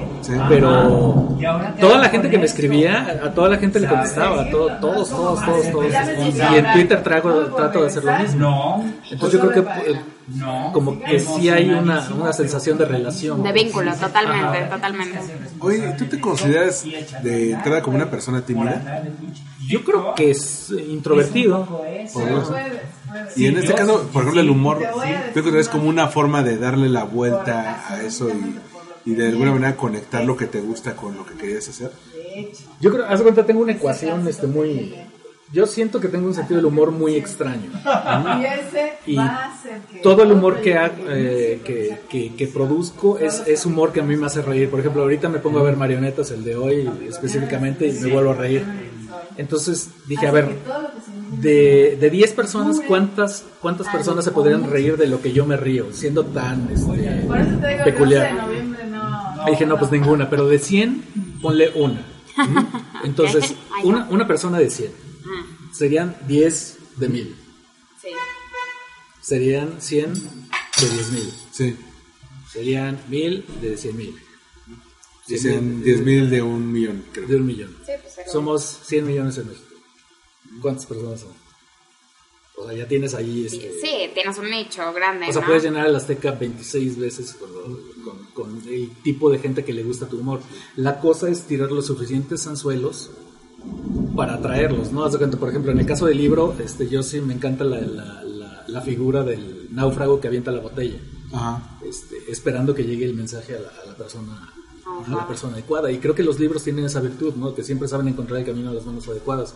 Pero 0.49 1.37
toda 1.79 1.97
la 1.97 2.09
gente 2.09 2.29
que 2.29 2.37
me 2.37 2.45
escribía 2.45 3.19
a 3.23 3.31
toda 3.33 3.49
la 3.49 3.57
gente 3.57 3.79
le 3.79 3.87
contestaba 3.87 4.49
todo- 4.49 4.67
todos 4.79 5.09
todos 5.09 5.45
todos 5.45 5.71
todos. 5.71 5.85
y 6.51 6.55
en 6.57 6.73
Twitter 6.73 7.03
trago, 7.03 7.33
trato 7.55 7.81
de 7.81 7.87
hacer 7.87 8.03
lo 8.03 8.17
mismo. 8.19 8.39
No, 8.39 8.83
entonces 9.11 9.41
yo 9.41 9.49
creo 9.49 9.63
que 9.65 9.91
eh, 9.91 10.01
no. 10.35 10.71
como 10.73 10.99
que 11.01 11.19
sí 11.19 11.49
hay 11.49 11.69
una, 11.69 12.07
una 12.17 12.31
sensación 12.33 12.77
de 12.77 12.85
relación. 12.85 13.43
De 13.43 13.51
vínculo, 13.51 13.93
totalmente, 13.95 14.59
totalmente. 14.71 15.19
Oye, 15.59 15.93
¿tú 15.97 16.05
te 16.05 16.19
consideras 16.19 16.85
de 17.21 17.51
entrada 17.51 17.81
como 17.81 17.95
una 17.97 18.09
persona 18.09 18.41
tímida? 18.41 19.03
yo 19.67 19.81
creo 19.83 20.13
que 20.13 20.31
es 20.31 20.71
introvertido. 20.89 21.67
¿O 22.13 22.43
Y 23.35 23.45
en 23.47 23.57
este 23.57 23.73
caso, 23.73 24.09
por 24.11 24.21
ejemplo, 24.23 24.41
el 24.41 24.49
humor, 24.49 24.79
¿tú 25.33 25.39
crees 25.41 25.53
que 25.53 25.59
es 25.59 25.69
como 25.69 25.89
una 25.89 26.07
forma 26.07 26.43
de 26.43 26.57
darle 26.57 26.89
la 26.89 27.03
vuelta 27.03 27.85
a 27.89 28.01
eso 28.03 28.29
y, 28.29 29.11
y 29.11 29.15
de 29.15 29.27
alguna 29.27 29.51
manera 29.51 29.75
conectar 29.75 30.23
lo 30.23 30.35
que 30.37 30.47
te 30.47 30.61
gusta 30.61 30.95
con 30.95 31.15
lo 31.15 31.25
que 31.25 31.35
querías 31.35 31.67
hacer? 31.67 31.91
yo 32.79 32.91
creo 32.91 33.05
haz 33.05 33.19
de 33.19 33.23
cuenta 33.23 33.45
tengo 33.45 33.61
una 33.61 33.73
ecuación 33.73 34.27
este 34.27 34.47
muy 34.47 34.95
yo 35.51 35.67
siento 35.67 35.99
que 35.99 36.07
tengo 36.07 36.25
un 36.25 36.33
sentido 36.33 36.55
del 36.57 36.65
humor 36.65 36.89
muy 36.91 37.13
extraño. 37.15 37.69
Y 39.05 39.17
todo 40.01 40.23
el 40.23 40.31
humor 40.31 40.61
que, 40.61 40.73
ha- 40.75 40.91
eh, 41.09 41.61
que, 41.63 41.99
que, 42.09 42.33
que 42.35 42.47
produzco 42.47 43.19
es, 43.19 43.43
es 43.45 43.63
humor 43.67 43.91
que 43.91 43.99
a 43.99 44.03
mí 44.03 44.15
me 44.15 44.25
hace 44.25 44.41
reír. 44.41 44.71
Por 44.71 44.79
ejemplo, 44.79 45.03
ahorita 45.03 45.29
me 45.29 45.37
pongo 45.37 45.59
a 45.59 45.63
ver 45.63 45.77
marionetas, 45.77 46.31
el 46.31 46.43
de 46.43 46.55
hoy 46.55 46.89
específicamente, 47.07 47.87
y 47.87 47.91
me 47.91 48.11
vuelvo 48.11 48.31
a 48.31 48.35
reír. 48.35 48.65
Entonces 49.37 49.89
dije, 50.07 50.27
a 50.27 50.31
ver, 50.31 50.57
de, 51.39 51.97
de 51.99 52.09
10 52.09 52.33
personas, 52.33 52.81
¿cuántas, 52.87 53.45
¿cuántas 53.61 53.87
personas 53.87 54.25
se 54.25 54.31
podrían 54.31 54.69
reír 54.69 54.97
de 54.97 55.07
lo 55.07 55.21
que 55.21 55.31
yo 55.33 55.45
me 55.45 55.57
río, 55.57 55.87
siendo 55.91 56.25
tan 56.25 56.69
este, 56.71 56.85
Por 56.85 56.97
eso 56.97 57.05
te 57.09 57.17
digo, 57.19 57.35
el 57.35 57.61
12 57.61 57.67
de 57.67 57.83
peculiar? 57.83 58.33
noviembre 58.33 58.85
no. 58.85 59.47
Y 59.47 59.51
dije, 59.51 59.65
no, 59.65 59.77
pues 59.77 59.91
ninguna, 59.91 60.29
pero 60.29 60.47
de 60.47 60.59
100, 60.59 61.39
ponle 61.41 61.71
una. 61.75 62.05
Entonces, 63.03 63.53
una, 63.83 64.07
una 64.09 64.27
persona 64.27 64.57
de 64.59 64.69
100 64.69 64.91
serían 65.73 66.15
10 66.27 66.77
de 66.97 67.09
1000. 67.09 67.35
Sí. 68.01 68.07
Serían 69.21 69.81
100 69.81 70.13
de 70.13 70.19
10.000. 70.19 71.33
Sí, 71.51 71.77
Serían 72.51 72.99
1000 73.09 73.45
de 73.61 73.75
100.000. 73.75 74.13
dicen 75.27 75.83
10 75.83 76.01
mil 76.01 76.29
de 76.29 76.41
un 76.41 76.71
millón, 76.71 77.03
creo. 77.11 77.27
De 77.27 77.35
un 77.35 77.45
millón. 77.45 77.75
Sí, 77.85 77.91
pues, 78.01 78.13
pero- 78.15 78.31
Somos 78.31 78.79
100 78.85 79.05
millones 79.07 79.37
en 79.37 79.47
México. 79.47 79.67
¿Cuántas 80.61 80.85
personas 80.85 81.19
son? 81.21 81.31
O 82.55 82.67
sea, 82.67 82.77
ya 82.77 82.87
tienes 82.87 83.13
ahí. 83.15 83.45
Este, 83.45 83.71
Sí, 83.81 84.11
tienes 84.13 84.37
un 84.37 84.49
nicho 84.49 84.93
grande, 84.93 85.27
O 85.27 85.33
sea, 85.33 85.41
¿no? 85.41 85.47
puedes 85.47 85.63
llenar 85.63 85.87
el 85.87 85.95
Azteca 85.95 86.31
26 86.31 86.97
veces 86.99 87.33
con, 87.33 87.51
lo- 87.51 87.79
con- 88.03 88.25
con 88.33 88.67
el 88.69 88.89
tipo 89.03 89.29
de 89.31 89.39
gente 89.39 89.63
que 89.65 89.73
le 89.73 89.83
gusta 89.83 90.07
tu 90.07 90.19
humor. 90.19 90.39
La 90.75 90.99
cosa 90.99 91.29
es 91.29 91.43
tirar 91.43 91.71
los 91.71 91.87
suficientes 91.87 92.45
anzuelos 92.45 93.09
para 94.15 94.35
atraerlos, 94.35 94.91
¿no? 94.91 95.03
Haz 95.03 95.13
de 95.13 95.17
cuenta, 95.17 95.37
por 95.37 95.49
ejemplo, 95.49 95.71
en 95.71 95.79
el 95.79 95.85
caso 95.85 96.05
del 96.05 96.17
libro, 96.17 96.55
este, 96.63 96.87
yo 96.87 97.01
sí 97.01 97.21
me 97.21 97.33
encanta 97.33 97.63
la, 97.63 97.81
la- 97.81 98.23
la- 98.23 98.63
la 98.67 98.81
figura 98.81 99.23
del 99.23 99.67
náufrago 99.73 100.19
que 100.19 100.27
avienta 100.27 100.51
la 100.51 100.59
botella. 100.61 100.99
Ajá. 101.35 101.79
este, 101.83 102.15
esperando 102.31 102.75
que 102.75 102.83
llegue 102.83 103.05
el 103.05 103.15
mensaje 103.15 103.55
a 103.55 103.59
la, 103.59 103.69
a 103.69 103.85
la 103.87 103.97
persona 103.97 104.52
a 104.85 105.09
la 105.09 105.27
persona 105.27 105.53
adecuada. 105.53 105.91
Y 105.91 105.97
creo 105.99 106.13
que 106.15 106.23
los 106.23 106.39
libros 106.39 106.63
tienen 106.63 106.85
esa 106.85 106.99
virtud 106.99 107.33
no 107.35 107.53
que 107.55 107.63
siempre 107.63 107.87
saben 107.87 108.07
encontrar 108.07 108.39
el 108.39 108.45
camino 108.45 108.69
a 108.69 108.73
las 108.73 108.85
manos 108.85 109.07
adecuadas. 109.07 109.55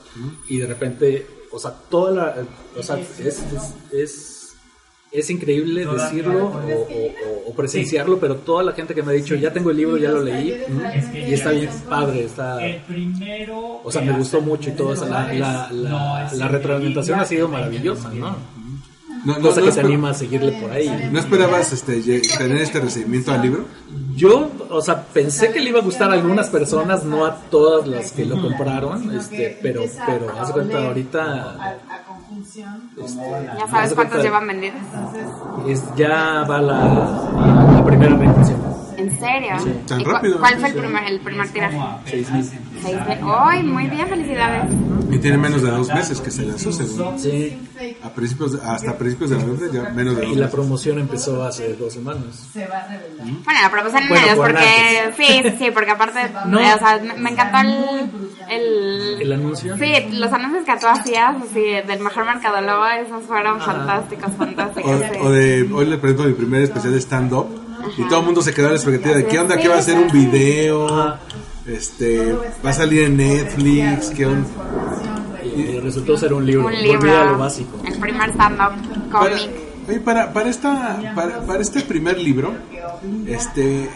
Y 0.50 0.58
de 0.58 0.68
repente 0.68 1.28
o 1.52 1.60
sea 1.60 1.72
toda 1.72 2.12
la 2.12 2.36
o 2.78 2.84
sea 2.84 2.98
es 3.00 3.20
es, 3.20 3.74
es, 3.94 4.56
es 5.12 5.30
increíble 5.30 5.86
decirlo 5.86 6.48
o, 6.48 6.50
o- 6.50 7.50
o 7.50 7.56
presenciarlo 7.56 8.20
pero 8.20 8.36
toda 8.36 8.62
la 8.64 8.74
gente 8.74 8.94
que 8.94 9.02
me 9.02 9.12
ha 9.12 9.16
dicho 9.16 9.34
ya 9.36 9.54
tengo 9.54 9.72
el 9.72 9.78
libro 9.78 9.96
ya 9.98 10.12
lo 10.12 10.22
leí 10.22 10.54
y 11.30 11.34
está 11.34 11.52
bien 11.52 11.70
padre 11.90 12.26
está 12.26 12.66
El 12.66 12.82
primero. 12.82 13.80
o 13.84 13.90
sea 13.92 14.02
me 14.02 14.12
gustó 14.12 14.42
mucho 14.42 14.70
y 14.70 14.74
todo 14.74 14.94
eso 14.94 15.06
la, 15.08 15.32
la, 15.34 15.72
la, 15.72 16.34
la 16.34 16.48
retroalimentación 16.50 17.20
ha 17.22 17.26
sido 17.26 17.48
maravillosa 17.48 18.10
no 18.14 18.36
No, 19.28 19.34
no, 19.40 19.42
cosa 19.42 19.60
no 19.60 19.66
que 19.68 19.72
te 19.74 19.82
esper- 19.82 19.86
anima 19.86 20.10
a 20.10 20.14
seguirle 20.14 20.52
por 20.62 20.72
ahí 20.72 21.10
¿No 21.12 21.20
esperabas 21.20 21.74
este, 21.74 22.02
tener 22.38 22.62
este 22.62 22.80
recibimiento 22.80 23.32
al 23.32 23.42
libro? 23.42 23.66
Yo, 24.16 24.50
o 24.70 24.82
sea, 24.82 25.04
pensé 25.04 25.52
que 25.52 25.60
le 25.60 25.70
iba 25.70 25.80
a 25.80 25.84
gustar 25.84 26.10
a 26.10 26.14
algunas 26.14 26.48
personas, 26.50 27.04
no 27.04 27.26
a 27.26 27.36
todas 27.36 27.86
las 27.88 28.12
que 28.12 28.26
lo 28.26 28.42
compraron, 28.42 29.16
este, 29.16 29.60
pero, 29.62 29.82
pero 30.08 30.28
haz 30.40 30.52
cuenta 30.52 30.88
ahorita 30.88 31.22
A, 31.24 31.70
a 31.70 32.04
conjunción. 32.08 32.90
este, 33.04 33.22
Ya 33.60 33.68
sabes 33.70 33.94
cuenta, 33.94 34.18
llevan 34.22 34.48
vendidos. 34.48 34.80
es- 35.68 35.84
ya 35.96 36.44
va 36.50 36.62
la, 36.62 37.72
la 37.76 37.86
primera 37.86 38.16
reimpresión. 38.16 38.67
¿En 38.98 39.20
serio? 39.20 39.56
Tan 39.88 40.02
¿Y 40.02 40.04
cu- 40.04 40.10
rápido. 40.12 40.40
¿Cuál 40.40 40.58
fue 40.60 40.70
el 40.70 40.76
primer, 40.76 41.04
el 41.06 41.20
primer 41.20 41.50
tiraje? 41.50 41.78
Seis 42.06 42.32
mil. 42.32 42.44
Seis 42.44 42.98
mil. 43.08 43.18
¡Ay, 43.24 43.64
muy 43.64 43.88
bien! 43.88 44.08
¡Felicidades! 44.08 44.74
Y 45.12 45.20
tiene 45.20 45.38
menos 45.38 45.62
de 45.62 45.70
dos 45.72 45.88
meses 45.94 46.20
que 46.20 46.32
se 46.32 46.44
lanzó, 46.44 46.72
según. 46.72 47.18
Sí, 47.18 47.58
A 48.04 48.10
principios 48.10 48.56
hasta 48.56 48.98
principios 48.98 49.30
de 49.30 49.38
noviembre, 49.38 49.68
ya 49.72 49.90
menos 49.92 50.16
de 50.18 50.22
dos 50.24 50.32
y 50.32 50.36
la 50.36 50.42
meses. 50.42 50.52
promoción 50.56 51.00
empezó 51.00 51.44
hace 51.46 51.76
dos 51.76 51.94
semanas. 51.94 52.50
Se 52.52 52.66
va 52.68 52.78
a 52.80 52.88
revelar. 52.88 53.26
Bueno, 53.46 53.60
la 53.62 53.72
promoción 53.72 54.04
en 54.04 54.10
Bueno, 54.10 54.22
medios, 54.26 54.38
por 54.38 54.52
porque... 54.52 55.14
Sí, 55.16 55.42
sí, 55.44 55.56
sí, 55.66 55.72
porque 55.72 55.92
aparte... 55.92 56.20
No. 56.48 56.58
o 56.58 56.62
sea, 56.62 57.00
me, 57.18 57.30
encantó 57.30 57.58
el... 57.60 58.10
el 58.50 59.22
¿El 59.22 59.32
anuncio? 59.34 59.78
Sí, 59.78 59.94
los 60.14 60.34
anuncios 60.34 60.66
que 60.66 60.78
tú 60.80 60.88
hacías, 60.88 61.36
así, 61.42 61.62
del 61.88 62.00
mejor 62.00 62.26
mercadólogo, 62.26 62.86
esos 62.88 63.24
fueron 63.24 63.62
fantásticos, 63.62 64.32
fantásticos. 64.38 65.00
sí. 65.00 65.18
O, 65.22 65.26
o 65.28 65.30
de, 65.32 65.70
hoy 65.74 65.86
le 65.86 65.98
presento 65.98 66.24
mi 66.24 66.34
primer 66.34 66.64
especial 66.64 66.94
de 66.94 67.00
stand-up 67.02 67.48
y 67.98 68.04
todo 68.08 68.20
el 68.20 68.26
mundo 68.26 68.42
se 68.42 68.54
quedó 68.54 68.68
a 68.68 68.72
la 68.72 68.76
expectativa 68.78 69.16
de 69.18 69.26
qué 69.28 69.40
onda, 69.40 69.58
qué 69.58 69.68
va 69.68 69.78
a 69.78 69.82
ser 69.82 69.98
un 69.98 70.12
video, 70.12 71.16
este, 71.66 72.34
va 72.66 72.70
a 72.70 72.74
salir 72.74 73.04
en 73.04 73.18
Netflix, 73.18 74.10
qué 74.10 74.26
onda. 74.26 74.48
Y 75.56 75.80
resultó 75.80 76.18
ser 76.18 76.34
un 76.34 76.46
libro. 76.46 76.68
Un 76.68 76.74
lo 77.08 77.38
básico. 77.38 77.80
el 77.86 77.98
primer 78.00 78.30
stand-up 78.32 78.74
cómic. 79.12 79.50
oye, 79.88 80.00
para, 80.02 80.34
para, 80.34 80.50
esta, 80.50 81.14
para, 81.16 81.42
para 81.46 81.62
este 81.62 81.82
primer 81.82 82.18
libro, 82.20 82.54
este, 83.26 83.90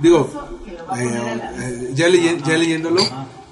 digo, 0.00 0.30
eh, 0.98 1.40
eh, 1.60 1.90
ya, 1.94 2.08
leyen- 2.08 2.42
ya 2.42 2.56
leyéndolo, 2.56 3.02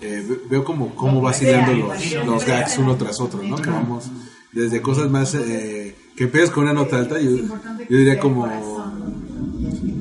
eh, 0.00 0.24
ve- 0.28 0.40
veo 0.50 0.64
como 0.64 0.94
cómo 0.94 1.20
va 1.22 1.33
siguiendo 1.33 1.72
los, 1.72 2.12
los 2.26 2.44
gags 2.44 2.78
uno 2.78 2.96
tras 2.96 3.20
otro, 3.20 3.42
¿no? 3.42 3.57
Que 3.57 3.70
vamos 3.70 4.11
desde 4.52 4.81
cosas 4.81 5.11
más 5.11 5.35
eh, 5.35 5.94
que 6.16 6.24
empiezas 6.24 6.50
con 6.50 6.64
una 6.64 6.72
nota 6.72 6.96
alta, 6.98 7.20
yo, 7.20 7.31
yo 7.31 7.96
diría 7.98 8.18
como 8.18 8.46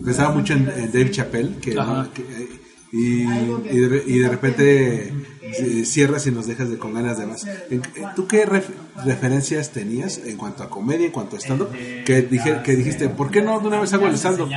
pensaba 0.07 0.31
mucho 0.33 0.53
en, 0.53 0.69
en 0.69 0.91
Dave 0.91 1.11
Chappelle, 1.11 1.55
que, 1.61 1.71
que, 2.13 2.21
eh, 2.21 2.49
y, 2.91 3.21
y, 3.23 3.79
de, 3.79 4.03
y 4.07 4.19
de 4.19 4.29
repente 4.29 5.13
eh, 5.41 5.83
cierras 5.85 6.25
y 6.25 6.31
nos 6.31 6.47
dejas 6.47 6.69
de 6.69 6.77
con 6.77 6.93
ganas 6.93 7.17
de 7.19 7.25
más. 7.25 7.45
En- 7.69 7.81
¿Tú 8.15 8.27
qué 8.27 8.45
ref- 8.47 8.71
referencias 9.05 9.71
tenías 9.71 10.17
en 10.19 10.37
cuanto 10.37 10.63
a 10.63 10.69
comedia, 10.69 11.05
en 11.05 11.11
cuanto 11.11 11.35
a 11.35 11.39
stand-up? 11.39 11.69
Que, 12.05 12.21
dije, 12.21 12.61
que 12.63 12.75
dijiste, 12.77 13.09
¿por 13.09 13.29
qué 13.29 13.41
no 13.41 13.59
de 13.59 13.67
una 13.67 13.81
vez 13.81 13.91
hago 13.93 14.07
el 14.07 14.13
stand-up? 14.15 14.49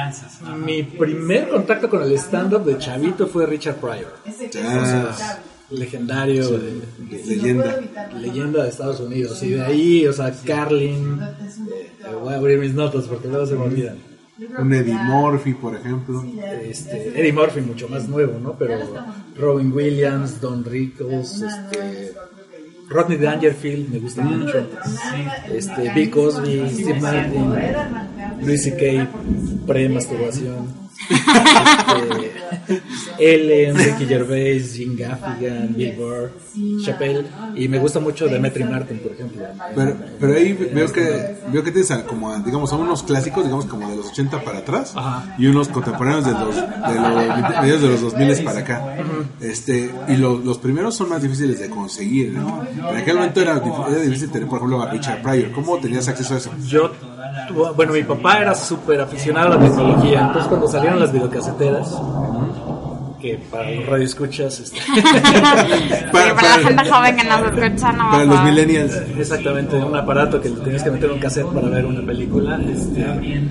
Mi 0.64 0.84
primer 0.84 1.48
contacto 1.48 1.90
con 1.90 2.02
el 2.04 2.12
stand-up 2.12 2.64
de 2.64 2.78
chavito 2.78 3.26
fue 3.26 3.46
Richard 3.46 3.76
Pryor. 3.76 4.14
Ya, 4.52 5.42
legendario 5.70 6.48
de, 6.58 6.82
leyenda. 7.26 7.80
leyenda 8.16 8.62
de 8.64 8.68
Estados 8.70 9.00
Unidos. 9.00 9.42
Y 9.42 9.50
de 9.50 9.62
ahí, 9.62 10.06
o 10.06 10.12
sea, 10.12 10.32
Carlin. 10.46 11.18
eh, 11.20 12.14
voy 12.20 12.32
a 12.32 12.36
abrir 12.36 12.58
mis 12.58 12.74
notas 12.74 13.04
porque 13.06 13.28
luego 13.28 13.46
se 13.46 13.54
me 13.54 13.62
olvidan. 13.62 14.09
Un 14.58 14.72
Eddie 14.72 14.94
Murphy, 14.94 15.54
por 15.54 15.76
ejemplo. 15.76 16.24
Este, 16.62 17.08
Eddie 17.20 17.32
Murphy, 17.32 17.60
mucho 17.60 17.88
más 17.88 18.08
nuevo, 18.08 18.38
¿no? 18.38 18.56
Pero 18.56 18.78
Robin 19.36 19.72
Williams, 19.72 20.40
Don 20.40 20.64
Rickles, 20.64 21.42
este, 21.42 22.14
Rodney 22.88 23.18
Dangerfield, 23.18 23.90
me 23.90 23.98
gusta 23.98 24.22
mucho. 24.22 24.66
Este, 25.52 25.92
Bill 25.94 26.10
Cosby, 26.10 26.70
Steve 26.70 27.00
Martin, 27.00 27.54
Louis 28.40 28.62
C.K., 28.62 29.08
pre-masturbación. 29.66 30.89
Este, 31.08 32.82
Ellen, 33.18 33.76
Ricky 33.76 34.06
Gervais, 34.06 34.74
Jim 34.74 34.96
Gaffigan, 34.96 35.74
Bill 35.74 35.94
Burr, 35.96 36.30
Chappelle. 36.84 37.26
Y 37.54 37.68
me 37.68 37.78
gusta 37.78 38.00
mucho 38.00 38.26
Demetri 38.28 38.64
Martin, 38.64 38.98
por 38.98 39.12
ejemplo. 39.12 39.42
Pero, 39.74 39.96
pero 40.20 40.34
ahí 40.34 40.52
veo 40.52 40.92
que 40.92 41.36
veo 41.52 41.62
que 41.64 41.70
tienes 41.72 41.90
como 42.06 42.36
digamos 42.38 42.72
a 42.72 42.76
unos 42.76 43.02
clásicos, 43.02 43.44
digamos 43.44 43.66
como 43.66 43.88
de 43.90 43.96
los 43.96 44.06
80 44.08 44.42
para 44.42 44.58
atrás 44.58 44.92
Ajá. 44.96 45.34
y 45.38 45.46
unos 45.46 45.68
contemporáneos 45.68 46.24
de 46.24 46.32
los 46.32 46.54
de 46.56 47.70
los 47.70 47.82
de 47.82 47.88
los 47.88 48.00
2000 48.00 48.44
para 48.44 48.60
acá. 48.60 48.96
Este, 49.40 49.90
y 50.08 50.16
lo- 50.16 50.38
los 50.38 50.58
primeros 50.58 50.94
son 50.94 51.08
más 51.08 51.22
difíciles 51.22 51.58
de 51.60 51.68
conseguir. 51.70 52.32
¿no? 52.32 52.62
En 52.90 52.96
aquel 52.96 53.16
momento 53.16 53.40
era, 53.40 53.56
era 53.88 53.98
difícil 54.00 54.30
tener 54.30 54.48
por 54.48 54.58
ejemplo 54.58 54.82
a 54.82 54.90
Richard 54.90 55.22
Pryor. 55.22 55.50
¿Cómo 55.52 55.78
tenías 55.78 56.06
acceso 56.08 56.34
a 56.34 56.36
eso? 56.38 56.50
Yo, 56.66 56.92
bueno, 57.76 57.92
mi 57.92 58.02
papá 58.02 58.38
era 58.40 58.54
súper 58.54 59.00
aficionado 59.00 59.52
a 59.52 59.56
la 59.56 59.60
tecnología, 59.64 60.20
entonces 60.26 60.48
cuando 60.48 60.68
salieron 60.90 61.00
las 61.00 61.12
videocaseteras, 61.12 61.96
que 63.20 63.36
para 63.50 63.70
los 63.70 63.86
radioescuchas, 63.86 64.60
este, 64.60 64.78
Sí, 64.80 65.02
para, 66.12 66.34
la 66.34 66.58
gente 66.68 66.90
joven 66.90 67.16
que 67.16 67.24
nos 67.24 67.42
escucha, 67.42 67.92
no 67.92 68.10
para 68.10 68.24
los 68.24 68.38
a- 68.38 68.44
millennials. 68.44 68.94
exactamente 69.18 69.76
un 69.76 69.94
aparato 69.94 70.40
que 70.40 70.48
le 70.48 70.56
tenías 70.56 70.82
que 70.82 70.90
meter 70.90 71.10
un 71.10 71.18
cassette 71.18 71.46
para 71.46 71.68
ver 71.68 71.84
una 71.84 72.04
película. 72.04 72.58
este, 72.66 73.04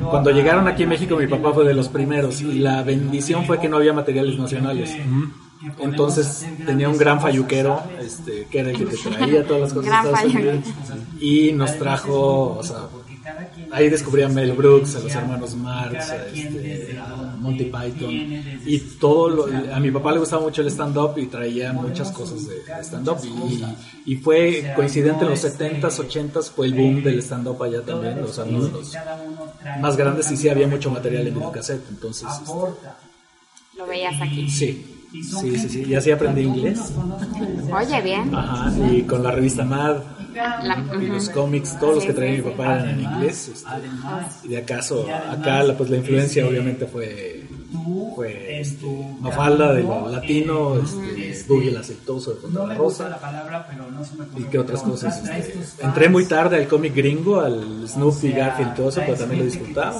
cuando 0.10 0.32
llegaron 0.32 0.68
aquí 0.68 0.84
en 0.84 0.90
México, 0.90 1.16
mi 1.18 1.28
papá 1.28 1.54
fue 1.54 1.66
de 1.66 1.74
los 1.76 1.88
primeros 1.88 2.42
y 2.42 2.60
la 2.60 2.82
bendición 2.84 3.46
fue 3.46 3.60
que 3.60 3.70
no 3.70 3.78
había 3.78 3.94
materiales 3.94 4.38
nacionales. 4.40 4.96
Entonces 5.80 6.48
tenía 6.66 6.88
un 6.90 6.98
gran 6.98 7.20
falluquero, 7.22 7.84
este, 8.02 8.48
que 8.50 8.60
era 8.60 8.72
el 8.72 8.78
que 8.78 8.86
te 8.86 8.96
traía 8.98 9.44
todas 9.44 9.62
las 9.64 9.74
cosas 9.74 10.06
Gran. 10.06 10.26
Unidos. 10.26 10.66
Y 11.20 11.52
nos 11.52 11.78
trajo, 11.78 12.58
o 12.58 12.64
sea, 12.64 12.78
ahí 13.74 13.90
descubrí 13.90 14.24
a 14.24 14.30
Mel 14.30 14.54
Brooks, 14.54 14.96
a 14.96 15.00
los 15.00 15.14
hermanos 15.14 15.56
Marx, 15.56 16.12
a, 16.12 16.16
este, 16.28 16.98
a 16.98 17.29
Monty 17.40 17.66
Python. 17.66 18.10
Y 18.66 18.78
todo 19.00 19.30
lo- 19.30 19.74
a 19.74 19.80
mi 19.80 19.92
papá 19.92 20.12
le 20.12 20.20
gustaba 20.20 20.42
mucho 20.42 20.62
el 20.62 20.68
stand-up 20.68 21.18
y 21.18 21.26
traía 21.28 21.74
muchas 21.74 22.12
cosas 22.12 22.46
de 22.48 22.56
de 22.64 22.84
stand-up. 22.84 23.18
Y, 24.06 24.14
y 24.14 24.16
fue 24.18 24.74
coincidente 24.76 25.24
en 25.24 25.32
los 25.32 25.44
70s, 25.44 26.00
80s, 26.00 26.50
fue 26.52 26.68
el 26.68 26.74
boom 26.74 27.04
del 27.04 27.20
stand-up 27.22 27.62
allá 27.64 27.82
también. 27.82 28.22
Los, 28.22 28.38
los 28.38 28.94
más 29.82 29.98
grandes 29.98 30.30
y 30.32 30.38
sí 30.38 30.50
había 30.50 30.68
mucho 30.68 30.92
material 30.92 31.28
en 31.28 31.34
videocassette. 31.36 31.90
Entonces, 31.90 32.28
este, 32.42 32.54
Lo 33.78 33.88
veías 33.88 34.22
aquí. 34.22 34.50
sí. 34.50 34.96
Sí, 35.12 35.58
sí, 35.58 35.70
sí. 35.70 35.84
Y 35.88 35.96
así 35.96 36.12
aprendí 36.12 36.42
inglés. 36.42 36.80
Oye, 37.76 38.02
bien. 38.04 38.36
Ajá. 38.36 38.72
Y 38.92 39.02
con 39.04 39.24
la 39.24 39.32
revista 39.32 39.66
Mad. 39.66 40.02
La- 40.64 40.84
y 41.02 41.08
los 41.08 41.30
cómics, 41.30 41.78
todos 41.80 41.96
los 41.96 42.06
que 42.06 42.14
traía 42.14 42.38
mi 42.38 42.50
papá 42.52 42.76
eran 42.76 42.90
en 42.92 43.02
inglés. 43.02 43.50
este, 43.54 43.68
y 44.44 44.48
de 44.50 44.58
acaso, 44.58 45.06
acá 45.30 45.64
la, 45.64 45.76
pues 45.78 45.90
la 45.90 45.98
influencia 45.98 46.48
obviamente 46.48 46.86
fue, 46.86 47.46
fue 48.16 48.60
este, 48.60 48.86
Mafalda 49.20 49.74
de 49.74 49.84
lo 49.84 50.10
latino, 50.10 50.76
este, 50.78 51.44
Boogie 51.48 51.70
el 51.70 51.78
aceitoso 51.78 52.32
de 52.34 52.38
Fontana 52.42 52.76
Rosa. 52.76 53.20
Y 54.38 54.44
qué 54.44 54.60
otras 54.60 54.82
cosas. 54.82 55.24
este, 55.30 55.84
entré 55.84 56.10
muy 56.10 56.26
tarde 56.26 56.58
al 56.58 56.68
cómic 56.68 56.96
gringo, 56.96 57.40
al 57.40 57.88
Snoopy, 57.88 58.32
Garfield 58.32 58.72
y 58.72 58.76
todo 58.76 58.90
eso, 58.90 59.02
pero 59.06 59.18
también 59.18 59.40
lo 59.40 59.46
disfrutaba. 59.46 59.96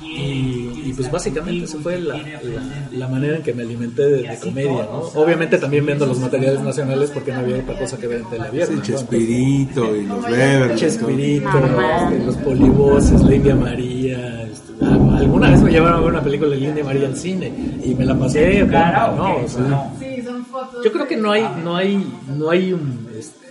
Y, 0.00 0.82
y, 0.86 0.92
pues 0.94 1.10
básicamente 1.10 1.64
esa 1.64 1.78
fue 1.78 2.00
la, 2.00 2.16
la, 2.16 2.86
la 2.92 3.08
manera 3.08 3.36
en 3.36 3.42
que 3.42 3.52
me 3.52 3.64
alimenté 3.64 4.02
de, 4.02 4.22
de 4.22 4.38
comedia, 4.38 4.84
¿no? 4.84 5.00
Obviamente 5.14 5.58
también 5.58 5.84
viendo 5.84 6.06
los 6.06 6.18
materiales 6.20 6.60
nacionales 6.60 7.10
porque 7.10 7.32
no 7.32 7.40
había 7.40 7.56
otra 7.56 7.78
cosa 7.78 7.98
que 7.98 8.06
ver 8.06 8.20
en 8.20 8.30
tele 8.30 8.46
abierta, 8.46 8.72
Sí, 8.72 8.78
¿no? 8.78 8.82
Chespirito 8.84 9.96
y 9.96 10.06
los 10.06 10.22
Beverly. 10.24 10.76
Chespirito, 10.76 11.48
este, 11.58 12.24
los 12.24 12.36
polivoces, 12.36 13.20
la 13.22 13.34
India 13.34 13.56
María. 13.56 14.48
Este, 14.80 14.84
ah, 14.84 15.16
alguna 15.18 15.50
vez 15.50 15.62
me 15.62 15.70
llevaron 15.70 15.96
a 15.98 16.00
ver 16.00 16.10
una 16.12 16.22
película 16.22 16.50
de 16.50 16.60
la 16.60 16.66
India 16.68 16.84
María 16.84 17.08
al 17.08 17.16
cine 17.16 17.52
y 17.84 17.94
me 17.94 18.04
la 18.04 18.14
pasé, 18.14 18.62
bueno, 18.64 19.12
no, 19.16 19.36
o 19.36 19.48
sea, 19.48 19.90
Sí, 19.98 20.22
son 20.22 20.44
fotos. 20.46 20.84
yo 20.84 20.92
creo 20.92 21.06
que 21.06 21.16
no 21.16 21.30
hay, 21.32 21.46
no 21.64 21.76
hay, 21.76 22.06
no 22.36 22.50
hay 22.50 22.72
um, 22.72 23.06
este, 23.16 23.46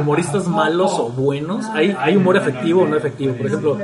humoristas 0.00 0.46
malos 0.48 0.92
o 0.94 1.08
buenos. 1.10 1.66
Hay, 1.66 1.94
hay 1.98 2.16
humor 2.16 2.36
efectivo 2.36 2.82
o 2.82 2.86
no 2.88 2.96
efectivo. 2.96 3.34
Por 3.34 3.46
ejemplo, 3.46 3.78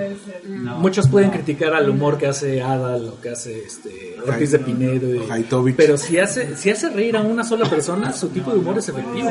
muchos 0.79 1.09
pueden 1.09 1.31
criticar 1.31 1.75
al 1.75 1.89
humor 1.91 2.19
que 2.19 2.27
hace 2.27 2.61
Adal 2.63 3.09
o 3.09 3.21
que 3.21 3.31
hace 3.31 3.65
este 3.65 4.17
Ortiz 4.27 4.51
de 4.53 4.59
Pinedo. 4.61 5.15
y- 5.15 5.73
pero 5.73 5.97
si 5.97 6.19
hace, 6.19 6.57
si 6.57 6.71
hace 6.71 6.91
reír 6.91 7.17
a 7.17 7.23
una 7.23 7.45
sola 7.45 7.69
persona, 7.69 8.13
su 8.13 8.29
tipo 8.29 8.51
de 8.53 8.59
humor 8.59 8.79
es 8.79 8.89
efectivo. 8.89 9.31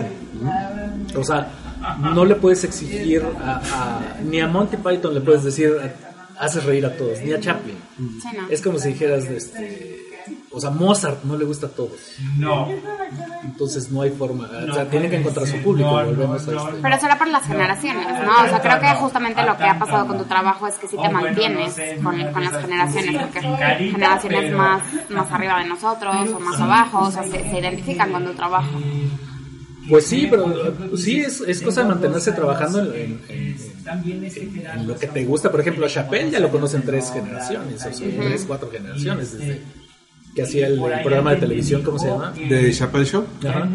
O 1.16 1.24
sea, 1.24 1.48
no 2.14 2.26
le 2.26 2.36
puedes 2.36 2.64
exigir 2.64 3.24
a, 3.44 3.56
a- 3.58 4.22
ni 4.24 4.40
a 4.40 4.48
Monty 4.48 4.78
Python 4.78 5.14
le 5.14 5.22
puedes 5.22 5.44
decir 5.44 5.74
haces 6.40 6.64
reír 6.66 6.86
a 6.86 6.96
todos, 6.98 7.20
ni 7.22 7.34
a 7.34 7.40
Chaplin. 7.40 7.76
Sí, 7.98 8.30
¿no? 8.38 8.48
Es 8.50 8.62
como 8.62 8.80
si 8.80 8.90
dijeras, 8.90 9.26
este, 9.26 10.00
o 10.52 10.60
sea, 10.60 10.70
Mozart 10.72 11.24
no 11.24 11.38
le 11.38 11.46
gusta 11.46 11.68
a 11.68 11.70
todos. 11.70 11.92
No. 12.38 12.68
Entonces 13.44 13.92
no 13.92 14.02
hay 14.02 14.10
forma. 14.12 14.50
O 14.70 14.74
sea, 14.74 14.90
tienen 14.90 15.10
que 15.10 15.18
encontrar 15.18 15.46
su 15.48 15.58
público. 15.58 15.90
volvemos 15.92 16.48
a 16.48 16.52
este. 16.52 16.80
Pero 16.82 17.00
será 17.00 17.18
por 17.18 17.28
las 17.28 17.44
generaciones, 17.46 18.08
¿no? 18.26 18.44
O 18.46 18.48
sea, 18.48 18.62
creo 18.62 18.80
que 18.80 18.88
justamente 19.00 19.44
lo 19.44 19.58
que 19.58 19.64
ha 19.64 19.78
pasado 19.78 20.08
con 20.08 20.18
tu 20.18 20.24
trabajo 20.26 20.68
es 20.68 20.76
que 20.76 20.88
sí 20.88 20.96
te 21.02 21.10
mantienes 21.10 21.76
con, 22.04 22.32
con 22.32 22.44
las 22.44 22.62
generaciones, 22.62 23.22
porque 23.22 23.42
generaciones 23.92 24.54
más, 24.56 24.82
más 25.10 25.32
arriba 25.32 25.60
de 25.60 25.66
nosotros 25.70 26.16
o 26.36 26.40
más 26.40 26.60
abajo, 26.60 27.00
o 27.00 27.12
sea, 27.12 27.24
se, 27.24 27.50
se 27.50 27.60
identifican 27.60 28.12
con 28.12 28.26
tu 28.26 28.34
trabajo. 28.34 28.70
Pues 29.90 30.06
sí, 30.06 30.28
pero 30.30 30.46
uh, 30.46 30.96
sí 30.98 31.20
es, 31.22 31.42
es 31.42 31.62
cosa 31.64 31.82
de 31.82 31.88
mantenerse 31.88 32.32
trabajando 32.32 32.94
en, 32.94 33.20
en- 33.28 33.49
en- 33.94 34.24
en- 34.26 34.64
en 34.80 34.88
lo 34.88 34.98
que 34.98 35.08
te 35.08 35.26
gusta. 35.26 35.52
Por 35.52 35.62
ejemplo, 35.62 35.86
a 35.86 35.90
Chappelle 35.90 36.32
ya 36.32 36.40
lo 36.40 36.50
conocen 36.50 36.84
tres 36.84 37.12
generaciones, 37.12 37.86
o 37.86 37.94
sea, 37.94 38.08
tres, 38.18 38.44
cuatro 38.48 38.70
generaciones, 38.72 39.38
desde 39.38 39.62
que 40.36 40.44
hacía 40.44 40.68
el, 40.68 40.74
el 40.82 41.02
programa 41.02 41.32
de 41.34 41.38
televisión, 41.38 41.82
¿cómo 41.82 41.98
se 41.98 42.08
llama? 42.08 42.32
de 42.32 42.72
Chappelle 42.72 43.06
Show. 43.06 43.26
Ajá. 43.48 43.68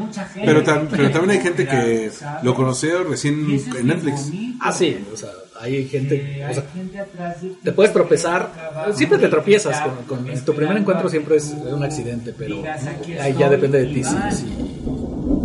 Pero, 0.44 0.62
tam- 0.64 0.86
pero 0.90 1.10
también 1.10 1.30
hay 1.38 1.40
gente 1.44 1.66
que 1.66 2.10
lo 2.42 2.54
conoció 2.54 3.02
recién 3.04 3.46
en 3.78 3.86
Netflix. 3.86 4.30
Ah, 4.60 4.72
sí, 4.72 4.96
o 5.12 5.16
sea, 5.16 5.30
hay 5.60 5.86
gente, 5.88 6.44
o 6.48 6.54
sea, 6.54 6.64
te 7.62 7.72
puedes 7.72 7.92
tropezar, 7.92 8.50
siempre 8.94 9.18
te 9.18 9.28
tropiezas, 9.28 9.80
con, 10.06 10.26
tu 10.44 10.54
primer 10.54 10.76
encuentro 10.76 11.08
siempre 11.08 11.36
es 11.36 11.54
un 11.66 11.82
accidente, 11.82 12.32
pero 12.36 12.62
ahí 13.20 13.34
ya 13.38 13.48
depende 13.50 13.78
de 13.84 13.86
ti 13.92 14.04
si, 14.04 14.14
si, 14.36 14.46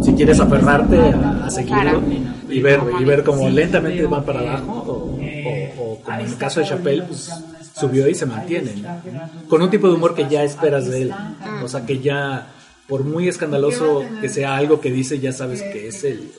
si 0.03 0.13
quieres 0.13 0.39
aferrarte 0.39 0.97
a, 0.97 1.45
a 1.45 1.49
seguirlo 1.49 2.01
y 2.49 2.59
ver 2.62 2.79
y 2.99 3.03
ver 3.03 3.23
cómo 3.23 3.49
lentamente 3.49 4.05
van 4.05 4.23
para 4.23 4.39
abajo 4.39 4.71
o, 4.88 5.19
o- 5.49 5.91
o 5.93 5.99
como 6.03 6.19
en 6.21 6.27
el 6.27 6.38
caso 6.38 6.59
de 6.59 6.65
Chappelle, 6.67 7.03
pues 7.03 7.29
subió 7.73 8.07
y 8.09 8.15
se 8.15 8.25
mantiene, 8.25 8.73
¿no? 8.75 8.88
con 9.47 9.62
un 9.62 9.69
tipo 9.69 9.88
de 9.88 9.93
humor 9.95 10.13
que 10.15 10.27
ya 10.27 10.43
esperas 10.43 10.85
de 10.89 11.03
él, 11.03 11.13
o 11.63 11.67
sea, 11.67 11.85
que 11.85 11.99
ya, 11.99 12.47
por 12.88 13.03
muy 13.03 13.27
escandaloso 13.27 14.03
que 14.21 14.29
sea 14.29 14.55
algo 14.57 14.79
que 14.81 14.91
dice, 14.91 15.19
ya 15.19 15.31
sabes 15.31 15.62
que 15.62 15.88
es 15.88 16.03
él. 16.03 16.31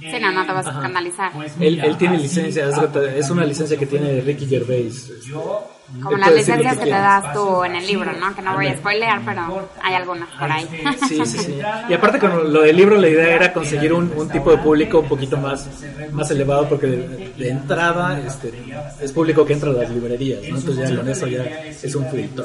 ¿No? 0.00 0.10
Sí, 0.10 0.16
no, 0.20 0.32
no 0.32 0.46
te 0.46 0.52
vas 0.52 0.66
a 0.66 0.70
escandalizar. 0.70 1.32
Él, 1.60 1.80
él 1.80 1.96
tiene 1.96 2.18
licencia, 2.18 2.70
cuenta, 2.70 3.04
es 3.14 3.30
una 3.30 3.44
licencia 3.44 3.76
que 3.76 3.86
tiene 3.86 4.20
Ricky 4.20 4.46
Gervais. 4.46 5.08
este, 5.10 5.32
Como 5.32 6.16
las 6.18 6.32
licencias 6.34 6.74
que 6.74 6.78
te 6.80 6.84
quiera. 6.84 7.00
das 7.22 7.32
tú 7.32 7.64
en 7.64 7.74
el 7.76 7.86
libro, 7.86 8.12
¿no? 8.12 8.34
Que 8.34 8.42
no 8.42 8.54
voy 8.54 8.66
a 8.68 8.76
spoilear, 8.76 9.22
pero 9.24 9.68
hay 9.82 9.94
algunas 9.94 10.28
por 10.38 10.50
ahí. 10.50 10.68
Sí, 11.08 11.20
sí, 11.24 11.38
sí. 11.38 11.58
Y 11.88 11.92
aparte 11.94 12.18
con 12.18 12.52
lo 12.52 12.60
del 12.62 12.76
libro 12.76 12.96
la 12.96 13.08
idea 13.08 13.34
era 13.34 13.52
conseguir 13.52 13.92
un, 13.92 14.12
un 14.14 14.28
tipo 14.28 14.50
de 14.50 14.58
público 14.58 15.00
un 15.00 15.08
poquito 15.08 15.36
más, 15.36 15.66
más 16.12 16.30
elevado 16.30 16.68
porque 16.68 16.86
de, 16.86 17.32
de 17.36 17.48
entrada 17.50 18.20
este, 18.20 18.52
es 19.00 19.12
público 19.12 19.44
que 19.46 19.54
entra 19.54 19.70
a 19.70 19.72
las 19.72 19.90
librerías, 19.90 20.40
¿no? 20.48 20.58
Entonces 20.58 20.90
ya 20.90 20.96
con 20.96 21.08
eso 21.08 21.26
ya 21.26 21.42
es 21.42 21.94
un 21.94 22.06
filtro 22.10 22.44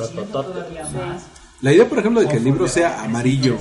La 1.64 1.72
idea, 1.74 1.88
por 1.90 1.98
ejemplo, 1.98 2.22
de 2.22 2.28
que 2.28 2.38
el 2.38 2.44
libro 2.44 2.68
sea 2.68 3.02
amarillo, 3.04 3.58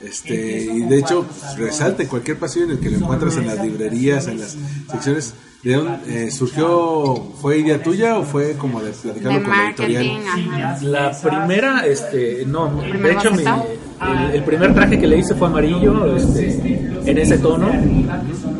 este, 0.00 0.64
y 0.74 0.80
de 0.82 0.98
hecho 0.98 1.24
resalte 1.56 2.02
en 2.02 2.08
cualquier 2.08 2.36
pasillo 2.38 2.66
en 2.66 2.70
el 2.72 2.78
que 2.80 2.90
lo 2.90 2.96
encuentras 2.98 3.36
en 3.36 3.46
las 3.46 3.64
librerías, 3.64 4.26
en 4.26 4.40
las 4.40 4.56
secciones, 4.90 5.34
¿De 5.62 5.74
dónde 5.74 6.26
eh, 6.26 6.30
surgió? 6.30 7.14
¿Fue 7.40 7.58
idea 7.58 7.82
tuya 7.82 8.16
o 8.18 8.22
fue 8.22 8.52
como 8.52 8.80
de 8.80 8.90
De 8.90 8.92
platicarlo 8.92 9.42
con 9.42 9.50
la 9.50 9.66
editorial? 9.68 10.06
ajá. 10.24 10.78
La 10.82 11.20
primera, 11.20 11.84
este, 11.86 12.44
no, 12.46 12.80
de 12.80 12.88
¿Primer 12.90 13.12
hecho, 13.12 13.30
mi- 13.32 13.42
el, 13.42 14.34
el 14.36 14.44
primer 14.44 14.72
traje 14.72 15.00
que 15.00 15.06
le 15.08 15.18
hice 15.18 15.34
fue 15.34 15.48
amarillo, 15.48 16.14
este, 16.16 16.90
en 17.04 17.18
ese 17.18 17.38
tono. 17.38 17.70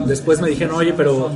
Después 0.06 0.40
me 0.40 0.50
dijeron, 0.50 0.74
oye, 0.74 0.92
pero 0.92 1.30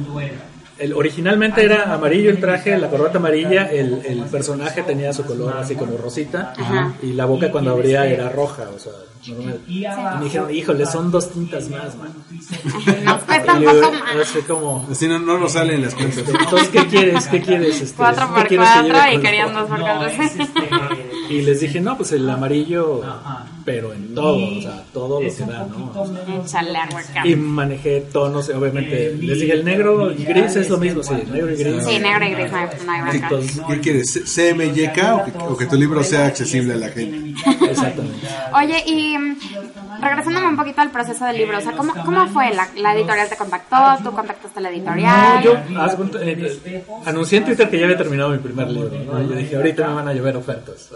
el, 0.82 0.92
originalmente 0.94 1.64
era 1.64 1.94
amarillo 1.94 2.30
el 2.30 2.40
traje, 2.40 2.76
la 2.78 2.88
corbata 2.88 3.18
amarilla, 3.18 3.70
el, 3.70 4.02
el 4.04 4.20
personaje 4.24 4.82
tenía 4.82 5.12
su 5.12 5.24
color 5.24 5.56
así 5.58 5.74
como 5.76 5.96
rosita 5.96 6.52
Ajá. 6.58 6.94
y 7.02 7.12
la 7.12 7.24
boca 7.26 7.50
cuando 7.50 7.70
abría 7.70 8.06
era 8.06 8.28
roja, 8.28 8.64
o 8.74 8.78
sea, 8.78 8.92
normal. 9.28 9.60
Y 9.68 9.86
me 10.18 10.24
dijeron, 10.24 10.52
híjole, 10.52 10.84
son 10.86 11.10
dos 11.10 11.30
tintas 11.30 11.68
más, 11.68 11.96
man. 11.96 12.12
Nos 13.04 13.22
cuesta 13.22 13.54
un 13.54 13.64
poco 13.64 13.92
más. 13.92 14.16
así 14.22 14.40
como, 14.42 14.88
Así 14.90 15.06
no, 15.06 15.18
no 15.20 15.38
nos 15.38 15.52
salen 15.52 15.82
las 15.82 15.94
cuentas. 15.94 16.24
entonces, 16.28 16.68
¿qué 16.70 16.86
quieres? 16.86 17.28
¿Qué 17.28 17.40
quieres? 17.40 17.80
Este, 17.80 17.96
Cuatro 17.96 18.26
¿qué 18.26 18.32
por 18.40 18.48
quieres 18.48 18.68
que 18.68 18.90
cuatro 18.90 19.12
y 19.14 19.20
querían 19.20 19.54
dos 19.54 19.68
por 19.68 19.80
cuatro. 19.80 20.08
Y 21.32 21.42
les 21.42 21.60
dije, 21.60 21.80
no, 21.80 21.96
pues 21.96 22.12
el 22.12 22.28
amarillo, 22.28 23.00
pero 23.64 23.92
en 23.94 24.14
todo, 24.14 24.58
o 24.58 24.60
sea, 24.60 24.82
todo 24.92 25.22
lo 25.22 25.34
que 25.34 25.44
da, 25.44 25.66
¿no? 25.66 25.92
Y 27.24 27.36
manejé 27.36 28.02
tonos, 28.12 28.48
obviamente. 28.50 29.16
Les 29.18 29.40
dije, 29.40 29.52
el 29.52 29.64
negro 29.64 30.12
y 30.12 30.24
gris 30.24 30.56
es 30.56 30.68
lo 30.68 30.78
mismo, 30.78 31.02
sí, 31.02 31.14
negro 31.30 31.50
y 31.52 31.56
gris. 31.56 31.84
Sí, 31.84 31.98
negro 31.98 32.24
y 32.26 32.30
gris, 32.30 32.52
no 32.52 33.62
no 33.62 33.68
¿Qué 33.68 33.80
quieres? 33.80 34.22
¿CMYK 34.24 34.98
o 35.14 35.24
que, 35.24 35.32
o 35.52 35.56
que 35.56 35.66
tu 35.66 35.76
libro 35.76 36.02
sea 36.04 36.26
accesible 36.26 36.74
a 36.74 36.76
la 36.76 36.88
gente? 36.88 37.34
exactamente. 37.70 38.26
Oye, 38.54 38.82
y 38.86 39.16
regresándome 40.00 40.48
un 40.48 40.56
poquito 40.56 40.80
al 40.80 40.90
proceso 40.90 41.24
del 41.24 41.36
libro, 41.38 41.58
o 41.58 41.60
sea, 41.60 41.72
¿cómo, 41.72 41.92
cómo 42.04 42.26
fue? 42.28 42.52
¿La, 42.52 42.68
la 42.76 42.94
editorial 42.94 43.28
te 43.28 43.36
contactó? 43.36 43.76
¿Tú 44.02 44.12
contactaste 44.12 44.58
a 44.58 44.62
la 44.62 44.70
No, 44.70 44.76
editorial? 44.76 45.42
yo 45.42 45.80
haz 45.80 45.94
cuenta, 45.94 46.18
eh, 46.22 46.84
anuncié 47.06 47.38
en 47.38 47.44
Twitter 47.44 47.70
que 47.70 47.78
ya 47.78 47.84
había 47.84 47.96
terminado 47.96 48.30
mi 48.30 48.38
primer 48.38 48.68
libro, 48.68 48.90
¿no? 48.90 49.22
Y 49.22 49.28
yo 49.28 49.34
dije, 49.34 49.56
ahorita 49.56 49.88
me 49.88 49.94
van 49.94 50.08
a 50.08 50.12
llover 50.12 50.36
ofertas. 50.36 50.90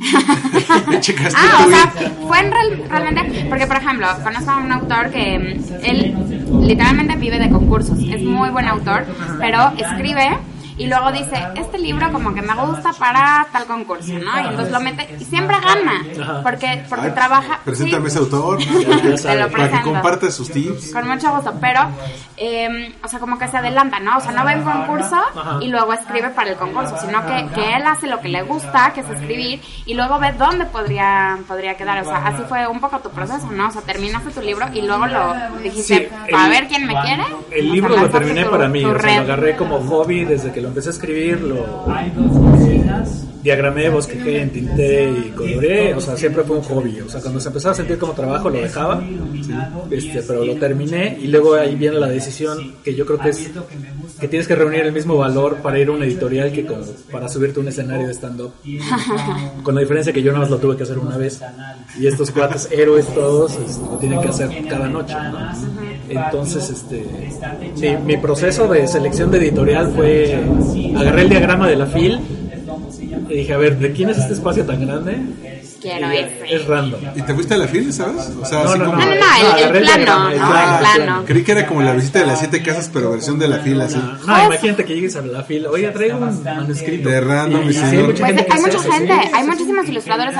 Checaste 1.00 1.38
Ah, 1.38 1.64
o 1.66 1.70
sea, 1.70 1.92
fue 2.26 2.38
en 2.40 2.50
real- 2.50 2.82
realmente, 2.88 3.46
porque 3.48 3.66
por 3.66 3.76
ejemplo, 3.76 4.06
conozco 4.22 4.50
a 4.50 4.56
un 4.58 4.72
autor 4.72 5.10
que 5.10 5.38
mm, 5.38 5.84
él 5.84 6.14
literalmente 6.66 7.16
vive 7.16 7.38
de 7.38 7.50
concursos, 7.50 7.98
es 7.98 8.22
muy 8.22 8.50
buen 8.50 8.66
autor, 8.68 9.06
pero 9.40 9.72
escribe 9.76 10.36
y 10.76 10.86
luego 10.86 11.12
dice, 11.12 11.36
este 11.56 11.78
libro 11.78 12.10
como 12.12 12.34
que 12.34 12.42
me 12.42 12.54
gusta 12.54 12.92
para 12.92 13.46
tal 13.52 13.64
concurso, 13.66 14.12
¿no? 14.14 14.40
Y 14.40 14.46
entonces 14.48 14.72
lo 14.72 14.80
mete 14.80 15.08
y 15.18 15.24
siempre 15.24 15.56
gana, 15.60 16.40
porque, 16.42 16.84
porque 16.88 17.06
Ay, 17.06 17.12
trabaja... 17.12 17.60
Preséntame 17.64 18.08
sí, 18.10 18.16
ese 18.16 18.18
autor 18.18 18.58
te 19.22 19.36
lo 19.36 19.50
para 19.50 19.70
que 19.70 19.80
comparta 19.82 20.30
sus 20.30 20.50
tips. 20.50 20.92
Con 20.92 21.08
mucho 21.08 21.30
gusto, 21.34 21.54
pero, 21.60 21.80
eh, 22.36 22.94
o 23.04 23.08
sea, 23.08 23.18
como 23.18 23.38
que 23.38 23.48
se 23.48 23.56
adelanta, 23.58 24.00
¿no? 24.00 24.16
O 24.18 24.20
sea, 24.20 24.32
no 24.32 24.44
ve 24.44 24.56
un 24.56 24.62
concurso 24.64 25.16
y 25.60 25.68
luego 25.68 25.92
escribe 25.92 26.30
para 26.30 26.50
el 26.50 26.56
concurso, 26.56 26.96
sino 27.00 27.24
que, 27.26 27.46
que 27.54 27.74
él 27.76 27.82
hace 27.86 28.06
lo 28.06 28.20
que 28.20 28.28
le 28.28 28.42
gusta, 28.42 28.92
que 28.92 29.00
es 29.00 29.10
escribir, 29.10 29.60
y 29.86 29.94
luego 29.94 30.18
ve 30.18 30.32
dónde 30.32 30.66
podría, 30.66 31.38
podría 31.46 31.76
quedar. 31.76 32.00
O 32.02 32.04
sea, 32.04 32.26
así 32.26 32.42
fue 32.48 32.66
un 32.66 32.80
poco 32.80 32.98
tu 33.00 33.10
proceso, 33.10 33.48
¿no? 33.52 33.68
O 33.68 33.70
sea, 33.70 33.82
terminaste 33.82 34.30
tu 34.30 34.40
libro 34.40 34.66
y 34.72 34.82
luego 34.82 35.06
lo 35.06 35.34
dijiste, 35.62 36.08
Sí, 36.08 36.34
a 36.34 36.44
el- 36.44 36.50
ver 36.50 36.68
quién 36.68 36.86
me 36.86 36.94
quiere. 37.02 37.24
El 37.50 37.70
O 37.70 37.74
libro 37.74 37.94
sea, 37.94 38.02
lo 38.04 38.10
terminé 38.10 38.44
tu- 38.44 38.50
para 38.50 38.68
mí, 38.68 38.84
o 38.84 38.98
sea, 38.98 39.16
lo 39.16 39.22
agarré 39.22 39.56
como 39.56 39.78
hobby 39.80 40.24
desde 40.24 40.50
que 40.52 40.61
lo 40.62 40.68
empecé 40.68 40.88
a 40.88 40.92
escribir, 40.92 41.40
lo 41.40 41.84
diagramé, 43.42 43.90
bosquejé, 43.90 44.42
entinté 44.42 45.10
y 45.10 45.30
coloreé, 45.30 45.94
o 45.94 46.00
sea, 46.00 46.16
siempre 46.16 46.44
fue 46.44 46.56
un 46.56 46.62
hobby, 46.62 47.00
o 47.00 47.08
sea, 47.08 47.20
cuando 47.20 47.40
se 47.40 47.48
empezaba 47.48 47.72
a 47.72 47.76
sentir 47.76 47.98
como 47.98 48.12
trabajo 48.12 48.48
lo 48.48 48.60
dejaba, 48.60 49.02
este, 49.90 50.22
pero 50.22 50.44
lo 50.44 50.54
terminé 50.56 51.18
y 51.20 51.26
luego 51.26 51.54
ahí 51.54 51.74
viene 51.74 51.98
la 51.98 52.08
decisión 52.08 52.76
que 52.84 52.94
yo 52.94 53.04
creo 53.04 53.18
que 53.18 53.30
es 53.30 53.50
que 54.20 54.28
tienes 54.28 54.46
que 54.46 54.54
reunir 54.54 54.80
el 54.80 54.92
mismo 54.92 55.16
valor 55.16 55.56
para 55.56 55.78
ir 55.80 55.88
a 55.88 55.92
una 55.92 56.04
editorial 56.04 56.52
que 56.52 56.64
para 57.10 57.28
subirte 57.28 57.58
a 57.58 57.62
un 57.62 57.68
escenario 57.68 58.06
de 58.06 58.14
stand-up, 58.14 58.52
con 59.64 59.74
la 59.74 59.80
diferencia 59.80 60.12
que 60.12 60.22
yo 60.22 60.30
nada 60.30 60.42
más 60.44 60.50
lo 60.50 60.58
tuve 60.58 60.76
que 60.76 60.84
hacer 60.84 60.98
una 60.98 61.16
vez. 61.16 61.40
Y 61.98 62.06
estos 62.06 62.30
cuates 62.30 62.68
héroes 62.70 63.06
todos 63.12 63.56
este, 63.56 63.82
lo 63.82 63.98
tienen 63.98 64.20
que 64.20 64.28
hacer 64.28 64.66
cada 64.68 64.88
noche, 64.88 65.14
¿no? 65.14 65.91
Entonces, 66.12 66.70
este, 66.70 67.04
mi, 67.80 68.14
mi 68.14 68.16
proceso 68.16 68.68
de 68.68 68.86
selección 68.86 69.30
de 69.30 69.38
editorial 69.38 69.92
fue, 69.94 70.38
agarré 70.96 71.22
el 71.22 71.28
diagrama 71.30 71.68
de 71.68 71.76
la 71.76 71.86
FIL 71.86 72.20
y 73.28 73.34
dije, 73.34 73.52
a 73.54 73.58
ver, 73.58 73.78
¿de 73.78 73.92
quién 73.92 74.10
es 74.10 74.18
este 74.18 74.34
espacio 74.34 74.64
tan 74.64 74.86
grande? 74.86 75.16
Quiero 75.82 76.10
ese. 76.10 76.54
Es 76.54 76.66
random. 76.66 77.00
¿Y 77.16 77.22
te 77.22 77.34
fuiste 77.34 77.54
a 77.54 77.56
la 77.58 77.66
fila, 77.68 77.92
sabes? 77.92 78.30
O 78.40 78.44
sea, 78.46 78.62
No, 78.64 78.70
así 78.70 78.78
no, 78.78 78.84
como... 78.86 78.96
No, 78.98 79.04
no, 79.04 79.14
no, 79.14 79.14
No, 79.16 79.36
el, 79.36 79.46
agarré 79.46 79.64
el 79.64 79.76
el 79.76 80.04
plano, 80.04 80.28
el 80.28 80.34
El 80.34 80.38
plano. 80.40 80.78
plano. 80.78 81.24
Creí 81.26 81.42
que 81.44 81.52
era 81.52 81.66
como 81.66 81.82
la 81.82 81.92
visita 81.92 82.20
de 82.20 82.26
las 82.26 82.38
siete 82.38 82.62
casas, 82.62 82.90
pero 82.92 83.10
versión 83.10 83.38
de 83.38 83.48
la 83.48 83.58
fila, 83.58 83.84
así. 83.86 83.96
No, 84.26 84.44
imagínate 84.46 84.84
que 84.84 84.94
llegues 84.94 85.16
a 85.16 85.22
la 85.22 85.42
fila, 85.42 85.70
oye, 85.70 85.88
traigo 85.88 86.18
un 86.18 86.42
manuscrito. 86.44 87.08
De 87.08 87.20
random, 87.20 87.62
Y, 87.62 87.66
mi 87.66 87.72
sí, 87.72 87.80
hay 87.80 87.90
señor. 87.90 88.06
mucha 88.06 88.18
Pues 88.24 88.36
gente 88.36 88.46
hay 88.52 88.60
mucha 88.60 88.76
eso, 88.76 88.82
sí. 88.82 88.90
gente, 88.92 89.12
hay 89.34 89.44
muchísimos 89.46 89.88
ilustradores, 89.88 90.34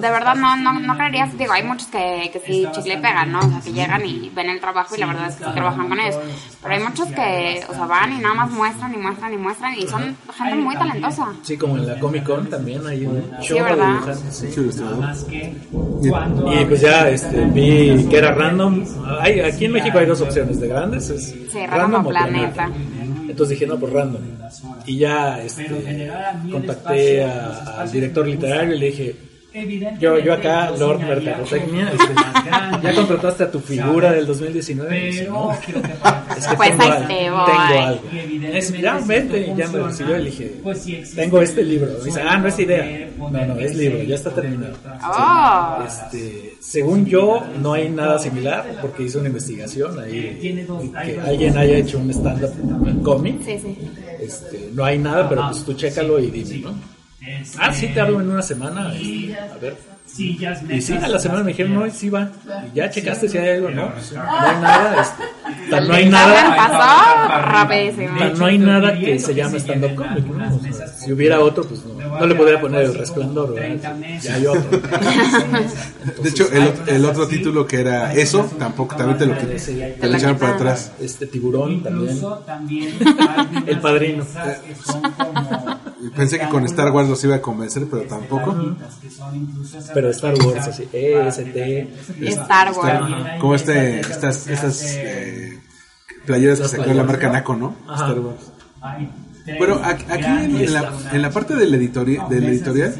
de 0.00 0.10
verdad 0.10 0.34
no, 0.34 0.56
no, 0.56 0.72
no 0.80 0.96
creerías, 0.96 1.36
digo, 1.38 1.52
hay 1.52 1.62
muchos 1.62 1.86
que, 1.88 2.30
que 2.32 2.40
sí 2.44 2.66
chicle 2.72 2.94
y 2.94 2.96
pegan, 2.98 3.30
¿no? 3.32 3.38
O 3.38 3.42
sea, 3.48 3.60
que 3.64 3.72
llegan 3.72 4.04
y 4.04 4.30
ven 4.34 4.50
el 4.50 4.60
trabajo 4.60 4.96
y 4.96 5.00
la 5.00 5.06
verdad 5.06 5.28
es 5.28 5.36
que 5.36 5.44
sí 5.44 5.50
trabajan 5.52 5.88
con 5.88 6.00
ellos, 6.00 6.16
pero 6.62 6.74
hay 6.74 6.80
muchos 6.82 7.06
que, 7.08 7.64
o 7.68 7.74
sea, 7.74 7.86
van 7.86 8.12
y 8.12 8.18
nada 8.18 8.34
más 8.34 8.50
muestran 8.50 8.92
y 8.94 8.96
muestran 8.96 9.32
y 9.32 9.36
muestran 9.36 9.74
y 9.78 9.86
son 9.86 10.16
gente 10.36 10.54
muy 10.56 10.74
talentosa. 10.76 11.28
Sí, 11.42 11.56
como 11.56 11.76
en 11.76 11.86
la 11.86 11.98
Comic 12.00 12.24
Con 12.24 12.48
también 12.50 12.86
hay 12.86 13.06
un 13.06 13.30
show 13.40 13.56
de 13.58 13.62
¿verdad? 13.62 14.00
Dibujantes, 14.80 15.26
sí. 15.28 15.52
Sí, 16.02 16.08
ilustrador. 16.08 16.60
Y 16.60 16.64
pues 16.66 16.80
ya 16.80 17.08
este, 17.10 17.44
vi 17.46 18.06
que 18.10 18.16
era 18.18 18.32
random. 18.32 18.84
Hay, 19.20 19.40
aquí 19.40 19.64
en 19.66 19.72
México 19.72 19.98
hay 19.98 20.06
dos 20.06 20.20
opciones 20.20 20.60
de 20.60 20.68
grandes: 20.68 21.10
es 21.10 21.34
Sí, 21.52 21.66
random 21.66 22.06
o 22.06 22.08
planeta. 22.10 22.70
Entonces 23.28 23.58
dije, 23.58 23.66
no, 23.66 23.78
pues 23.78 23.92
random. 23.92 24.22
Y 24.86 24.98
ya 24.98 25.40
este, 25.42 26.10
contacté 26.50 27.22
a- 27.24 27.76
al 27.80 27.90
director 27.92 28.26
literario 28.26 28.74
y 28.74 28.78
le 28.78 28.86
dije, 28.86 29.16
yo, 29.98 30.18
yo 30.18 30.32
acá, 30.34 30.70
Lord 30.78 31.00
Mercadotecnia, 31.00 31.90
este, 31.92 32.82
ya 32.82 32.94
contrataste 32.94 33.44
a 33.44 33.50
tu 33.50 33.58
figura 33.60 34.12
del 34.12 34.26
2019. 34.26 34.98
Y 34.98 35.06
dice, 35.06 35.24
no, 35.28 35.52
es 35.52 35.58
que 35.60 35.72
Pues 35.72 36.46
tengo 36.46 36.62
ahí 36.62 36.70
te 37.06 37.30
voy. 37.30 37.46
tengo 37.46 37.86
algo. 37.86 38.00
Y 38.12 38.38
dice, 38.38 38.80
ya, 38.80 38.98
vete. 39.04 39.40
Y 39.48 39.54
ya 39.56 39.68
me 39.68 39.78
recibió 39.80 40.18
y 40.18 40.22
le 40.22 40.30
dije, 40.30 40.60
tengo 41.16 41.42
este 41.42 41.62
libro. 41.64 41.90
Y 42.00 42.04
dice, 42.06 42.22
ah, 42.22 42.36
no 42.38 42.48
es 42.48 42.58
idea. 42.58 43.08
No, 43.18 43.28
no, 43.30 43.58
es 43.58 43.74
libro, 43.74 44.02
ya 44.02 44.14
está 44.14 44.30
terminado. 44.30 44.74
Oh, 45.04 45.84
Este, 45.86 46.54
según 46.60 47.04
yo, 47.06 47.42
no 47.60 47.72
hay 47.74 47.88
nada 47.88 48.18
similar 48.18 48.64
porque 48.80 49.04
hice 49.04 49.18
una 49.18 49.28
investigación 49.28 49.98
ahí 49.98 50.38
que 50.40 51.20
alguien 51.20 51.58
haya 51.58 51.76
hecho 51.76 51.98
un 51.98 52.10
stand-up 52.10 52.52
en 52.86 53.00
cómic. 53.00 53.40
sí, 53.44 53.58
sí. 53.60 53.76
Este, 54.20 54.70
no 54.74 54.84
hay 54.84 54.98
nada, 54.98 55.28
pero 55.28 55.46
pues 55.50 55.64
tú 55.64 55.72
chécalo 55.74 56.18
y 56.20 56.30
dime, 56.30 56.58
¿no? 56.66 56.99
Ah, 57.58 57.72
sí, 57.72 57.88
te 57.88 58.00
hablo 58.00 58.20
en 58.20 58.30
una 58.30 58.42
semana. 58.42 58.92
este, 58.94 59.36
a 59.36 59.56
ver. 59.58 59.76
Y 60.18 60.80
sí, 60.80 60.94
a 60.94 61.08
la 61.08 61.18
semana 61.18 61.42
me 61.42 61.52
dijeron, 61.52 61.74
no, 61.74 61.86
y 61.86 61.90
sí 61.90 62.10
va. 62.10 62.30
Y 62.72 62.76
ya 62.76 62.90
checaste 62.90 63.28
si 63.28 63.38
hay 63.38 63.56
algo, 63.56 63.70
no, 63.70 63.86
no 63.86 63.90
hay 63.90 64.60
nada. 64.60 65.02
Este, 65.02 65.80
no 65.80 65.94
hay 65.94 66.08
nada. 66.08 67.42
rapidísimo. 67.42 68.18
no 68.36 68.46
hay 68.46 68.58
nada 68.58 68.98
que 68.98 69.18
se 69.18 69.34
llame 69.34 69.58
stand-up 69.58 69.94
comic, 69.94 70.26
¿no? 70.26 70.56
O 70.56 70.72
sea, 70.72 70.88
si 70.88 71.12
hubiera 71.12 71.40
otro, 71.40 71.64
pues 71.64 71.84
no, 71.84 71.94
no 71.94 72.26
le 72.26 72.34
podría 72.34 72.60
poner 72.60 72.82
el 72.82 72.94
resplandor, 72.94 73.54
¿verdad? 73.54 73.94
Ya 74.20 74.34
hay 74.34 74.46
otro. 74.46 74.70
De 76.22 76.28
hecho, 76.28 76.48
el, 76.52 76.72
el 76.86 77.04
otro 77.04 77.26
título 77.28 77.66
que 77.66 77.80
era 77.80 78.12
eso, 78.12 78.50
tampoco, 78.58 78.96
también 78.96 79.18
te 79.18 79.26
lo, 79.26 79.34
te 79.36 80.08
lo 80.08 80.16
echaron 80.16 80.38
para 80.38 80.54
atrás. 80.54 80.92
Este 81.00 81.26
tiburón 81.26 81.82
también. 81.82 82.18
El 83.66 83.80
padrino. 83.80 84.26
Pensé 86.16 86.38
que 86.38 86.48
con 86.48 86.64
Star 86.64 86.90
Wars 86.90 87.08
los 87.08 87.22
iba 87.24 87.36
a 87.36 87.42
convencer, 87.42 87.86
pero 87.90 88.02
tampoco. 88.04 88.76
Pero 89.94 90.10
Star 90.10 90.34
Wars, 90.34 90.68
así, 90.68 90.88
E, 90.92 91.28
S, 91.28 91.44
T. 91.44 91.94
Star 92.28 92.72
Wars. 92.72 93.38
Como 93.40 93.54
este, 93.54 94.00
estas, 94.00 94.46
estas 94.46 94.82
eh, 94.96 95.60
playeras 96.24 96.60
que 96.60 96.68
sacó 96.68 96.92
la 96.92 97.04
marca 97.04 97.28
Naco, 97.28 97.54
¿no? 97.54 97.74
Ajá. 97.86 98.06
Star 98.06 98.20
Wars. 98.20 98.52
Bueno, 99.58 99.80
aquí 99.82 100.24
en, 100.24 100.56
en 100.56 100.72
la, 100.72 100.92
en 101.12 101.22
la 101.22 101.30
parte 101.30 101.54
del 101.56 101.74
editorial, 101.74 102.28
del 102.28 102.44
editorial, 102.44 102.94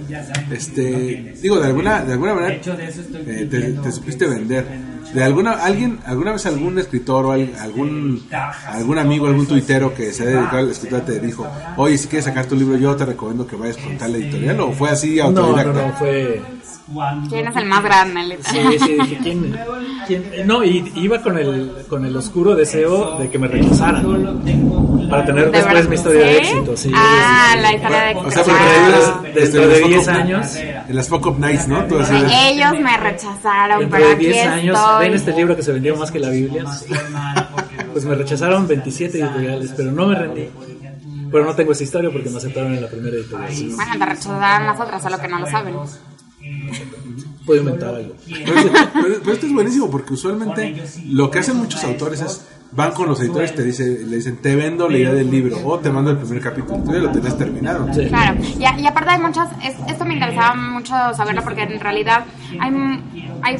este, 0.51 1.35
digo, 1.41 1.59
de 1.61 1.67
alguna, 1.67 2.05
de 2.05 2.13
alguna 2.15 2.35
manera 2.35 2.55
eh, 2.55 3.49
te, 3.51 3.61
te 3.73 3.93
supiste 3.93 4.27
vender. 4.27 4.67
De 5.15 5.25
alguna, 5.25 5.53
alguien, 5.55 5.99
alguna 6.07 6.33
vez 6.33 6.47
algún 6.47 6.79
escritor 6.79 7.27
o 7.27 7.33
al- 7.33 7.53
algún, 7.61 8.23
algún 8.67 8.99
amigo, 8.99 9.27
algún 9.27 9.47
tuitero 9.47 9.93
que 9.93 10.13
se 10.13 10.23
ha 10.23 10.27
dedicado 10.27 10.59
a 10.59 10.63
la 10.63 10.71
escritura 10.73 11.05
te 11.05 11.19
dijo, 11.19 11.47
oye, 11.77 11.99
si 11.99 12.07
quieres 12.09 12.27
sacar 12.27 12.47
tu 12.47 12.55
libro, 12.55 12.77
yo 12.77 12.95
te 12.95 13.05
recomiendo 13.07 13.45
que 13.47 13.57
vayas 13.57 13.77
con 13.77 13.97
tal 13.99 14.15
editorial, 14.15 14.61
o 14.61 14.73
fue 14.73 14.91
así 14.91 15.17
No, 15.17 15.31
no, 15.33 15.41
autodidacta. 15.47 15.87
no, 15.89 15.93
fue. 15.95 16.43
¿Quién 17.29 17.47
es 17.47 17.57
el 17.57 17.67
más 17.67 17.85
grande? 17.85 18.39
Sí, 18.43 18.59
sí, 18.85 18.97
dije, 19.01 19.19
¿quién? 19.23 19.57
quién? 20.09 20.25
No, 20.47 20.65
y 20.65 20.91
iba 20.97 21.21
con 21.23 21.39
el, 21.39 21.73
con 21.89 22.05
el 22.05 22.17
oscuro 22.17 22.55
deseo 22.57 23.17
de 23.19 23.31
que 23.31 23.39
me 23.39 23.47
rechazaran. 23.49 24.05
Para 25.11 25.25
tener 25.27 25.45
¿De 25.47 25.51
después 25.51 25.75
verdad? 25.75 25.89
mi 25.91 25.95
historia 25.97 26.21
de 26.21 26.39
éxito, 26.39 26.77
sí. 26.77 26.93
Ah, 26.95 27.57
la 27.61 27.73
historia 27.75 28.01
de 28.03 28.15
O 28.15 28.31
sea, 28.31 28.45
porque 28.45 28.61
Ah. 28.61 29.23
dentro 29.35 29.61
de 29.61 29.67
las 29.81 29.89
10 29.89 30.05
Fuck 30.05 30.09
Up- 30.15 30.21
años. 30.21 30.57
En 30.57 30.97
las 30.97 31.09
Fuck 31.09 31.27
Up 31.27 31.39
Nights, 31.41 31.69
¿no? 31.69 31.85
Tú 31.87 31.99
así 31.99 32.13
de- 32.15 32.49
Ellos 32.51 32.73
me 32.81 32.97
rechazaron, 32.97 33.89
pero 33.91 34.07
de 34.07 34.13
aquí 34.15 34.27
10 34.27 34.47
años, 34.47 34.79
estoy. 34.79 35.05
ven 35.07 35.15
este 35.17 35.33
libro 35.33 35.57
que 35.57 35.63
se 35.63 35.73
vendió 35.73 35.97
más 35.97 36.11
que 36.11 36.19
la 36.21 36.31
Biblia. 36.31 36.65
Pues 37.93 38.05
me 38.05 38.15
rechazaron 38.15 38.67
27 38.69 39.19
editoriales, 39.21 39.73
pero 39.77 39.91
no 39.91 40.07
me 40.07 40.15
rendí. 40.15 40.49
Pero 41.33 41.45
no 41.45 41.55
tengo 41.55 41.73
esa 41.73 41.85
historia 41.85 42.11
porque 42.11 42.29
me 42.31 42.39
aceptaron 42.39 42.75
en 42.75 42.83
la 42.83 42.89
primera 42.89 43.17
editorial. 43.17 43.53
Bueno, 43.77 43.93
te 43.99 44.07
rechazarán 44.07 44.67
las 44.67 44.81
otras, 44.81 45.03
solo 45.03 45.19
que 45.19 45.29
no 45.29 45.39
lo 45.41 45.47
saben. 45.47 45.75
Puedo 47.47 47.61
inventar 47.61 47.95
algo. 47.95 48.15
Pero, 48.29 48.71
pero- 48.93 49.21
pero 49.21 49.33
esto 49.33 49.47
es 49.47 49.53
buenísimo 49.53 49.91
porque 49.91 50.13
usualmente 50.15 50.83
lo 51.07 51.31
que 51.31 51.39
hacen 51.41 51.57
muchos 51.57 51.83
autores 51.85 52.21
es 52.21 52.47
van 52.73 52.93
con 52.93 53.09
los 53.09 53.21
editores 53.21 53.55
te 53.55 53.63
dice, 53.65 53.85
le 54.07 54.17
dicen 54.17 54.37
te 54.41 54.55
vendo 54.57 54.89
la 54.89 54.97
idea 54.99 55.13
del 55.13 55.31
libro 55.31 55.57
o 55.65 55.79
te 55.79 55.91
mando 55.91 56.11
el 56.13 56.19
primer 56.19 56.41
capítulo. 56.41 56.83
Tú 56.85 56.93
ya 56.93 56.99
lo 57.01 57.11
tenés 57.11 57.37
terminado. 57.37 57.93
Sí. 57.93 58.07
Claro, 58.07 58.39
y, 58.59 58.65
a- 58.65 58.79
y 58.79 58.87
aparte 58.87 59.11
hay 59.11 59.21
muchas, 59.21 59.49
es- 59.65 59.77
esto 59.91 60.05
me 60.05 60.15
interesaba 60.15 60.55
mucho 60.55 60.95
saberlo 61.17 61.43
porque 61.43 61.63
en 61.63 61.81
realidad 61.81 62.25
hay, 62.61 62.73
hay 63.43 63.57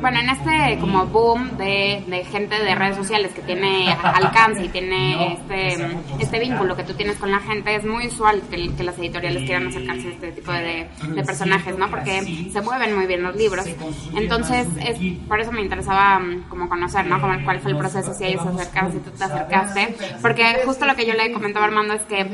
bueno, 0.00 0.20
en 0.20 0.30
este 0.30 0.78
como 0.80 1.06
boom 1.06 1.56
de, 1.56 2.04
de 2.06 2.24
gente 2.24 2.62
de 2.62 2.74
redes 2.74 2.96
sociales 2.96 3.32
que 3.32 3.42
tiene 3.42 3.92
alcance 3.92 4.64
y 4.64 4.68
tiene 4.68 5.34
este, 5.34 5.96
este 6.18 6.38
vínculo 6.38 6.76
que 6.76 6.84
tú 6.84 6.94
tienes 6.94 7.16
con 7.16 7.30
la 7.30 7.40
gente, 7.40 7.74
es 7.74 7.84
muy 7.84 8.06
usual 8.06 8.42
que, 8.50 8.74
que 8.74 8.82
las 8.82 8.98
editoriales 8.98 9.44
quieran 9.44 9.68
acercarse 9.68 10.08
a 10.08 10.10
este 10.10 10.32
tipo 10.32 10.52
de, 10.52 10.88
de 11.08 11.24
personajes, 11.24 11.76
¿no? 11.78 11.88
Porque 11.88 12.48
se 12.52 12.60
mueven 12.60 12.96
muy 12.96 13.06
bien 13.06 13.22
los 13.22 13.36
libros. 13.36 13.66
Entonces, 14.14 14.66
es, 14.84 14.98
por 15.28 15.40
eso 15.40 15.52
me 15.52 15.62
interesaba 15.62 16.18
mm, 16.18 16.48
como 16.48 16.68
conocer, 16.68 17.06
¿no? 17.06 17.20
Como 17.20 17.42
cuál 17.44 17.60
fue 17.60 17.72
el 17.72 17.78
proceso, 17.78 18.12
si 18.14 18.24
ellos 18.24 18.42
se 18.42 18.48
acercaron, 18.48 18.92
si 18.92 18.98
tú 18.98 19.10
te 19.10 19.24
acercaste. 19.24 19.96
Porque 20.22 20.62
justo 20.64 20.86
lo 20.86 20.94
que 20.94 21.06
yo 21.06 21.14
le 21.14 21.32
comentaba 21.32 21.66
a 21.66 21.68
Armando 21.68 21.94
es 21.94 22.02
que 22.02 22.26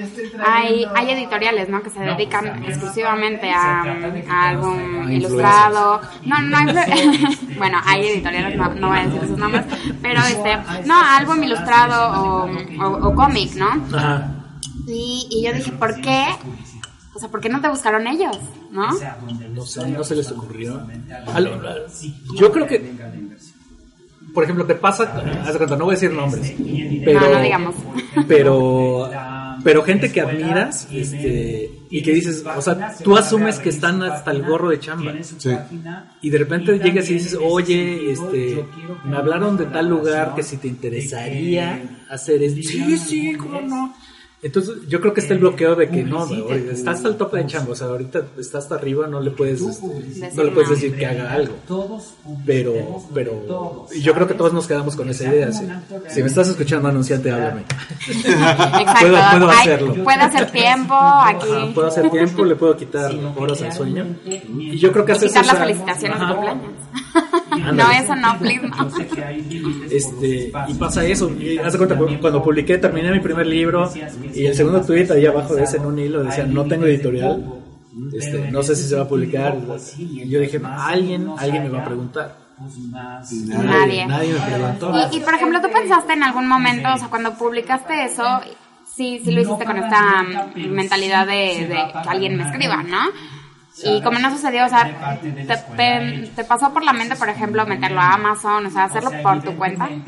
hay, 0.44 0.87
hay 0.94 1.11
editoriales, 1.11 1.68
¿no? 1.68 1.83
Que 1.83 1.90
se 1.90 2.01
dedican 2.01 2.64
exclusivamente 2.64 3.51
a, 3.51 3.83
a 4.29 4.48
álbum 4.48 5.11
ilustrado. 5.11 6.01
No, 6.25 6.40
no 6.42 6.57
hay... 6.57 6.66
bueno, 7.56 7.78
hay 7.84 8.06
editoriales, 8.06 8.56
no, 8.56 8.74
no 8.74 8.88
voy 8.88 8.98
a 8.98 9.06
decir 9.06 9.20
sus 9.28 9.38
nombres, 9.38 9.64
pero 10.00 10.20
este, 10.22 10.56
no, 10.86 10.94
álbum 11.00 11.42
ilustrado 11.42 12.22
o, 12.22 12.50
o, 12.84 13.08
o 13.08 13.14
cómic, 13.14 13.54
¿no? 13.54 13.68
Ajá. 13.96 14.30
Y, 14.86 15.28
y 15.30 15.44
yo 15.44 15.52
dije, 15.52 15.72
¿por 15.72 16.00
qué? 16.00 16.24
O 17.14 17.18
sea, 17.18 17.28
¿por 17.28 17.40
qué 17.40 17.48
no 17.48 17.60
te 17.60 17.68
buscaron 17.68 18.06
ellos? 18.06 18.36
¿No? 18.70 18.88
No 19.54 19.62
sé, 19.66 19.86
no 19.88 20.02
se 20.02 20.16
les 20.16 20.30
ocurrió. 20.32 20.86
Al- 21.34 21.60
yo 22.36 22.50
creo 22.50 22.66
que, 22.66 22.92
por 24.32 24.44
ejemplo, 24.44 24.64
te 24.64 24.74
pasa, 24.74 25.12
haz 25.44 25.52
de 25.52 25.58
cuenta, 25.58 25.76
no 25.76 25.84
voy 25.84 25.92
a 25.92 25.96
decir 25.96 26.10
nombres, 26.12 26.54
pero, 27.04 27.20
No, 27.20 27.28
no 27.34 27.40
digamos. 27.42 27.74
pero, 28.26 29.10
pero 29.62 29.83
gente 29.83 30.11
que 30.12 30.20
admiras, 30.20 30.88
este, 30.92 31.70
y 31.90 32.03
que 32.03 32.12
dices, 32.12 32.44
o 32.44 32.62
sea, 32.62 32.96
tú 33.03 33.16
asumes 33.16 33.59
que 33.59 33.68
están 33.68 34.03
hasta 34.03 34.31
el 34.31 34.42
gorro 34.42 34.70
de 34.70 34.81
chamba. 34.81 35.14
Sí. 35.22 35.51
Y 36.20 36.31
de 36.31 36.38
repente 36.38 36.79
llegas 36.79 37.09
y 37.11 37.14
dices, 37.14 37.38
oye, 37.40 38.12
este, 38.12 38.64
me 39.05 39.16
hablaron 39.16 39.57
de 39.57 39.66
tal 39.66 39.88
lugar 39.88 40.35
que 40.35 40.42
si 40.42 40.57
te 40.57 40.68
interesaría 40.68 41.83
hacer 42.11 42.42
esto. 42.42 42.62
Sí, 42.62 42.98
sí, 42.98 43.35
cómo 43.35 43.61
no. 43.61 43.94
Entonces, 44.42 44.74
yo 44.88 45.00
creo 45.00 45.14
que 45.14 45.20
está 45.20 45.35
el 45.35 45.38
bloqueo 45.40 45.76
de 45.76 45.88
que 45.88 46.02
no, 46.02 46.18
ahorita 46.22 46.72
está 46.72 46.90
hasta 46.90 47.07
el 47.09 47.16
tope 47.16 47.37
de 47.38 47.46
chamba, 47.46 47.72
o 47.72 47.74
sea, 47.76 47.87
ahorita 47.87 48.22
está 48.40 48.59
hasta 48.59 48.74
arriba, 48.74 49.07
no 49.07 49.20
le 49.20 49.31
puedes, 49.31 49.61
este, 49.61 50.33
no 50.35 50.42
le 50.42 50.50
puedes 50.50 50.70
decir 50.70 50.96
que 50.96 51.07
haga 51.07 51.33
algo. 51.33 51.55
Pero, 52.44 52.74
pero, 53.14 53.87
y 53.94 54.00
yo 54.00 54.12
creo 54.14 54.26
que 54.26 54.35
todos 54.35 54.52
nos 54.52 54.66
quedamos 54.66 54.96
con 54.96 55.09
esa 55.09 55.24
idea. 55.33 55.52
Si, 55.52 55.64
si 56.09 56.20
me 56.22 56.26
estás 56.26 56.48
escuchando, 56.48 56.88
anunciante, 56.88 57.31
háblame. 57.31 57.62
Exacto. 58.09 58.98
Puedo- 59.00 59.31
puedo 59.31 59.50
hacerlo. 59.50 60.05
puede 60.05 60.20
hacer 60.22 60.50
tiempo 60.50 60.94
Ajá, 60.94 61.28
aquí. 61.31 61.72
puedo 61.74 61.87
hacer 61.87 62.11
tiempo, 62.11 62.44
le 62.44 62.57
puedo 62.57 62.76
quitar 62.76 63.12
horas 63.37 63.62
al 63.62 63.72
sueño. 63.72 64.07
Y 64.24 64.76
yo 64.78 64.90
creo 64.92 65.05
que 65.05 65.12
haces 65.12 65.28
quitar 65.31 65.46
las 65.46 65.59
felicitaciones 65.59 66.18
de 66.20 66.26
cumpleaños. 66.26 66.70
No, 67.72 67.90
eso 67.92 68.14
no, 68.16 68.38
please, 68.38 68.62
no. 68.66 68.90
Este, 69.90 70.52
y 70.68 70.74
pasa 70.74 71.04
eso. 71.04 71.30
Y 71.38 71.58
haz 71.58 71.72
de 71.72 71.78
cuenta, 71.78 71.96
cu- 71.96 72.08
cuando 72.20 72.42
publiqué, 72.42 72.78
terminé 72.78 73.10
mi 73.10 73.20
primer 73.20 73.46
libro 73.46 73.90
y 74.34 74.46
el 74.46 74.54
segundo 74.54 74.80
tweet 74.82 75.10
ahí 75.10 75.26
abajo 75.26 75.54
de 75.54 75.64
ese 75.64 75.76
en 75.78 75.86
un 75.86 75.98
hilo 75.98 76.22
decía, 76.24 76.44
no 76.46 76.64
tengo 76.64 76.86
editorial, 76.86 77.44
este, 78.12 78.50
no 78.50 78.62
sé 78.62 78.74
si 78.76 78.88
se 78.88 78.96
va 78.96 79.02
a 79.02 79.08
publicar. 79.08 79.56
Y 79.98 80.28
yo 80.28 80.40
dije, 80.40 80.60
alguien, 80.64 81.28
alguien 81.38 81.62
me 81.64 81.68
va 81.70 81.82
a 81.82 81.84
preguntar. 81.84 82.42
Nadie. 83.64 84.06
Nadie 84.06 84.34
me 84.34 84.40
preguntó. 84.40 84.92
Y, 85.12 85.16
y, 85.16 85.20
por 85.20 85.34
ejemplo, 85.34 85.60
¿tú 85.60 85.68
pensaste 85.72 86.12
en 86.12 86.22
algún 86.22 86.46
momento, 86.46 86.88
o 86.94 86.96
sea, 86.98 87.08
cuando 87.08 87.34
publicaste 87.34 88.04
eso, 88.04 88.22
sí, 88.84 89.20
sí 89.24 89.32
lo 89.32 89.40
hiciste 89.42 89.64
con 89.64 89.76
esta 89.78 90.22
mentalidad 90.54 91.26
de, 91.26 91.66
de 91.66 91.74
que 91.92 92.08
alguien 92.08 92.36
me 92.36 92.44
escriba, 92.44 92.82
¿no? 92.82 92.98
Y 93.80 94.02
como 94.02 94.18
no 94.18 94.30
sucedió, 94.30 94.64
o 94.66 94.68
sea, 94.68 94.90
te, 95.46 95.56
te- 95.76 96.32
te 96.35 96.44
pasó 96.44 96.72
por 96.72 96.85
la 96.85 96.92
mente, 96.92 97.16
por 97.16 97.28
ejemplo, 97.28 97.66
meterlo 97.66 98.00
a 98.00 98.14
Amazon, 98.14 98.66
o 98.66 98.70
sea, 98.70 98.85
hacerlo 98.85 99.20
por 99.22 99.42
tu 99.44 99.56
cuenta? 99.56 99.98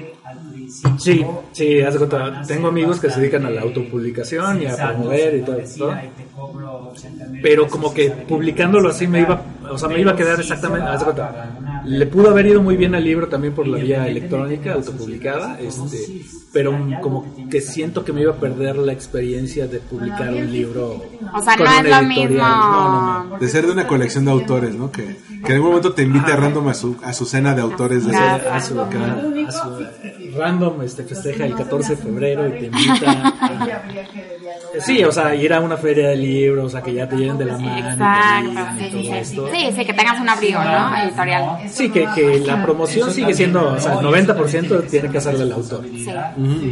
Sí, 0.97 1.39
sí, 1.53 1.81
haz 1.83 1.93
de 1.95 1.99
cuenta, 1.99 2.45
tengo 2.47 2.67
amigos 2.69 3.01
que 3.01 3.11
se 3.11 3.21
dedican 3.21 3.47
a 3.47 3.51
la 3.51 3.63
autopublicación 3.63 4.63
y 4.63 4.67
a 4.67 4.81
promover 4.81 5.35
y 5.37 5.45
todo 5.45 5.59
esto. 5.61 6.05
Pero 7.41 7.69
como 7.71 7.93
que 7.93 8.11
publicándolo 8.11 8.89
así 8.89 9.07
me 9.07 9.21
iba, 9.21 9.43
o 9.71 9.79
sea, 9.79 9.89
me 9.89 10.01
iba 10.01 10.13
a 10.13 10.17
quedar 10.17 10.39
exactamente, 10.41 10.87
haz 10.89 10.99
de 11.01 11.05
cuenta, 11.05 11.83
le 11.85 12.07
pudo 12.07 12.31
haber 12.31 12.47
ido 12.47 12.63
muy 12.63 12.77
bien 12.77 12.95
al 12.95 13.05
libro 13.05 13.29
también 13.29 13.55
por 13.55 13.67
la 13.67 13.79
vía 13.79 14.07
electrónica, 14.07 14.73
autopublicada, 14.75 15.59
este, 15.61 16.23
pero 16.53 16.77
como 17.03 17.35
que 17.51 17.61
siento 17.61 18.05
que 18.05 18.13
me 18.13 18.23
iba 18.23 18.33
a 18.33 18.37
perder 18.37 18.77
la 18.77 18.93
experiencia 18.93 19.67
de 19.67 19.81
publicar 19.81 20.33
un 20.33 20.51
libro. 20.53 21.03
O 21.35 21.43
sea, 21.43 21.57
con 21.57 21.67
no 21.67 21.73
es 21.73 21.89
lo 21.91 22.03
mismo. 22.09 22.39
No, 22.39 23.25
no, 23.25 23.25
no. 23.31 23.39
De 23.39 23.49
ser 23.49 23.67
de 23.67 23.73
una 23.73 23.87
colección 23.87 24.25
de 24.25 24.31
autores, 24.31 24.75
¿no? 24.75 24.91
Que, 24.93 25.17
que 25.45 25.49
en 25.49 25.53
algún 25.55 25.69
momento 25.71 25.93
te 25.93 26.03
invite 26.03 26.33
a 26.33 26.37
random 26.37 26.69
a 26.69 26.75
su, 26.75 26.97
a 27.03 27.13
su 27.13 27.25
cena 27.27 27.55
de 27.55 27.63
autores. 27.63 28.07
De. 28.07 28.17
A 28.17 28.61
su, 28.61 28.81
a 28.81 28.91
su- 28.91 29.83
eh, 29.83 30.33
random 30.37 30.83
este, 30.83 31.03
festeja 31.05 31.45
el 31.45 31.55
14 31.55 31.97
de 31.97 32.03
febrero 32.03 32.49
y 32.49 32.53
te 32.61 32.67
invita 32.67 33.11
a, 33.11 33.83
Sí, 34.81 35.05
o 35.05 35.13
sea, 35.13 35.35
ir 35.35 35.53
a 35.53 35.61
una 35.61 35.77
feria 35.77 36.09
de 36.09 36.17
libros, 36.17 36.67
o 36.67 36.69
sea, 36.71 36.83
que 36.83 36.95
ya 36.95 37.09
te 37.09 37.17
lleven 37.17 37.39
de 37.39 37.45
la 37.45 37.59
mano. 37.59 37.91
Exacto, 37.91 38.61
sí, 38.79 38.91
sí, 38.91 39.25
sí. 39.25 39.41
Sí, 39.53 39.73
sí, 39.77 39.85
que 39.85 39.95
tengas 39.95 40.21
un 40.21 40.29
abrigo, 40.29 40.63
¿no? 40.63 40.97
Editorial. 40.97 41.59
Sí, 41.69 41.91
que, 41.91 42.07
que 42.15 42.41
la 42.41 42.63
promoción 42.63 43.11
sigue 43.11 43.35
siendo, 43.35 43.75
o 43.75 43.79
sea, 43.79 43.95
el 43.95 44.07
90% 44.07 44.89
tiene 44.89 45.11
que 45.11 45.19
hacerle 45.19 45.45
el 45.45 45.53
autor. 45.53 45.85
Sí. 45.85 46.07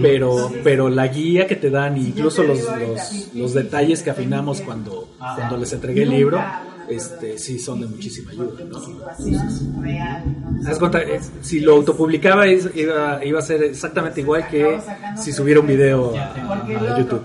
Pero, 0.00 0.50
pero 0.64 0.88
la 0.88 1.06
guía 1.08 1.46
que 1.46 1.56
te 1.56 1.70
dan, 1.70 1.96
incluso 1.96 2.42
los, 2.42 2.60
los, 2.60 3.34
los 3.34 3.54
detalles 3.54 4.02
que 4.02 4.10
afinamos 4.10 4.60
cuando, 4.60 5.08
cuando 5.18 5.56
les 5.56 5.72
entregué 5.72 6.02
el 6.02 6.10
libro, 6.10 6.42
este, 6.88 7.38
sí 7.38 7.58
son 7.58 7.80
de 7.80 7.86
muchísima 7.86 8.30
ayuda. 8.32 8.64
¿no? 8.64 8.78
Haz 10.68 10.78
cuenta, 10.78 11.00
es- 11.02 11.30
si 11.40 11.60
lo 11.60 11.74
autopublicaba 11.74 12.46
iba, 12.48 13.24
iba 13.24 13.38
a 13.38 13.42
ser 13.42 13.62
exactamente 13.64 14.20
igual 14.20 14.46
que 14.48 14.78
si 15.20 15.32
subiera 15.32 15.60
un 15.60 15.66
video 15.66 16.14
a, 16.16 16.32
a 16.34 16.98
YouTube. 16.98 17.22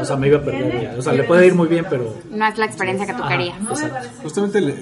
O 0.00 0.04
sea, 0.04 0.16
me 0.16 0.28
iba 0.28 0.38
a 0.38 0.42
perder. 0.42 0.82
ya. 0.82 0.94
O 0.98 1.02
sea, 1.02 1.12
le 1.12 1.24
puede 1.24 1.46
ir 1.46 1.54
muy 1.54 1.68
bien, 1.68 1.86
pero... 1.88 2.14
No 2.30 2.46
es 2.46 2.58
la 2.58 2.66
experiencia 2.66 3.06
que 3.06 3.14
tú 3.14 3.22
querías. 3.28 3.56
Exacto. 3.60 4.08
Justamente 4.22 4.60
le- 4.60 4.72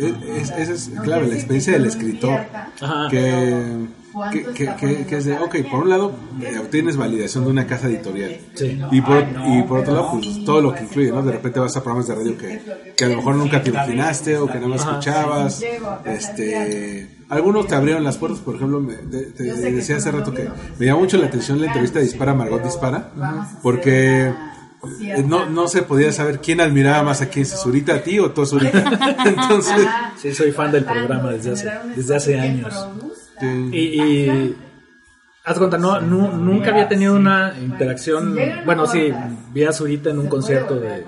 es, 0.40 0.50
es- 0.50 0.50
esa 0.58 0.72
es 0.72 0.90
clave, 1.02 1.26
la 1.28 1.34
experiencia 1.34 1.72
del 1.72 1.86
escritor. 1.86 2.40
Ajá. 2.80 3.08
Que, 3.10 3.86
que, 4.32 4.44
que, 4.52 4.74
que- 4.78 5.06
que 5.06 5.16
es 5.16 5.24
de, 5.24 5.38
ok, 5.38 5.56
por 5.70 5.80
un 5.80 5.88
lado 5.90 6.12
eh, 6.42 6.58
obtienes 6.58 6.96
validación 6.96 7.44
de 7.44 7.50
una 7.50 7.66
casa 7.66 7.86
editorial. 7.88 8.36
Sí. 8.54 8.80
Y 8.90 9.00
por, 9.00 9.24
y 9.46 9.62
por 9.62 9.80
otro 9.80 9.94
lado, 9.94 10.10
pues 10.12 10.44
todo 10.44 10.60
lo 10.60 10.74
que 10.74 10.84
incluye, 10.84 11.10
¿no? 11.10 11.22
De 11.22 11.32
repente 11.32 11.60
vas 11.60 11.76
a 11.76 11.82
programas 11.82 12.08
de 12.08 12.14
radio 12.14 12.36
que, 12.38 12.60
que 12.96 13.04
a 13.04 13.08
lo 13.08 13.16
mejor 13.16 13.34
nunca 13.36 13.62
te 13.62 13.70
imaginaste 13.70 14.36
o 14.38 14.46
que 14.46 14.58
no 14.60 14.74
escuchabas. 14.74 15.62
Este, 16.04 17.08
algunos 17.28 17.66
te 17.66 17.74
abrieron 17.74 18.04
las 18.04 18.18
puertas, 18.18 18.40
por 18.40 18.56
ejemplo, 18.56 18.80
me, 18.80 18.94
te, 18.94 19.22
te 19.32 19.42
decía 19.44 19.96
hace 19.96 20.10
rato 20.10 20.32
que 20.34 20.48
me 20.78 20.86
llamó 20.86 21.00
mucho 21.00 21.16
la 21.16 21.26
atención 21.26 21.60
la 21.60 21.66
entrevista 21.68 21.98
de 21.98 22.04
Dispara 22.04 22.34
Margot 22.34 22.62
Dispara, 22.62 23.10
porque 23.62 24.26
eh, 25.00 25.24
no, 25.26 25.48
no 25.48 25.68
se 25.68 25.82
podía 25.82 26.12
saber 26.12 26.40
quién 26.40 26.60
admiraba 26.60 27.02
más 27.04 27.22
a 27.22 27.26
quién, 27.28 27.46
si 27.46 27.56
Zurita 27.56 27.94
a 27.94 28.02
ti 28.02 28.18
o 28.18 28.30
tú 28.32 28.42
a 28.42 28.46
Zurita. 28.46 29.16
Entonces, 29.24 29.86
Sí, 30.20 30.34
soy 30.34 30.52
fan 30.52 30.70
del 30.72 30.84
programa 30.84 31.30
desde 31.32 31.52
hace, 31.52 31.70
desde 31.96 32.16
hace 32.16 32.38
años. 32.40 32.74
Sí. 33.42 33.68
Y, 33.72 34.02
y 34.02 34.56
haz 35.44 35.54
de 35.54 35.58
cuenta, 35.58 35.78
no, 35.78 36.00
nu- 36.00 36.32
nunca 36.32 36.70
había 36.70 36.88
tenido 36.88 37.14
una 37.16 37.54
interacción. 37.60 38.38
Bueno, 38.64 38.86
sí, 38.86 39.12
vi 39.52 39.64
a 39.64 39.72
Zurita 39.72 40.10
en 40.10 40.18
un 40.18 40.28
concierto 40.28 40.78
de 40.78 41.04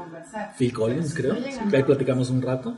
Phil 0.59 0.73
Collins, 0.73 1.15
creo, 1.15 1.37
ahí 1.73 1.83
platicamos 1.83 2.31
un 2.31 2.43
rato. 2.43 2.77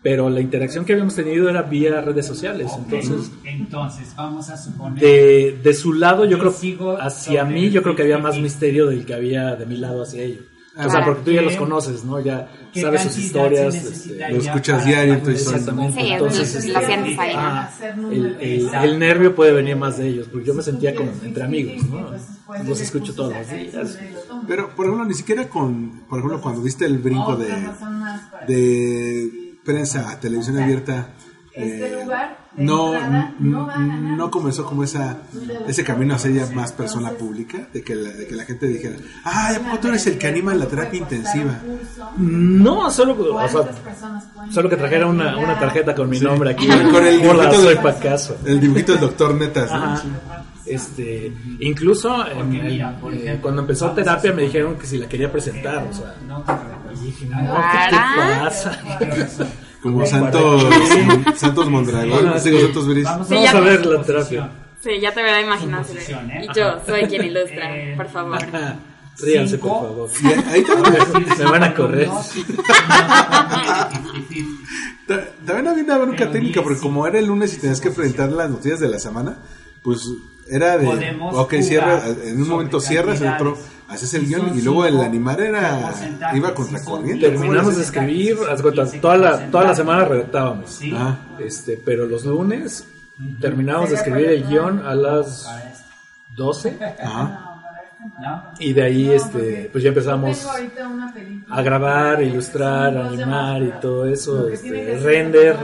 Pero 0.00 0.30
la 0.30 0.40
interacción 0.40 0.84
que 0.84 0.92
habíamos 0.92 1.16
tenido 1.16 1.48
era 1.50 1.62
vía 1.62 2.00
redes 2.00 2.24
sociales. 2.24 2.72
Entonces, 2.78 3.32
Entonces, 3.44 4.14
vamos 4.16 4.48
a 4.48 4.56
suponer. 4.56 5.02
de, 5.02 5.58
de 5.60 5.74
su 5.74 5.92
lado, 5.92 6.24
yo 6.24 6.38
creo, 6.38 6.96
hacia 7.00 7.44
mí, 7.44 7.70
yo 7.70 7.82
creo 7.82 7.96
que 7.96 8.02
había 8.02 8.18
más 8.18 8.38
misterio 8.38 8.86
del 8.86 9.04
que 9.04 9.14
había 9.14 9.56
de 9.56 9.66
mi 9.66 9.76
lado 9.76 10.02
hacia 10.02 10.22
ellos. 10.22 10.44
O 10.86 10.90
sea, 10.90 11.04
porque 11.04 11.22
tú 11.24 11.30
ya 11.32 11.42
los 11.42 11.56
conoces, 11.56 12.04
¿no? 12.04 12.20
Ya 12.20 12.48
sabes 12.74 13.02
sus 13.02 13.18
historias. 13.18 13.74
este, 13.74 14.30
Lo 14.30 14.36
escuchas 14.38 14.84
diario, 14.86 15.14
entonces 15.14 15.44
son- 15.44 15.54
Exactamente. 15.54 16.00
Sí, 16.00 16.08
entonces, 16.12 16.54
es- 16.54 16.64
este, 16.66 16.72
¿no? 16.72 17.40
ah, 17.40 17.70
el, 18.12 18.36
el- 18.40 18.74
el 18.74 18.98
nervio 18.98 19.34
puede 19.34 19.52
venir 19.52 19.74
más 19.76 19.98
de 19.98 20.06
ellos, 20.08 20.28
porque 20.30 20.46
yo 20.46 20.54
me 20.54 20.62
sentía 20.62 20.94
como 20.94 21.10
entre 21.22 21.42
amigos, 21.42 21.82
¿no? 21.88 22.10
Los 22.64 22.80
escucho 22.80 23.12
todos 23.14 23.34
los 23.36 23.50
días. 23.50 23.98
Pero, 24.46 24.70
por 24.76 24.86
ejemplo, 24.86 25.04
ni 25.04 25.14
siquiera 25.14 25.48
con, 25.48 26.04
por 26.08 26.20
ejemplo, 26.20 26.40
cuando 26.40 26.62
diste 26.62 26.84
el 26.86 26.98
brinco 26.98 27.36
de, 27.36 27.50
de 28.46 29.54
prensa 29.64 30.10
a 30.10 30.20
televisión 30.20 30.58
abierta, 30.58 31.08
eh, 31.54 32.00
lugar 32.04 32.38
de 32.47 32.47
no, 32.58 32.94
entrada 32.94 33.34
no 33.38 34.30
comenzó 34.30 34.64
como 34.64 34.84
esa 34.84 35.18
ese 35.66 35.84
camino 35.84 36.14
a 36.14 36.18
ser 36.18 36.32
ya 36.34 36.46
más 36.54 36.72
persona 36.72 37.10
pública, 37.12 37.68
de 37.72 37.82
que 37.82 37.94
la, 37.94 38.10
de 38.10 38.26
que 38.26 38.34
la 38.34 38.44
gente 38.44 38.66
dijera, 38.66 38.96
ah, 39.24 39.52
¿a 39.56 39.58
poco 39.60 39.78
tú 39.80 39.88
eres 39.88 40.06
el 40.06 40.18
que 40.18 40.26
anima 40.26 40.54
la 40.54 40.66
terapia 40.66 40.98
intensiva? 40.98 41.58
No, 42.16 42.90
solo, 42.90 43.12
o 43.12 43.38
sea, 43.48 43.48
¿Cuántas 43.50 43.76
personas 43.80 44.24
pueden 44.34 44.52
solo 44.52 44.68
que 44.68 44.76
trajera 44.76 45.06
una, 45.06 45.36
una 45.36 45.58
tarjeta 45.58 45.94
con 45.94 46.08
mi 46.08 46.20
nombre 46.20 46.50
aquí. 46.50 46.66
Con 46.92 47.06
el 47.06 47.20
dibujito 47.20 47.62
del- 47.62 47.78
Pacaso. 47.78 48.36
El 48.44 48.60
dibujito 48.60 48.92
del 48.92 49.00
doctor 49.02 49.34
Netas. 49.34 49.70
Este, 50.66 51.32
incluso 51.60 52.26
en 52.26 52.54
el- 52.54 52.80
eh, 53.12 53.38
cuando 53.40 53.62
empezó 53.62 53.90
terapia 53.92 54.32
me 54.32 54.42
dijeron 54.42 54.76
que 54.76 54.86
si 54.86 54.98
la 54.98 55.08
quería 55.08 55.30
presentar, 55.32 55.86
o 55.88 55.92
sea, 55.94 56.14
y 56.94 57.04
dije, 57.06 57.26
no, 57.26 57.36
¿qué 57.38 57.90
te 57.90 57.96
pasa? 58.40 58.78
Como 59.82 60.04
Santos, 60.06 60.64
Santos 61.36 61.70
Mondragón, 61.70 62.32
digo, 62.50 62.60
Santos 62.60 62.88
Briz. 62.88 63.04
Vamos 63.04 63.28
Sí, 63.28 63.36
a 63.36 63.60
ver 63.60 63.86
la 63.86 64.02
terapia. 64.02 64.50
Sí, 64.80 64.90
ya 65.00 65.12
te 65.12 65.22
imaginado. 65.40 65.82
así 65.82 65.94
de, 65.94 66.44
Y 66.44 66.48
yo 66.56 66.80
soy 66.86 67.02
quien 67.02 67.24
ilustra, 67.24 67.70
por 67.96 68.08
favor. 68.08 68.38
Ríanse, 69.20 69.58
por 69.58 69.70
favor. 69.82 70.10
Y 70.22 70.26
ahí 70.26 70.62
también, 70.64 71.04
Me 71.38 71.44
van 71.44 71.62
a 71.64 71.74
correr. 71.74 72.08
ta- 75.06 75.24
también 75.46 75.68
había 75.68 75.84
una 75.84 75.98
bronca 75.98 76.30
técnica, 76.30 76.62
porque 76.62 76.80
como 76.80 77.06
era 77.06 77.18
el 77.18 77.26
lunes 77.26 77.54
y 77.54 77.58
tenías 77.58 77.80
que 77.80 77.90
presentar 77.90 78.30
las 78.30 78.50
noticias 78.50 78.80
de 78.80 78.88
la 78.88 78.98
semana, 78.98 79.38
pues 79.82 80.00
era 80.50 80.78
de, 80.78 80.86
Podemos 80.86 81.34
ok, 81.34 81.50
jugar 81.50 81.62
cierra, 81.64 82.02
en 82.24 82.42
un 82.42 82.48
momento 82.48 82.80
cierras, 82.80 83.20
en 83.20 83.28
otro 83.28 83.58
haces 83.88 84.12
el 84.14 84.26
guion, 84.26 84.56
y 84.56 84.62
luego 84.62 84.84
el 84.84 85.00
animar 85.00 85.40
era, 85.40 85.94
iba 86.34 86.54
contra 86.54 86.82
corriente. 86.84 87.30
Terminamos 87.30 87.76
de 87.76 87.82
escribir, 87.82 88.36
haz 88.50 88.62
cuenta, 88.62 88.86
toda 89.00 89.16
la, 89.16 89.50
toda 89.50 89.64
la 89.64 89.74
semana 89.74 90.04
redactábamos. 90.04 90.80
Ah, 90.94 91.16
Este, 91.38 91.80
pero 91.82 92.06
los 92.06 92.24
lunes 92.24 92.86
terminábamos 93.40 93.90
de 93.90 93.96
escribir 93.96 94.26
el 94.26 94.46
guion 94.46 94.86
a 94.86 94.94
las 94.94 95.48
12 96.36 96.78
ajá. 97.02 97.47
¿No? 98.20 98.44
y 98.58 98.72
de 98.72 98.82
ahí 98.82 99.10
este, 99.10 99.68
pues 99.72 99.82
ya 99.84 99.88
empezamos 99.88 100.46
a 101.50 101.62
grabar, 101.62 102.22
ilustrar, 102.22 102.96
animar 102.96 103.62
y 103.62 103.70
todo 103.80 104.06
eso, 104.06 104.48
este, 104.48 104.98
render, 105.02 105.56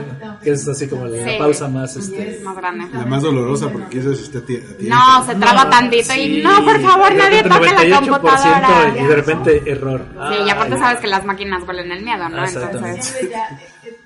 que 0.43 0.51
es 0.51 0.67
así 0.67 0.87
como 0.87 1.05
la 1.05 1.23
Sí. 1.25 1.35
pausa 1.39 1.67
más 1.69 1.95
este, 1.95 2.39
Más 2.43 2.55
grande. 2.55 2.85
La 2.93 3.05
más 3.05 3.23
dolorosa, 3.23 3.69
porque 3.69 3.99
eso 3.99 4.11
es 4.11 4.21
usted. 4.21 4.43
No, 4.81 5.25
se 5.25 5.35
traba 5.35 5.69
tantito 5.69 6.13
y 6.13 6.41
no, 6.41 6.63
por 6.63 6.79
favor, 6.81 7.09
de 7.11 7.17
nadie 7.17 7.43
toque 7.43 7.71
la 7.73 7.99
98% 7.99 8.09
computadora. 8.09 8.93
y 8.99 9.03
de 9.07 9.15
repente 9.15 9.63
error. 9.71 10.05
Sí, 10.29 10.35
y 10.45 10.49
aparte 10.49 10.73
Ay, 10.75 10.79
sabes 10.79 10.99
que 10.99 11.07
las 11.07 11.25
máquinas 11.25 11.63
huelen 11.67 11.91
el 11.91 12.03
miedo, 12.03 12.27
¿no? 12.29 12.45
Entonces, 12.45 13.29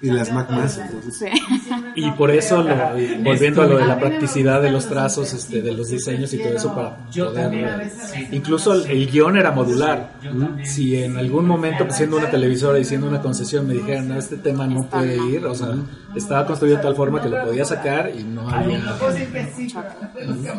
Y 0.01 0.11
las 0.11 0.31
Mac 0.31 0.49
más, 0.49 0.77
entonces. 0.77 1.17
sí. 1.17 1.25
Y 1.95 2.09
por 2.11 2.31
eso, 2.31 2.63
lo- 2.63 2.75
volviendo 3.21 3.61
a 3.63 3.67
lo 3.67 3.77
de 3.77 3.85
la 3.85 3.99
practicidad 3.99 4.61
de 4.61 4.71
los 4.71 4.87
trazos, 4.87 5.33
este, 5.33 5.61
de 5.61 5.73
los 5.73 5.89
diseños 5.89 6.33
y 6.33 6.37
todo 6.37 6.53
eso, 6.55 6.73
para 6.73 6.97
poder. 7.07 7.53
eh, 8.15 8.29
Incluso 8.31 8.73
el, 8.73 8.89
el 8.89 9.11
guion 9.11 9.35
era 9.35 9.51
modular. 9.51 10.13
Si 10.63 10.95
en 11.03 11.17
algún 11.17 11.45
momento, 11.45 11.83
pues, 11.85 11.97
siendo 11.97 12.15
una 12.17 12.29
televisora 12.29 12.79
y 12.79 12.85
siendo 12.85 13.07
una 13.07 13.21
concesión, 13.21 13.67
me 13.67 13.73
dijeran, 13.73 14.07
no, 14.07 14.17
este 14.17 14.37
tema 14.37 14.67
no 14.67 14.83
puede 14.85 15.17
ir, 15.17 15.45
o 15.45 15.53
sea, 15.53 15.69
estaba 16.15 16.45
construido 16.45 16.77
de 16.77 16.83
tal 16.83 16.95
forma 16.95 17.21
que 17.21 17.27
lo 17.29 17.43
podía 17.43 17.65
sacar 17.65 18.09
y 18.17 18.23
no 18.23 18.49
había. 18.49 18.79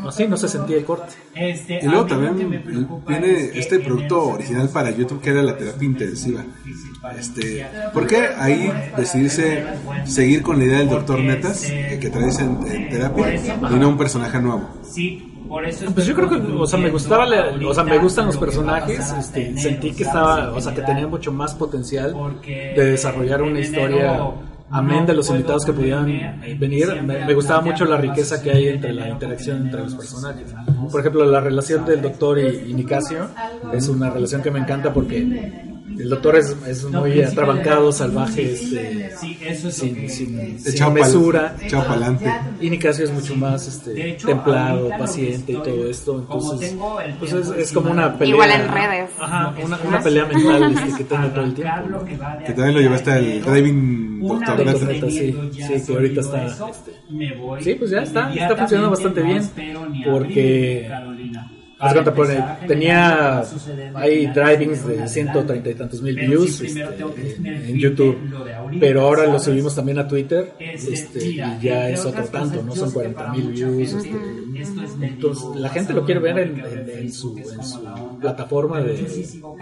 No, 0.03 0.13
sí, 0.13 0.27
no 0.29 0.37
se 0.37 0.49
sentía 0.49 0.77
el 0.77 0.85
corte. 0.85 1.13
Este, 1.35 1.81
Y 1.83 1.87
luego 1.89 2.07
también 2.07 2.37
viene 3.07 3.51
este 3.55 3.79
producto 3.81 4.23
original 4.29 4.69
para 4.69 4.91
YouTube 4.91 5.21
que 5.21 5.31
era 5.31 5.43
la 5.43 5.57
terapia 5.57 5.87
intensiva. 5.87 6.45
Este, 7.19 7.67
¿Por 7.95 8.07
qué 8.07 8.29
ahí 8.39 8.71
decidirse 8.97 9.65
seguir 10.05 10.43
con 10.43 10.59
la 10.59 10.65
idea 10.65 10.79
del 10.81 10.91
doctor 10.91 11.19
Netas 11.21 11.65
eh, 11.71 11.99
que 12.01 12.11
traes 12.11 12.39
en, 12.39 12.59
en 12.71 12.89
terapia 12.91 13.35
y 13.35 13.75
no 13.79 13.89
un 13.89 13.97
personaje 13.99 14.39
nuevo? 14.41 14.69
Sí, 14.83 15.27
Pues 15.95 16.07
yo 16.07 16.15
creo 16.15 16.29
que, 16.29 16.37
o 16.37 16.67
sea, 16.67 16.79
me 16.79 16.91
gustaba, 16.91 17.25
la- 17.27 17.53
o 17.67 17.75
sea, 17.75 17.85
me 17.85 17.99
gustan 17.99 18.27
los 18.27 18.37
personajes, 18.37 19.13
este, 19.19 19.57
sentí 19.59 19.93
que 19.93 20.03
estaba, 20.05 20.53
o 20.53 20.61
sea, 20.61 20.75
que 20.75 20.83
tenía 20.83 21.07
mucho 21.07 21.33
más 21.33 21.55
potencial 21.55 22.15
de 22.47 22.85
desarrollar 22.85 23.43
una 23.43 23.61
historia 23.61 24.21
amén 24.73 25.05
de 25.07 25.15
los 25.15 25.29
invitados 25.31 25.65
que 25.65 25.73
pudieran 25.73 26.07
venir. 26.59 27.03
Me, 27.03 27.25
me 27.25 27.35
gustaba 27.35 27.61
mucho 27.63 27.85
la 27.87 27.97
riqueza 27.97 28.41
que 28.43 28.53
hay 28.53 28.69
entre 28.69 28.93
la 28.93 29.09
interacción 29.09 29.63
entre 29.65 29.81
los 29.83 29.95
personajes. 29.95 30.55
Por 30.93 31.01
ejemplo, 31.01 31.25
la 31.25 31.41
relación 31.41 31.85
del 31.87 32.03
doctor 32.03 32.39
y, 32.39 32.71
y 32.71 32.75
Nicasio 32.75 33.27
es 33.73 33.89
una 33.89 34.11
relación 34.11 34.43
que 34.43 34.51
me 34.53 34.61
encanta 34.61 34.93
porque 34.93 35.70
el 36.03 36.09
doctor 36.09 36.37
es, 36.37 36.57
es 36.67 36.85
muy 36.85 37.23
atrabancado, 37.23 37.93
salvaje, 37.93 38.53
este, 38.53 39.11
Sí, 39.21 39.39
eso 39.45 39.69
es 39.69 39.75
sin, 39.75 39.95
que- 39.95 40.09
sin, 40.09 40.59
sin 40.61 40.73
Echado 40.75 40.93
mesura. 40.93 41.57
Y 42.61 42.71
Nicasio 42.71 43.05
es 43.05 43.11
mucho 43.13 43.35
más 43.37 43.67
este, 43.67 44.17
templado, 44.25 44.89
paciente 44.99 45.53
y 45.53 45.57
todo 45.57 45.89
esto. 45.89 46.19
Entonces, 46.21 46.77
pues 47.19 47.33
es, 47.33 47.49
es 47.51 47.73
como 47.73 47.91
una 47.91 48.17
pelea. 48.17 48.35
Igual 48.35 48.51
en 48.51 48.69
redes. 48.69 49.11
Ajá, 49.19 49.55
una, 49.63 49.79
una 49.87 50.03
pelea 50.03 50.27
mental 50.27 50.73
este, 50.73 50.99
que 50.99 51.05
tengo 51.11 51.29
todo 51.29 51.45
el 51.45 51.55
tiempo. 51.55 52.05
que 52.47 52.53
también 52.53 52.75
lo 52.75 52.81
llevaste 52.81 53.11
al 53.13 53.43
Driving 53.43 54.21
Doctor. 54.21 54.59
Netas, 54.67 55.13
sí, 55.13 55.35
sí, 55.53 55.87
que 55.87 55.93
ahorita 55.93 56.21
está, 56.21 56.47
este, 56.47 56.93
Sí, 57.61 57.75
pues 57.75 57.91
ya 57.91 58.03
está, 58.03 58.33
está 58.33 58.57
funcionando 58.57 58.91
bastante 58.91 59.23
bien. 59.23 59.43
Porque, 60.05 60.91
haz 61.81 61.93
cuenta, 61.95 62.15
pone, 62.15 62.45
tenía, 62.69 63.43
hay 63.95 64.27
drivings 64.27 64.87
de 64.87 65.09
130 65.09 65.71
y 65.71 65.75
tantos 65.75 66.03
mil 66.03 66.15
views 66.17 66.61
este, 66.61 66.81
en, 66.83 67.77
YouTube, 67.79 68.19
pero 68.79 69.03
ahora 69.03 69.27
lo 69.27 69.39
subimos 69.41 69.75
también 69.75 69.99
a 69.99 70.07
Twitter 70.07 70.53
este, 70.59 71.25
y 71.27 71.37
ya 71.63 71.89
es 71.89 72.05
otro 72.05 72.25
tanto, 72.25 72.63
¿no? 72.63 72.75
Son 72.77 72.91
40 72.91 73.33
mil 73.33 73.49
views. 73.53 73.93
Este, 73.95 74.11
entonces, 75.03 75.45
la 75.57 75.69
gente 75.71 75.93
lo 75.93 76.05
quiere 76.05 76.21
ver 76.21 76.39
en, 76.39 76.61
en- 76.61 76.91
en 76.91 77.13
su, 77.13 77.39
en 77.39 77.65
su 77.65 78.19
plataforma 78.21 78.81
de, 78.83 78.93
De 78.95 79.05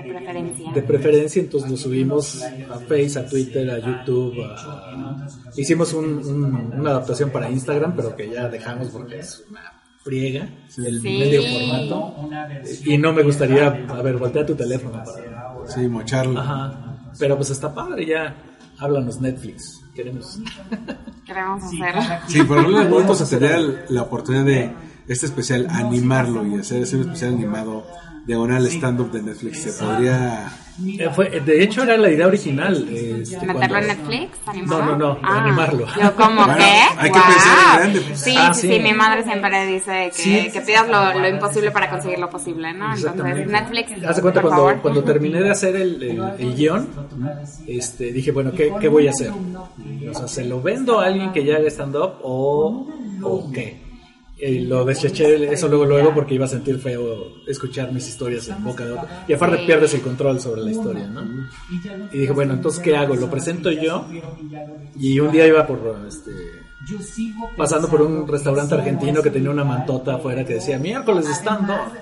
preferencia. 0.04 0.72
de 0.74 0.82
preferencia, 0.82 1.40
entonces 1.42 1.70
lo 1.70 1.76
subimos 1.76 2.42
a 2.42 2.78
Face, 2.80 3.18
a 3.18 3.26
Twitter, 3.26 3.70
a 3.70 3.78
YouTube. 3.78 4.34
a- 4.44 5.26
Hicimos 5.56 5.92
un- 5.92 6.18
un- 6.18 6.72
una 6.80 6.90
adaptación 6.90 7.30
para 7.30 7.50
Instagram, 7.50 7.94
pero 7.96 8.14
que 8.16 8.28
ya 8.30 8.48
dejamos 8.48 8.88
porque 8.88 9.18
es 9.20 9.44
una 9.50 9.72
friega 10.08 10.48
el 10.78 11.00
Sí. 11.02 11.18
medio 11.18 11.42
formato. 11.42 12.14
Y 12.86 12.96
no 12.98 13.12
me 13.12 13.22
gustaría, 13.22 13.66
a 13.66 14.02
ver, 14.02 14.16
voltea 14.16 14.46
tu 14.46 14.54
teléfono 14.54 15.02
para. 15.04 15.66
Sí, 15.66 15.86
mocharlo. 15.86 16.40
Ajá. 16.40 16.96
Pero 17.18 17.36
pues 17.36 17.50
está 17.50 17.74
padre, 17.74 18.06
ya. 18.06 18.34
Háblanos 18.78 19.20
Netflix. 19.20 19.82
Queremos. 19.94 20.38
Queremos 21.26 21.62
hacer. 21.64 21.94
Sí, 22.28 22.42
por 22.42 22.58
algún 22.58 22.88
momento 22.88 23.14
se 23.14 23.26
tendría 23.26 23.84
la 23.90 24.02
oportunidad 24.02 24.44
de 24.44 24.72
este 25.08 25.26
especial 25.26 25.66
animarlo 25.70 26.46
y 26.46 26.54
hacer 26.60 26.82
ese 26.82 27.00
especial 27.00 27.34
animado 27.34 27.84
diagonal 28.28 28.66
stand-up 28.66 29.10
de 29.10 29.22
Netflix. 29.22 29.62
Se 29.62 29.72
podría. 29.84 30.52
Eh, 30.86 31.08
fue- 31.12 31.28
de 31.40 31.62
hecho, 31.64 31.82
era 31.82 31.96
la 31.96 32.08
idea 32.10 32.26
original. 32.28 32.86
este, 32.88 33.36
¿Meterlo 33.40 33.58
cuando- 33.58 33.78
en 33.78 33.86
Netflix? 33.88 34.38
¿Animado? 34.46 34.84
No, 34.84 34.86
no, 34.96 34.96
no, 35.14 35.18
Ah, 35.24 35.42
animarlo. 35.42 35.86
Yo 36.00 36.14
como 36.14 36.44
Bueno, 36.44 36.54
que... 36.56 36.64
hay 36.64 37.10
que 37.10 37.18
pensar 37.18 37.58
en 37.58 37.78
grande, 37.80 38.00
pues. 38.06 38.20
Sí, 38.20 38.34
Ah, 38.38 38.52
sí, 38.54 38.60
sí. 38.60 38.74
sí, 38.74 38.80
mi 38.80 38.92
madre 38.92 39.24
siempre 39.24 39.66
dice 39.66 40.12
que, 40.14 40.22
Sí. 40.22 40.50
que 40.52 40.60
pidas 40.60 40.86
lo, 40.88 41.18
lo 41.18 41.28
imposible 41.28 41.70
para 41.72 41.90
conseguir 41.90 42.18
lo 42.20 42.30
posible, 42.30 42.72
¿no? 42.74 42.94
Entonces. 42.94 43.46
Netflix, 43.48 44.04
Hace 44.06 44.20
cuenta 44.22 44.40
por 44.42 44.50
cuando, 44.50 44.66
favor. 44.66 44.82
cuando 44.82 45.02
terminé 45.02 45.42
de 45.42 45.50
hacer 45.50 45.74
el, 45.74 46.00
el, 46.02 46.22
el 46.38 46.54
guion, 46.54 46.86
este, 47.66 48.12
dije, 48.12 48.30
bueno, 48.30 48.52
¿qué, 48.52 48.72
qué 48.78 48.86
voy 48.88 49.08
a 49.08 49.10
hacer? 49.10 49.32
O 49.32 50.14
sea, 50.14 50.28
¿se 50.28 50.44
lo 50.44 50.62
vendo 50.62 51.00
a 51.00 51.06
alguien 51.06 51.32
que 51.32 51.44
ya 51.44 51.56
haga 51.56 51.68
stand-up 51.70 52.12
o, 52.22 52.86
o 53.22 53.50
qué? 53.52 53.87
Y 54.40 54.60
lo 54.60 54.84
deseché 54.84 55.52
eso 55.52 55.68
luego, 55.68 55.84
luego, 55.84 56.14
porque 56.14 56.34
iba 56.34 56.44
a 56.44 56.48
sentir 56.48 56.78
feo 56.78 57.42
escuchar 57.46 57.92
mis 57.92 58.08
historias 58.08 58.48
en 58.48 58.62
boca 58.62 58.84
de 58.84 58.92
otro. 58.92 59.08
Y 59.26 59.32
aparte 59.32 59.58
pierdes 59.66 59.94
el 59.94 60.00
control 60.00 60.40
sobre 60.40 60.60
la 60.62 60.70
historia, 60.70 61.08
¿no? 61.08 61.22
Y 62.12 62.18
dije, 62.18 62.32
bueno, 62.32 62.54
entonces, 62.54 62.80
¿qué 62.80 62.96
hago? 62.96 63.16
¿Lo 63.16 63.28
presento 63.28 63.70
yo? 63.72 64.06
Y 64.96 65.18
un 65.18 65.32
día 65.32 65.46
iba 65.46 65.66
por, 65.66 65.80
este, 66.06 66.30
pasando 67.56 67.88
por 67.88 68.02
un 68.02 68.28
restaurante 68.28 68.74
argentino 68.74 69.22
que 69.22 69.30
tenía 69.30 69.50
una 69.50 69.64
mantota 69.64 70.14
afuera 70.14 70.44
que 70.44 70.54
decía 70.54 70.78
miércoles 70.78 71.26
de 71.26 71.32
stand-up. 71.34 71.92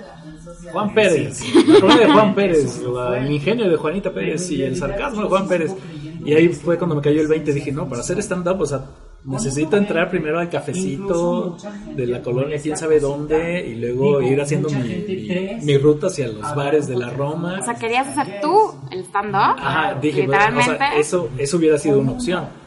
Juan 0.73 0.95
Pérez, 0.95 1.41
la 1.67 1.97
de 1.97 2.07
Juan 2.07 2.35
Pérez, 2.35 2.83
el 3.17 3.31
ingenio 3.31 3.69
de 3.69 3.77
Juanita 3.77 4.13
Pérez 4.13 4.51
y 4.51 4.63
el 4.63 4.77
sarcasmo 4.77 5.23
de 5.23 5.29
Juan 5.29 5.49
Pérez. 5.49 5.73
Y 6.25 6.35
ahí 6.35 6.49
fue 6.49 6.77
cuando 6.77 6.97
me 6.97 7.03
cayó 7.03 7.21
el 7.21 7.29
20. 7.29 7.53
Dije, 7.53 7.73
no, 7.73 7.89
para 7.89 8.01
hacer 8.01 8.19
stand-up, 8.19 8.61
o 8.61 8.67
sea, 8.67 8.85
necesito 9.27 9.77
entrar 9.77 10.09
primero 10.11 10.39
al 10.39 10.49
cafecito 10.49 11.57
de 11.95 12.07
la 12.07 12.23
colonia, 12.23 12.59
quién 12.63 12.77
sabe 12.77 13.01
dónde, 13.01 13.67
y 13.67 13.75
luego 13.75 14.23
ir 14.23 14.41
haciendo 14.41 14.69
mi, 14.71 14.79
mi, 14.79 15.59
mi 15.63 15.79
ruta 15.79 16.07
hacia 16.07 16.29
los 16.29 16.55
bares 16.55 16.87
de 16.87 16.97
la 16.97 17.11
Roma. 17.11 17.59
O 17.61 17.65
sea, 17.65 17.75
¿querías 17.75 18.07
hacer 18.09 18.41
tú 18.41 18.75
el 18.91 19.01
stand-up? 19.05 19.57
Ajá, 19.59 19.95
dije, 20.01 20.27
bueno, 20.27 20.43
o 20.59 20.63
sea, 20.63 20.73
Literalmente. 20.73 21.01
eso, 21.01 21.29
eso 21.39 21.57
hubiera 21.57 21.79
sido 21.79 21.99
una 22.01 22.13
opción. 22.13 22.66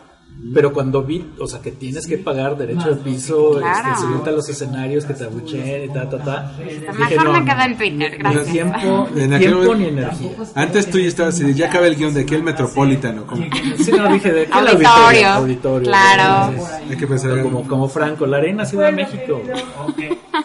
Pero 0.53 0.71
cuando 0.71 1.03
vi, 1.03 1.31
o 1.37 1.47
sea, 1.47 1.59
que 1.61 1.71
tienes 1.71 2.07
que 2.07 2.17
pagar 2.17 2.57
derecho 2.57 2.89
de 2.89 2.95
piso, 2.95 3.57
Claro. 3.59 3.89
este, 3.89 4.01
subirte 4.05 4.29
a 4.29 4.33
los 4.33 4.47
escenarios, 4.47 5.03
que 5.05 5.13
te 5.13 5.25
abucheen 5.25 5.89
y 5.89 5.93
ta, 5.93 6.09
ta, 6.09 6.17
ta. 6.23 6.53
Mejor 6.57 7.31
me 7.33 7.45
quedo 7.45 7.61
en 7.65 7.77
Twitter, 7.77 8.11
Ni 8.13 8.17
gracias. 8.17 8.45
tiempo, 8.47 9.07
ni 9.13 9.21
En 9.23 9.33
aquel 9.33 9.51
tiempo 9.53 9.75
ni 9.75 9.85
energía. 9.87 10.31
Antes 10.55 10.89
tú 10.89 10.97
ya 10.97 11.07
estabas 11.07 11.35
así, 11.35 11.43
de, 11.43 11.53
ya 11.53 11.67
acaba 11.67 11.87
el 11.87 11.95
guion 11.97 12.13
de 12.13 12.21
aquí 12.21 12.35
el 12.35 12.43
Metropolitano. 12.43 13.25
Como, 13.27 13.43
Sí, 13.83 13.91
no, 13.91 14.07
dije, 14.13 14.31
¿de 14.31 14.45
qué 14.45 14.57
el 14.59 14.67
Auditorio, 14.69 15.27
Auditorio. 15.29 15.89
claro. 15.89 16.51
Entonces, 16.53 16.75
hay 16.89 16.97
que 16.97 17.07
pensar 17.07 17.31
en- 17.31 17.43
como, 17.43 17.67
como 17.67 17.89
Franco, 17.89 18.25
la 18.25 18.37
Arena 18.37 18.65
Ciudad 18.65 18.85
de 18.87 18.91
México. 18.93 19.41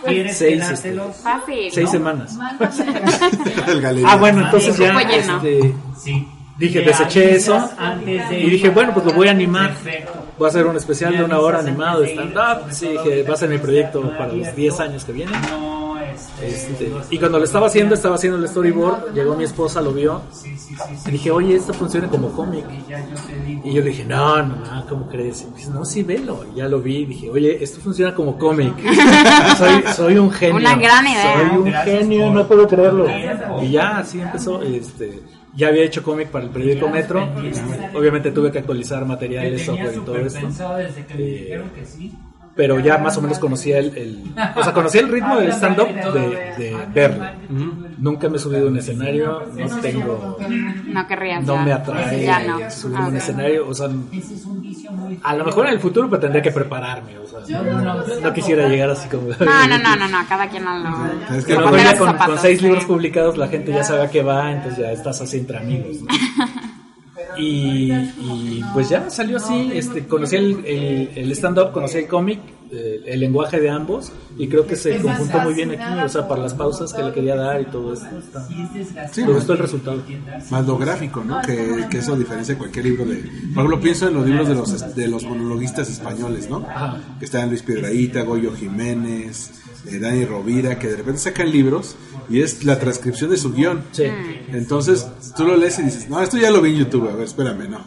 ¿Quieres 0.04 0.36
Seis, 0.38 0.60
quedártelo? 0.64 1.12
Fácil. 1.12 1.70
Seis 1.70 1.90
semanas. 1.90 2.36
el. 3.68 4.04
Ah, 4.06 4.16
bueno, 4.16 4.44
entonces 4.44 4.76
ya 4.76 4.92
lleno. 5.02 5.36
este, 5.36 5.74
Sí. 5.96 6.26
Dije, 6.58 6.80
De 6.80 6.86
deseché 6.86 7.34
eso 7.34 7.70
antes 7.78 8.28
de 8.28 8.40
y 8.40 8.50
dije, 8.50 8.70
bueno, 8.70 8.92
pues 8.92 9.06
lo 9.06 9.12
voy 9.12 9.28
a 9.28 9.32
animar. 9.32 9.74
Perfecto. 9.74 10.24
Voy 10.38 10.46
a 10.46 10.48
hacer 10.48 10.66
un 10.66 10.76
especial 10.76 11.16
de 11.16 11.24
una 11.24 11.38
hora 11.38 11.60
animado 11.60 12.00
de 12.00 12.08
stand-up. 12.12 12.72
Sí, 12.72 12.88
dije, 12.88 13.22
va 13.22 13.34
a 13.34 13.36
ser 13.36 13.48
mi 13.48 13.58
proyecto 13.58 14.02
para 14.18 14.32
los 14.32 14.54
10 14.54 14.80
años 14.80 15.04
que 15.04 15.12
vienen. 15.12 15.40
No, 15.50 16.00
este, 16.00 16.48
Este, 16.48 16.92
y 17.10 17.18
cuando 17.18 17.38
lo 17.38 17.44
estaba 17.44 17.68
haciendo, 17.68 17.94
estaba 17.94 18.16
haciendo 18.16 18.38
el 18.38 18.48
storyboard, 18.48 19.14
llegó 19.14 19.36
mi 19.36 19.44
esposa, 19.44 19.80
lo 19.80 19.92
vio, 19.92 20.22
y 21.06 21.10
dije, 21.10 21.30
oye, 21.30 21.54
esto 21.54 21.72
funciona 21.72 22.08
como 22.08 22.30
cómic. 22.32 22.64
Y 23.64 23.72
yo 23.72 23.82
le 23.82 23.90
dije, 23.90 24.04
no, 24.04 24.42
no, 24.42 24.56
no, 24.56 24.86
¿cómo 24.88 25.08
crees? 25.08 25.42
Y 25.42 25.46
me 25.46 25.56
dice, 25.56 25.70
no, 25.70 25.84
sí, 25.84 26.02
velo. 26.02 26.44
Y 26.52 26.58
ya 26.58 26.68
lo 26.68 26.80
vi 26.80 26.98
y 26.98 27.06
dije, 27.06 27.30
oye, 27.30 27.62
esto 27.62 27.80
funciona 27.80 28.14
como 28.14 28.36
cómic. 28.38 28.74
soy, 29.58 29.84
soy 29.94 30.18
un 30.18 30.30
genio. 30.32 30.56
Una 30.56 30.74
gran 30.74 31.06
idea. 31.06 31.34
Soy 31.36 31.58
un 31.58 31.64
Gracias 31.64 31.98
genio, 31.98 32.30
no 32.30 32.46
puedo 32.46 32.66
creerlo. 32.66 33.06
Y 33.62 33.70
ya, 33.70 33.98
así 33.98 34.20
empezó. 34.20 34.60
Este, 34.62 35.22
ya 35.56 35.68
había 35.68 35.82
hecho 35.84 36.02
cómic 36.02 36.28
para 36.28 36.44
el 36.44 36.50
periódico 36.50 36.88
Metro. 36.88 37.28
Obviamente 37.94 38.30
tuve 38.32 38.50
que 38.52 38.58
actualizar 38.58 39.04
materiales, 39.06 39.64
software 39.64 39.94
y 39.94 40.00
todo 40.00 40.16
esto. 40.18 40.46
desde 40.76 41.06
que 41.06 41.14
me 41.14 41.20
Eh, 41.22 41.40
dijeron 41.42 41.70
que 41.70 41.84
sí. 41.84 42.12
Pero 42.56 42.78
ya 42.78 42.98
más 42.98 43.16
o 43.16 43.20
menos 43.22 43.40
conocía 43.40 43.78
el, 43.80 43.96
el- 43.98 44.22
o 44.54 44.62
sea, 44.62 44.72
conocía 44.72 45.00
el 45.00 45.08
ritmo 45.08 45.36
del 45.38 45.50
stand-up 45.52 45.88
de, 45.88 46.20
de 46.56 46.76
verlo. 46.94 47.24
Nunca 47.98 48.28
me 48.28 48.36
he 48.36 48.38
subido 48.38 48.66
a 48.66 48.70
un 48.70 48.78
escenario, 48.78 49.42
no 49.56 49.80
tengo, 49.80 50.38
No 50.86 51.06
querrías. 51.08 51.42
no 51.44 51.56
me 51.58 51.72
atrae 51.72 52.22
Ya 52.24 52.38
no. 52.40 52.70
subirme 52.70 53.04
a 53.04 53.08
un 53.08 53.14
Ok. 53.14 53.14
escenario. 53.16 53.68
O 53.68 53.74
sea, 53.74 53.88
a 55.24 55.34
lo 55.34 55.44
mejor 55.44 55.66
en 55.66 55.72
el 55.72 55.80
futuro 55.80 56.08
pero 56.08 56.20
tendría 56.20 56.42
que 56.42 56.50
prepararme. 56.52 57.18
O 57.18 57.26
sea, 57.26 57.40
no 58.22 58.32
quisiera 58.32 58.68
llegar 58.68 58.90
así 58.90 59.08
como. 59.08 59.28
No, 59.28 59.66
no, 59.68 59.78
no, 59.78 59.96
no, 59.96 60.08
no, 60.08 60.18
cada 60.28 60.48
quien 60.48 60.64
lo. 60.64 60.70
Es 61.36 61.44
Que 61.44 61.54
no 61.56 61.76
ya 61.76 61.96
con, 61.96 62.38
seis 62.38 62.62
libros 62.62 62.84
publicados 62.84 63.36
la 63.36 63.48
gente 63.48 63.72
ya 63.72 63.82
sabe 63.82 64.02
a 64.02 64.10
qué 64.10 64.22
va, 64.22 64.52
entonces 64.52 64.78
ya 64.78 64.92
estás 64.92 65.20
así 65.20 65.38
entre 65.38 65.58
amigos. 65.58 65.96
¿no? 66.02 66.06
Y, 67.38 67.92
y, 67.92 68.64
pues 68.72 68.88
ya 68.88 69.10
salió 69.10 69.36
así, 69.38 69.70
este, 69.74 70.06
conocí 70.06 70.36
el, 70.36 70.64
el, 70.64 71.10
el 71.16 71.30
stand-up, 71.32 71.72
conocí 71.72 71.98
el 71.98 72.06
cómic, 72.08 72.40
eh, 72.70 73.02
el 73.06 73.20
lenguaje 73.20 73.60
de 73.60 73.70
ambos 73.70 74.10
y 74.36 74.48
creo 74.48 74.66
que 74.66 74.74
se 74.74 74.98
conjuntó 75.00 75.38
muy 75.40 75.54
bien 75.54 75.70
aquí, 75.70 76.00
o 76.04 76.08
sea, 76.08 76.26
para 76.26 76.42
las 76.42 76.54
pausas 76.54 76.92
que 76.92 77.02
le 77.02 77.12
quería 77.12 77.36
dar 77.36 77.60
y 77.60 77.66
todo 77.66 77.92
esto. 77.92 78.06
está- 78.18 78.48
Sí, 79.12 79.22
me 79.24 79.32
gustó 79.32 79.52
el 79.52 79.58
resultado. 79.60 80.02
más 80.50 80.66
lo 80.66 80.76
gráfico, 80.78 81.22
¿no? 81.22 81.40
Que, 81.42 81.86
que 81.90 81.98
eso 81.98 82.16
diferencia 82.16 82.56
cualquier 82.58 82.86
libro 82.86 83.04
de... 83.04 83.16
Por 83.16 83.64
ejemplo, 83.64 83.80
pienso 83.80 84.08
en 84.08 84.14
los 84.14 84.26
libros 84.26 84.48
de 84.48 84.54
los, 84.54 84.94
de 84.96 85.08
los 85.08 85.22
monologuistas 85.24 85.88
españoles, 85.90 86.48
¿no? 86.50 86.66
Ajá. 86.68 86.98
Que 87.18 87.26
están 87.26 87.48
Luis 87.48 87.62
Piedraíta, 87.62 88.22
Goyo 88.22 88.52
Jiménez, 88.56 89.52
eh, 89.86 89.98
Dani 89.98 90.24
Rovira, 90.24 90.78
que 90.78 90.88
de 90.88 90.96
repente 90.96 91.20
sacan 91.20 91.50
libros 91.50 91.96
y 92.30 92.40
es 92.40 92.64
la 92.64 92.78
transcripción 92.78 93.30
de 93.30 93.36
su 93.36 93.52
guion. 93.52 93.82
Sí. 93.92 94.04
Entonces, 94.52 95.06
tú 95.36 95.44
lo 95.44 95.56
lees 95.56 95.78
y 95.78 95.82
dices, 95.82 96.08
no, 96.08 96.20
esto 96.22 96.38
ya 96.38 96.50
lo 96.50 96.60
vi 96.62 96.70
en 96.70 96.76
YouTube, 96.84 97.08
a 97.08 97.14
ver, 97.14 97.24
espérame, 97.24 97.68
no. 97.68 97.84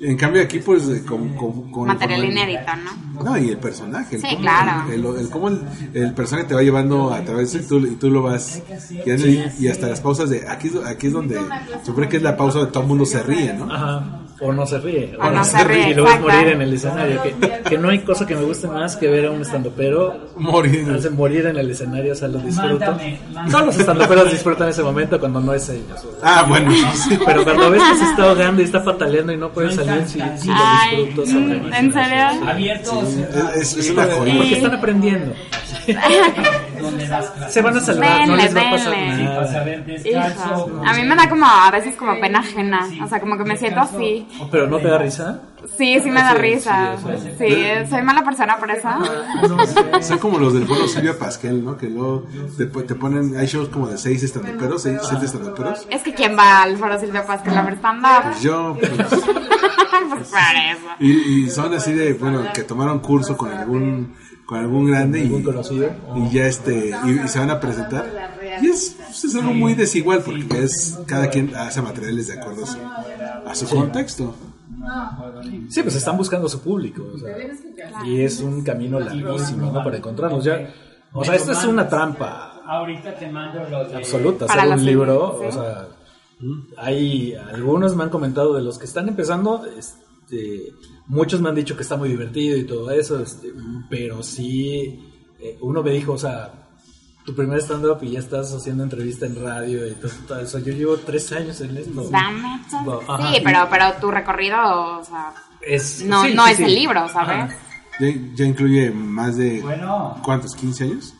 En 0.00 0.16
cambio 0.16 0.42
aquí, 0.42 0.58
pues, 0.60 0.82
con... 1.06 1.34
con, 1.34 1.70
con 1.72 1.88
Material 1.88 2.20
con- 2.20 2.30
inédito, 2.30 2.72
¿no? 3.14 3.22
No, 3.24 3.38
y 3.38 3.48
el 3.50 3.58
personaje. 3.58 4.16
El 4.16 4.22
Sí, 4.22 4.28
cómo, 4.30 4.40
claro. 4.42 4.92
El, 4.92 5.04
el- 5.20 5.30
cómo 5.30 5.48
el, 5.48 5.60
el 5.94 6.12
personaje 6.14 6.46
te 6.48 6.54
va 6.54 6.62
llevando 6.62 7.12
a 7.12 7.22
través 7.24 7.52
de 7.54 7.60
tú, 7.60 7.78
y 7.78 7.96
tú 7.96 8.10
lo 8.10 8.22
vas 8.22 8.62
y, 9.06 9.64
y 9.64 9.68
hasta 9.68 9.88
las 9.88 10.00
pausas 10.00 10.28
de 10.30 10.46
aquí, 10.48 10.68
es- 10.68 10.76
aquí 10.86 11.06
es 11.08 11.12
donde 11.12 11.38
supone 11.84 12.08
que 12.08 12.18
es 12.18 12.22
la 12.22 12.36
pausa 12.36 12.60
de 12.60 12.66
todo 12.66 12.82
el 12.82 12.88
mundo 12.88 13.06
se 13.06 13.22
ríe, 13.22 13.52
¿no? 13.54 13.72
Ajá. 13.72 14.20
O 14.40 14.52
no 14.52 14.66
se 14.66 14.78
ríe. 14.78 15.16
O 15.18 15.30
no 15.30 15.44
se 15.44 15.64
ríe, 15.64 15.90
Y 15.90 15.94
lo 15.94 16.04
ves 16.04 16.20
morir 16.20 16.48
en 16.48 16.62
el 16.62 16.72
escenario. 16.74 17.22
Que, 17.22 17.34
que 17.68 17.78
no 17.78 17.88
hay 17.88 18.00
cosa 18.00 18.26
que 18.26 18.34
me 18.36 18.42
guste 18.42 18.68
más 18.68 18.96
que 18.96 19.08
ver 19.08 19.26
a 19.26 19.30
un 19.30 19.40
estandopero 19.40 20.28
Morir. 20.36 20.86
hace 20.96 21.08
morir 21.10 21.46
en 21.46 21.56
el 21.56 21.70
escenario, 21.70 22.12
o 22.12 22.16
sea, 22.16 22.28
lo 22.28 22.38
disfruto. 22.38 22.78
Mándame, 22.78 23.18
mándame. 23.26 23.50
Todos 23.50 23.66
los 23.66 23.78
estandoperos 23.78 24.30
disfrutan 24.30 24.68
ese 24.68 24.82
momento 24.82 25.18
cuando 25.18 25.40
no 25.40 25.54
es 25.54 25.68
ellos. 25.70 25.98
o 26.04 26.20
sea. 26.20 26.40
Ah, 26.40 26.42
bueno, 26.48 26.70
sí. 26.94 27.18
Pero 27.24 27.44
cuando 27.44 27.70
ves 27.70 27.82
que 27.82 27.96
se 27.96 28.04
está 28.04 28.22
ahogando 28.24 28.60
y 28.60 28.64
está 28.66 28.84
pataleando 28.84 29.32
y 29.32 29.36
no 29.38 29.50
puede 29.50 29.72
salir, 29.72 30.06
sí, 30.06 30.20
sí 30.36 30.48
lo 30.48 30.98
disfruto. 31.00 31.26
sobre- 31.26 31.78
¿en 31.78 31.92
serio? 31.92 32.48
Abiertos. 32.48 33.04
Es, 33.56 33.76
es 33.76 33.90
una 33.90 34.04
joya. 34.04 34.34
Porque 34.36 34.54
están 34.54 34.74
aprendiendo. 34.74 35.32
Se 37.48 37.62
van 37.62 37.76
a 37.76 37.80
salvar, 37.80 38.26
no 38.26 38.36
Denle, 38.36 38.42
les 38.42 38.56
va 38.56 38.60
a 38.60 38.70
pasar 38.70 38.96
nada. 38.96 40.90
A 40.90 40.94
mí 40.94 41.02
me 41.04 41.14
da 41.16 41.28
como 41.28 41.46
a 41.46 41.70
veces 41.70 41.94
como 41.96 42.18
pena 42.20 42.40
ajena, 42.40 42.88
o 43.04 43.08
sea, 43.08 43.20
como 43.20 43.36
que 43.38 43.44
me 43.44 43.56
siento 43.56 43.80
así. 43.80 44.25
Pero 44.50 44.66
no 44.66 44.78
te 44.78 44.88
da 44.88 44.98
risa. 44.98 45.40
Sí, 45.76 45.98
sí 46.00 46.10
me 46.10 46.20
da 46.20 46.32
Sí, 46.32 46.38
risa. 46.38 46.96
sí, 46.96 47.28
sí. 47.38 47.44
Sí, 47.48 47.64
soy 47.90 48.02
mala 48.02 48.22
persona 48.24 48.56
por 48.58 48.70
eso. 48.70 48.88
Son 50.02 50.18
como 50.18 50.38
los 50.38 50.54
del 50.54 50.66
foro 50.66 50.86
Silvia 50.86 51.18
Pasquel, 51.18 51.64
¿no? 51.64 51.76
Que 51.76 51.88
luego 51.88 52.26
te, 52.56 52.66
te 52.66 52.94
ponen, 52.94 53.36
hay 53.36 53.46
shows 53.46 53.68
como 53.68 53.88
de 53.88 53.98
seis 53.98 54.22
estandoperos, 54.22 54.82
seis, 54.82 55.00
siete 55.08 55.26
estandoperos. 55.26 55.86
Es 55.90 56.02
que 56.02 56.14
quién 56.14 56.36
va 56.38 56.62
al 56.62 56.76
foro 56.76 56.98
Silvia 57.00 57.26
Pascal 57.26 57.56
a 57.58 57.62
ver 57.62 57.74
stand-up. 57.78 58.22
Pues 58.24 58.42
yo, 58.42 58.76
pues, 58.78 58.90
Pues 60.08 60.28
por 60.28 60.38
eso. 60.38 60.86
y, 61.00 61.44
y 61.46 61.50
son 61.50 61.72
así 61.74 61.92
de, 61.92 62.12
bueno, 62.14 62.42
que 62.54 62.62
tomaron 62.62 63.00
curso 63.00 63.36
con 63.36 63.50
algún, 63.52 64.14
con 64.46 64.58
algún 64.58 64.86
grande 64.86 65.18
y, 65.18 65.24
Algún 65.24 65.42
conocido. 65.42 65.90
y 66.14 66.30
ya 66.30 66.46
este, 66.46 66.92
y, 67.04 67.10
y 67.24 67.28
se 67.28 67.38
van 67.38 67.50
a 67.50 67.60
presentar. 67.60 68.06
Y 68.62 68.68
es, 68.68 68.96
pues, 68.96 69.24
es 69.24 69.34
algo 69.34 69.52
muy 69.52 69.74
desigual 69.74 70.22
porque 70.24 70.62
es, 70.62 70.98
cada 71.06 71.28
quien 71.28 71.54
hace 71.54 71.82
materiales 71.82 72.28
de 72.28 72.40
acuerdo 72.40 72.64
a 72.64 72.66
su, 72.66 72.78
a 73.46 73.54
su 73.54 73.68
contexto. 73.68 74.34
Sí, 75.68 75.82
pues 75.82 75.96
están 75.96 76.16
buscando 76.16 76.48
su 76.48 76.60
público. 76.60 77.04
o 77.12 77.18
sea, 77.18 77.36
y 78.04 78.20
es 78.20 78.40
un 78.40 78.62
camino 78.62 79.00
larguísimo 79.00 79.72
¿no? 79.72 79.82
para 79.82 79.96
encontrarlos. 79.96 80.44
Ya, 80.44 80.72
o 81.12 81.24
sea, 81.24 81.34
esto 81.34 81.52
es 81.52 81.64
una 81.64 81.88
trampa 81.88 82.52
Ahorita 82.66 83.14
te 83.14 83.30
mando 83.30 83.60
los 83.68 83.94
absoluta. 83.94 84.46
Hacer 84.46 84.68
un 84.68 84.84
libro, 84.84 85.38
o 85.38 85.52
sea, 85.52 85.86
hay 86.76 87.34
algunos 87.34 87.94
me 87.94 88.02
han 88.02 88.10
comentado 88.10 88.54
de 88.54 88.62
los 88.62 88.78
que 88.78 88.86
están 88.86 89.08
empezando. 89.08 89.64
Este, 90.28 90.72
muchos 91.06 91.40
me 91.40 91.48
han 91.50 91.54
dicho 91.54 91.76
que 91.76 91.82
está 91.82 91.96
muy 91.96 92.08
divertido 92.08 92.56
y 92.56 92.64
todo 92.64 92.90
eso, 92.90 93.20
este, 93.22 93.52
pero 93.88 94.22
sí, 94.24 95.00
eh, 95.38 95.56
uno 95.60 95.82
me 95.84 95.92
dijo, 95.92 96.14
o 96.14 96.18
sea, 96.18 96.52
tu 97.24 97.34
primer 97.34 97.60
stand-up 97.60 97.98
y 98.02 98.12
ya 98.12 98.18
estás 98.18 98.52
haciendo 98.52 98.82
entrevista 98.82 99.26
en 99.26 99.40
radio 99.40 99.86
y 99.86 99.92
todo, 99.92 100.10
todo 100.26 100.40
eso. 100.40 100.58
Yo 100.58 100.72
llevo 100.72 100.96
tres 100.96 101.30
años 101.32 101.60
en 101.60 101.76
esto. 101.76 102.04
Sí, 102.04 103.40
pero, 103.44 103.68
pero 103.70 103.92
tu 104.00 104.10
recorrido, 104.10 104.98
o 104.98 105.04
sea, 105.04 105.32
Es, 105.60 106.04
no, 106.04 106.24
sí, 106.24 106.34
no 106.34 106.44
sí, 106.46 106.52
es 106.52 106.56
sí. 106.58 106.64
el 106.64 106.74
libro, 106.74 107.08
¿sabes? 107.08 107.54
Ya, 108.00 108.08
ya 108.34 108.44
incluye 108.44 108.90
más 108.90 109.36
de, 109.36 109.60
Bueno, 109.60 110.20
¿cuántos? 110.24 110.56
¿15 110.56 110.80
años? 110.82 111.14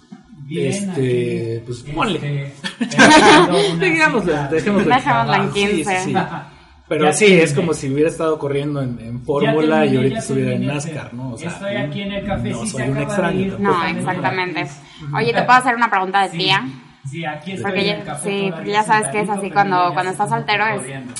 bien. 0.47 0.73
Este, 0.73 1.57
aquí, 1.57 1.67
pues 1.67 1.83
ponle. 1.95 2.53
este, 2.81 2.97
dado 2.97 3.73
una 3.73 3.85
Digámoslo, 3.85 4.33
dejémoslo. 4.51 4.95
Dejémoslo 4.95 5.35
en 5.35 5.53
Sí, 5.53 5.85
sí, 5.85 5.85
15. 5.85 6.56
Pero 6.89 7.07
Ya 7.07 7.13
sí, 7.13 7.27
es 7.41 7.53
como 7.53 7.75
si 7.75 7.93
hubiera 7.93 8.09
estado 8.11 8.39
corriendo 8.39 8.81
en, 8.81 8.99
en 9.01 9.21
Fórmula 9.25 9.81
terminé, 9.81 9.93
y 9.93 9.97
ahorita 9.97 10.19
estuviera 10.19 10.53
en. 10.53 10.67
NASCAR, 10.67 11.15
¿no? 11.15 11.33
O 11.33 11.39
sea, 11.39 11.51
Estoy 11.51 11.77
aquí 11.77 12.03
en 12.03 12.13
el 12.13 12.25
café. 12.27 12.51
no 12.51 12.67
soy 12.67 12.83
un 12.89 12.99
extraño. 12.99 13.57
No, 13.59 13.85
exactamente. 13.87 14.67
Oye, 15.15 15.33
¿te 15.33 15.43
puedo 15.43 15.59
hacer 15.59 15.75
una 15.75 15.91
pregunta 15.91 16.29
de 16.29 16.39
tía? 16.39 16.65
Sí, 17.11 17.25
aquí 17.25 17.53
estoy 17.53 17.65
Porque 17.65 17.81
en 17.81 17.87
ya, 17.87 17.95
el 17.95 18.05
café 18.05 18.29
sí, 18.31 18.53
ya 18.71 18.83
sabes 18.85 19.09
que 19.09 19.21
es 19.21 19.29
así 19.29 19.51
cuando, 19.51 19.93
cuando 19.95 20.13
estás 20.13 20.27
está 20.27 20.37
soltero 20.37 20.65
es 20.67 20.77
corriendo. 20.77 21.15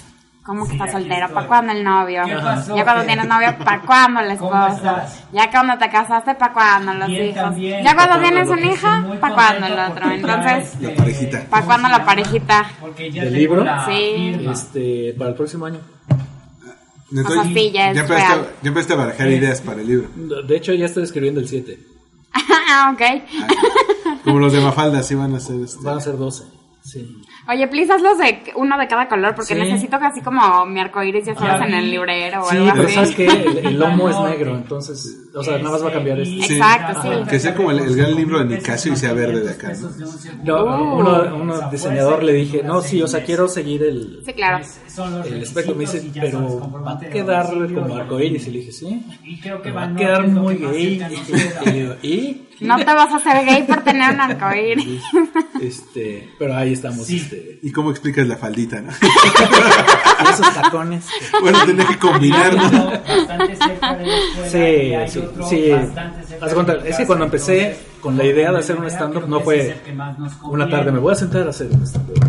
¿Cómo 0.47 0.65
que 0.65 0.71
Sí, 0.71 0.77
estás 0.77 0.93
soltero? 0.93 1.29
¿Para 1.35 1.47
cuándo 1.49 1.73
el 1.73 1.83
novio? 1.83 2.23
¿Qué 2.25 2.35
pasó? 2.37 2.77
Ya 2.77 2.85
cuando 2.85 3.05
tienes 3.05 3.27
novio, 3.27 3.59
¿para 3.65 3.81
cuándo 3.83 4.21
el 4.21 4.39
¿Cómo 4.39 4.55
esposo? 4.67 4.77
estás? 4.77 5.25
Ya 5.33 5.51
cuando 5.51 5.77
te 5.77 5.91
casaste, 5.91 6.35
¿para 6.37 6.53
cuándo 6.53 6.95
los 6.95 7.09
Bien, 7.09 7.25
hijos? 7.27 7.35
también. 7.43 7.85
Ya 7.85 7.95
cuando 7.97 8.15
¿Para 8.15 8.23
tienes 8.29 8.49
un 8.49 8.59
hijo, 8.65 9.19
¿para 9.21 9.35
cuándo 9.35 9.67
el 9.67 9.79
otro? 9.91 10.11
Entonces, 10.11 10.81
La 10.81 10.95
parejita. 10.95 11.45
¿para 11.51 11.67
cuándo 11.67 11.89
la 11.89 12.05
parejita? 12.05 12.71
Porque 12.81 13.11
ya 13.11 13.23
¿Del 13.25 13.33
tengo 13.33 13.41
libro? 13.57 13.65
la 13.65 13.85
Sí. 13.87 14.47
Este, 14.49 15.15
para 15.19 15.31
el 15.31 15.37
próximo 15.37 15.67
año. 15.67 15.81
Entonces, 17.11 17.39
O 17.39 17.43
sea, 17.43 17.53
sí, 17.55 17.71
ya 17.73 17.91
es 17.91 17.99
empezaste, 17.99 18.35
real. 18.35 18.49
ya 18.63 18.69
empezaste 18.69 18.93
a 18.93 18.97
barajar 18.97 19.29
ideas 19.29 19.61
para 19.61 19.81
el 19.81 19.87
libro. 19.89 20.09
De 20.47 20.57
hecho, 20.57 20.73
ya 20.75 20.87
estoy 20.87 21.03
escribiendo 21.05 21.41
el 21.41 21.49
7. 21.49 21.79
ah, 22.71 22.93
ok. 22.95 24.23
Como 24.25 24.39
los 24.41 24.53
de 24.53 24.61
Mafalda, 24.61 25.03
sí 25.03 25.15
van 25.15 25.35
a 25.35 25.41
ser 25.41 25.57
este. 25.61 25.83
Van 25.85 25.99
a 25.99 26.01
ser 26.01 26.17
12. 26.17 26.45
Sí. 26.83 27.23
Oye, 27.49 27.69
please 27.69 27.93
hazlos 27.93 28.19
de 28.19 28.41
uno 28.57 28.77
de 28.77 28.89
cada 28.89 29.07
color 29.09 29.35
porque 29.35 29.55
Sí. 29.55 29.61
necesito 29.61 29.99
casi 30.01 30.21
como 30.21 30.67
mi 30.67 30.81
arcoíris 30.81 31.27
ya 31.27 31.35
sabes 31.37 31.69
en 31.69 31.75
el 31.75 31.91
librero 31.91 32.43
o 32.43 32.51
Sí, 32.51 32.57
algo 32.57 32.71
pero 32.75 32.85
así. 32.87 32.95
¿sabes 32.95 33.15
qué? 33.15 33.27
El, 33.27 33.59
el 33.67 33.75
lomo 33.79 34.09
es 34.11 34.19
negro, 34.21 34.57
entonces, 34.57 35.17
o 35.35 35.43
sea, 35.45 35.59
nada 35.59 35.71
más 35.71 35.85
va 35.85 35.89
a 35.91 35.93
cambiar 35.93 36.19
esto. 36.21 36.45
Sí. 36.47 36.55
Exacto, 36.57 37.03
sí. 37.03 37.09
Que 37.31 37.39
sea 37.39 37.55
como 37.55 37.71
el, 37.71 37.79
el 37.81 37.95
gran 37.97 38.15
libro 38.17 38.39
de 38.41 38.57
Nicasio 38.57 38.93
y 38.93 38.97
sea 38.97 39.13
verde 39.13 39.41
de 39.43 39.51
acá. 39.51 39.73
¿no? 39.75 39.91
No, 40.45 40.57
Oh. 40.77 40.97
uno, 40.99 41.37
uno 41.37 41.71
diseñador 41.71 42.23
le 42.25 42.33
dije, 42.33 42.63
no, 42.65 42.81
sí, 42.83 43.01
o 43.03 43.07
sea, 43.07 43.23
quiero 43.23 43.47
seguir 43.49 43.83
el, 43.85 44.23
Sí, 44.27 44.33
claro. 44.33 44.65
el 45.27 45.43
espectro. 45.43 45.75
Me 45.75 45.81
dice, 45.83 46.03
pero 46.21 46.71
va 46.85 46.93
a 46.95 46.99
quedar 47.01 47.47
como 47.73 47.95
arcoíris. 47.97 48.47
Y 48.49 48.51
le 48.51 48.59
dije, 48.59 48.73
sí, 48.73 49.07
Y 49.25 49.39
creo 49.41 49.63
que 49.63 49.71
va 49.71 49.85
a 49.85 49.95
quedar 49.95 50.27
muy 50.29 50.57
que 50.57 50.67
gay. 50.67 51.03
Y, 52.03 52.09
¿y? 52.09 52.46
No 52.61 52.77
te 52.79 52.85
vas 52.85 53.13
a 53.13 53.17
hacer 53.17 53.45
gay 53.45 53.63
por 53.65 53.83
tener 53.83 54.15
un 54.15 54.21
arcoíris. 54.21 55.03
Este, 55.61 56.29
pero 56.39 56.55
ahí 56.55 56.75
estamos, 56.75 57.09
este, 57.09 57.59
¿Y 57.63 57.73
cómo 57.73 57.91
explicas 57.91 58.27
la 58.29 58.37
faldita, 58.37 58.81
no? 58.83 58.91
y 58.93 60.31
esos 60.33 60.55
tacones. 60.55 61.07
Bueno, 61.41 61.59
tenía 61.65 61.87
que 61.87 61.99
combinar, 61.99 62.55
¿no? 62.55 62.91
Bastante 62.91 63.57
cerca 63.57 63.95
de 63.95 64.07
la 64.07 64.19
escuela, 64.19 65.09
Sí, 65.09 65.13
sí, 65.13 65.19
otro 65.27 65.49
sí. 65.49 65.71
bastante 65.71 66.27
cerca 66.27 66.45
Haz 66.45 66.51
de 66.51 66.55
cuenta, 66.55 66.75
mi 66.75 66.89
es 66.91 66.97
que 66.99 67.07
cuando 67.07 67.25
empecé 67.25 67.77
con 68.01 68.19
la 68.19 68.25
idea 68.25 68.53
de 68.53 68.59
hacer 68.59 68.77
un 68.77 68.87
stand-up, 68.87 69.27
no 69.29 69.41
fue 69.41 69.77
una 70.45 70.69
tarde, 70.69 70.93
me 70.93 70.99
voy 70.99 71.13
a 71.13 71.17
sentar 71.17 71.47
a 71.47 71.51
hacer 71.51 71.69
un 71.73 71.83
stand-up. 71.87 72.23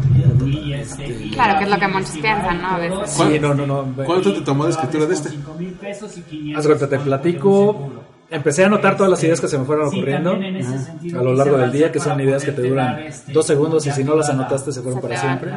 Este, 0.73 1.29
Claro, 1.33 1.59
que 1.59 1.65
es 1.65 1.69
lo 1.69 1.79
que 1.79 1.87
muchos 1.87 2.11
piensan, 2.11 2.61
¿no? 2.61 2.67
A 2.69 2.77
veces. 2.77 3.11
Sí, 3.11 3.39
no, 3.39 3.53
no, 3.53 3.65
no. 3.67 4.05
¿Cuánto 4.05 4.33
te 4.33 4.41
tomó 4.41 4.63
la 4.63 4.69
escritura 4.69 5.05
de 5.05 5.13
este? 5.13 5.29
Cinco 5.29 5.53
mil 5.55 5.71
pesos 5.73 6.17
y 6.17 6.21
500 6.21 6.59
Haz 6.59 6.65
cuenta, 6.67 6.89
te 6.89 6.99
platico. 7.03 7.91
Empecé 8.29 8.63
a 8.63 8.67
anotar 8.67 8.97
todas 8.97 9.09
las 9.09 9.23
ideas 9.23 9.39
que 9.39 9.47
se 9.47 9.57
me 9.57 9.63
fueron 9.65 9.89
Sí, 9.89 9.97
ocurriendo 9.97 10.33
sentido 10.33 11.19
a 11.19 11.23
lo 11.23 11.33
largo 11.33 11.57
del 11.57 11.71
día, 11.71 11.91
que 11.91 11.99
son 11.99 12.19
ideas 12.19 12.43
que 12.43 12.51
te 12.51 12.61
duran 12.67 12.99
este, 12.99 13.31
dos 13.31 13.45
segundos 13.45 13.85
y 13.87 13.91
si 13.91 14.03
no 14.03 14.15
las 14.15 14.29
anotaste 14.29 14.71
se 14.73 14.81
fueron 14.81 14.99
para 15.01 15.17
siempre. 15.19 15.51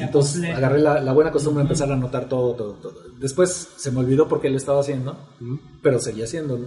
Entonces 0.00 0.34
completa. 0.34 0.56
agarré 0.56 0.78
la, 0.80 1.00
la 1.00 1.12
buena 1.12 1.30
costumbre 1.30 1.60
de 1.62 1.66
empezar 1.66 1.90
a 1.90 1.94
anotar 1.94 2.28
todo, 2.28 2.54
todo, 2.54 2.72
todo. 2.74 2.94
Después 3.18 3.68
se 3.76 3.90
me 3.92 4.00
olvidó 4.00 4.26
porque 4.28 4.50
lo 4.50 4.56
estaba 4.56 4.80
haciendo, 4.80 5.16
pero 5.82 6.00
seguía 6.00 6.24
haciéndolo. 6.24 6.66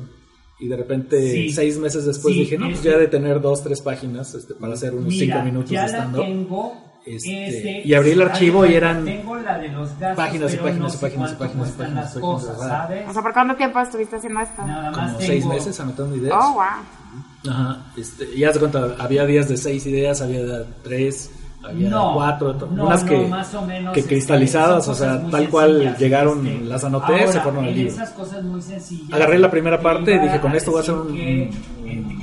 Y 0.60 0.68
de 0.68 0.78
repente, 0.78 1.20
Sí. 1.32 1.50
seis 1.52 1.78
meses 1.80 2.06
después, 2.06 2.34
Sí, 2.36 2.42
dije, 2.42 2.58
no, 2.58 2.66
pues 2.68 2.78
este- 2.78 2.92
ya 2.92 2.98
de 2.98 3.08
tener 3.08 3.42
dos, 3.42 3.64
tres 3.64 3.82
páginas 3.82 4.34
este, 4.36 4.54
para 4.54 4.74
hacer 4.74 4.94
unos 4.94 5.08
Mira, 5.08 5.36
cinco 5.38 5.46
minutos 5.46 5.72
ya 5.72 5.86
de 5.88 5.92
la 5.92 5.98
stand-up. 5.98 6.74
Este, 7.06 7.48
este, 7.48 7.82
y 7.88 7.94
abrí 7.96 8.12
el 8.12 8.22
archivo 8.22 8.64
y 8.66 8.76
eran 8.76 9.04
tengo 9.04 9.36
la 9.38 9.58
de 9.58 9.70
los 9.70 9.90
gastos, 9.98 10.18
páginas 10.18 10.54
y 10.54 10.58
páginas 10.58 10.80
no 10.80 10.88
y 10.88 10.92
sé 10.92 10.98
páginas 11.00 11.32
y 11.32 11.36
páginas 11.36 11.70
y 11.70 11.72
páginas. 11.78 12.14
¿sabes? 12.14 13.10
O 13.10 13.14
sea, 13.14 13.22
¿por 13.24 13.34
cuánto 13.34 13.56
tiempo 13.56 13.80
estuviste 13.80 14.16
haciendo 14.18 14.40
esto? 14.40 14.62
Nada 14.66 14.92
más 14.92 14.96
como 15.00 15.08
tengo- 15.18 15.20
seis 15.22 15.46
meses 15.48 15.80
anotando 15.80 16.16
ideas. 16.16 16.36
Oh, 16.40 16.54
wow. 16.54 17.52
Ajá, 17.52 17.80
este, 17.98 18.26
y 18.36 18.44
haz 18.44 18.54
de 18.54 18.60
cuenta, 18.60 18.96
había 19.00 19.26
días 19.26 19.50
de 19.50 19.58
seis 19.58 19.84
ideas, 19.88 20.22
había 20.22 20.44
de 20.44 20.66
tres, 20.84 21.32
había 21.64 21.90
No, 21.90 22.14
cuatro, 22.14 22.54
no, 22.72 22.86
unas 22.86 23.04
no, 23.04 23.10
que, 23.10 23.28
más 23.28 23.54
o 23.56 23.66
menos, 23.66 23.94
que 23.96 24.02
este, 24.02 24.10
cristalizadas, 24.16 24.88
o 24.88 24.94
sea, 24.94 25.28
tal 25.32 25.50
cual 25.50 25.96
llegaron, 25.98 26.46
este. 26.46 26.66
las 26.66 26.84
anoté, 26.84 27.14
Ahora, 27.14 27.32
se 27.32 27.40
fueron 27.42 27.66
al 27.66 27.74
libro. 27.74 27.92
esas 27.94 28.12
cosas 28.12 28.44
muy 28.44 28.62
sencillas, 28.62 29.12
Agarré 29.14 29.40
la 29.40 29.50
primera 29.50 29.82
parte 29.82 30.14
y 30.16 30.20
dije, 30.20 30.40
con 30.40 30.54
esto 30.56 30.70
voy 30.70 30.80
a 30.80 30.84
hacer 30.84 30.94
un- 30.94 31.18
eh, 31.18 31.50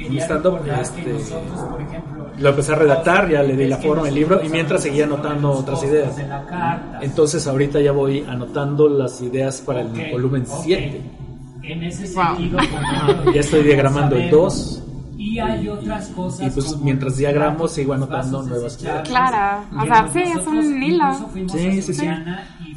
un 0.09 0.19
stand-up, 0.19 0.61
este, 0.81 1.03
nosotros, 1.13 1.61
por 1.69 1.83
ejemplo, 1.83 2.18
Lo 2.41 2.51
empecé 2.51 2.73
a 2.73 2.77
redactar, 2.77 3.29
ya 3.29 3.43
le 3.43 3.57
di 3.57 3.67
la 3.67 3.79
forma 3.79 4.07
al 4.09 4.15
libro 4.15 4.41
y 4.45 4.49
mientras 4.49 4.83
seguía 4.83 5.05
anotando 5.05 5.51
otras 5.51 5.83
ideas. 5.85 6.15
Entonces 7.01 7.47
ahorita 7.47 7.81
ya 7.81 7.93
voy 7.93 8.25
anotando 8.29 8.89
las 8.89 9.21
ideas 9.21 9.61
para 9.61 9.81
el 9.81 9.89
volumen 10.11 10.43
ok. 10.49 10.61
7. 10.63 11.03
En 11.63 11.83
ese 11.83 12.15
Wow. 12.15 12.37
sentido, 12.37 12.59
Ya 13.35 13.41
estoy 13.41 13.63
diagramando 13.63 14.17
el 14.17 14.31
2 14.31 14.83
Y 15.19 15.39
hay 15.41 15.69
otras 15.69 16.07
cosas. 16.09 16.47
y 16.47 16.51
pues 16.51 16.77
mientras 16.79 17.11
los 17.13 17.19
diagramo 17.19 17.57
platos, 17.57 17.73
sigo 17.73 17.93
anotando 17.93 18.43
nuevas 18.45 18.73
desechables. 18.79 19.09
Claro, 19.09 19.65
o 19.79 19.85
sea, 19.87 20.09
sí, 20.13 20.21
es 20.23 20.47
un 20.47 20.83
hilo. 20.83 21.05
Sí, 21.49 21.83
sí, 21.83 21.93
sí. 21.95 22.09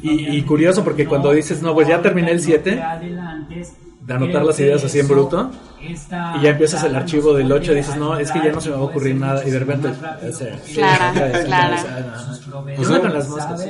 Y- 0.02 0.36
y 0.38 0.42
curioso 0.42 0.82
porque 0.82 1.06
cuando 1.06 1.30
dices, 1.32 1.62
no, 1.62 1.72
pues 1.74 1.86
ya 1.88 2.02
terminé 2.02 2.32
el 2.32 2.38
no 2.38 2.42
siete, 2.42 2.72
te 2.72 2.82
adelantes, 2.82 3.76
de 4.00 4.12
anotar 4.14 4.44
las 4.44 4.58
ideas 4.58 4.82
así 4.84 4.98
en 4.98 5.06
bruto, 5.08 5.50
y 6.38 6.42
ya 6.42 6.50
empiezas 6.50 6.84
el 6.84 6.94
archivo 6.96 7.34
del 7.34 7.50
puede 7.50 7.52
8 7.52 7.72
y 7.72 7.74
dices, 7.76 7.96
no, 7.96 8.16
es 8.18 8.30
que 8.30 8.38
ya 8.40 8.52
no 8.52 8.60
se 8.60 8.70
me 8.70 8.76
va 8.76 8.82
a 8.82 8.84
ocurrir 8.84 9.16
nada, 9.16 9.44
y 9.46 9.50
de 9.50 9.58
repente, 9.58 9.88
o 9.88 10.32
sea, 10.32 10.58
proveedores, 12.48 12.78
Yo 12.78 13.00
con 13.00 13.12
las 13.12 13.28
moscas. 13.28 13.66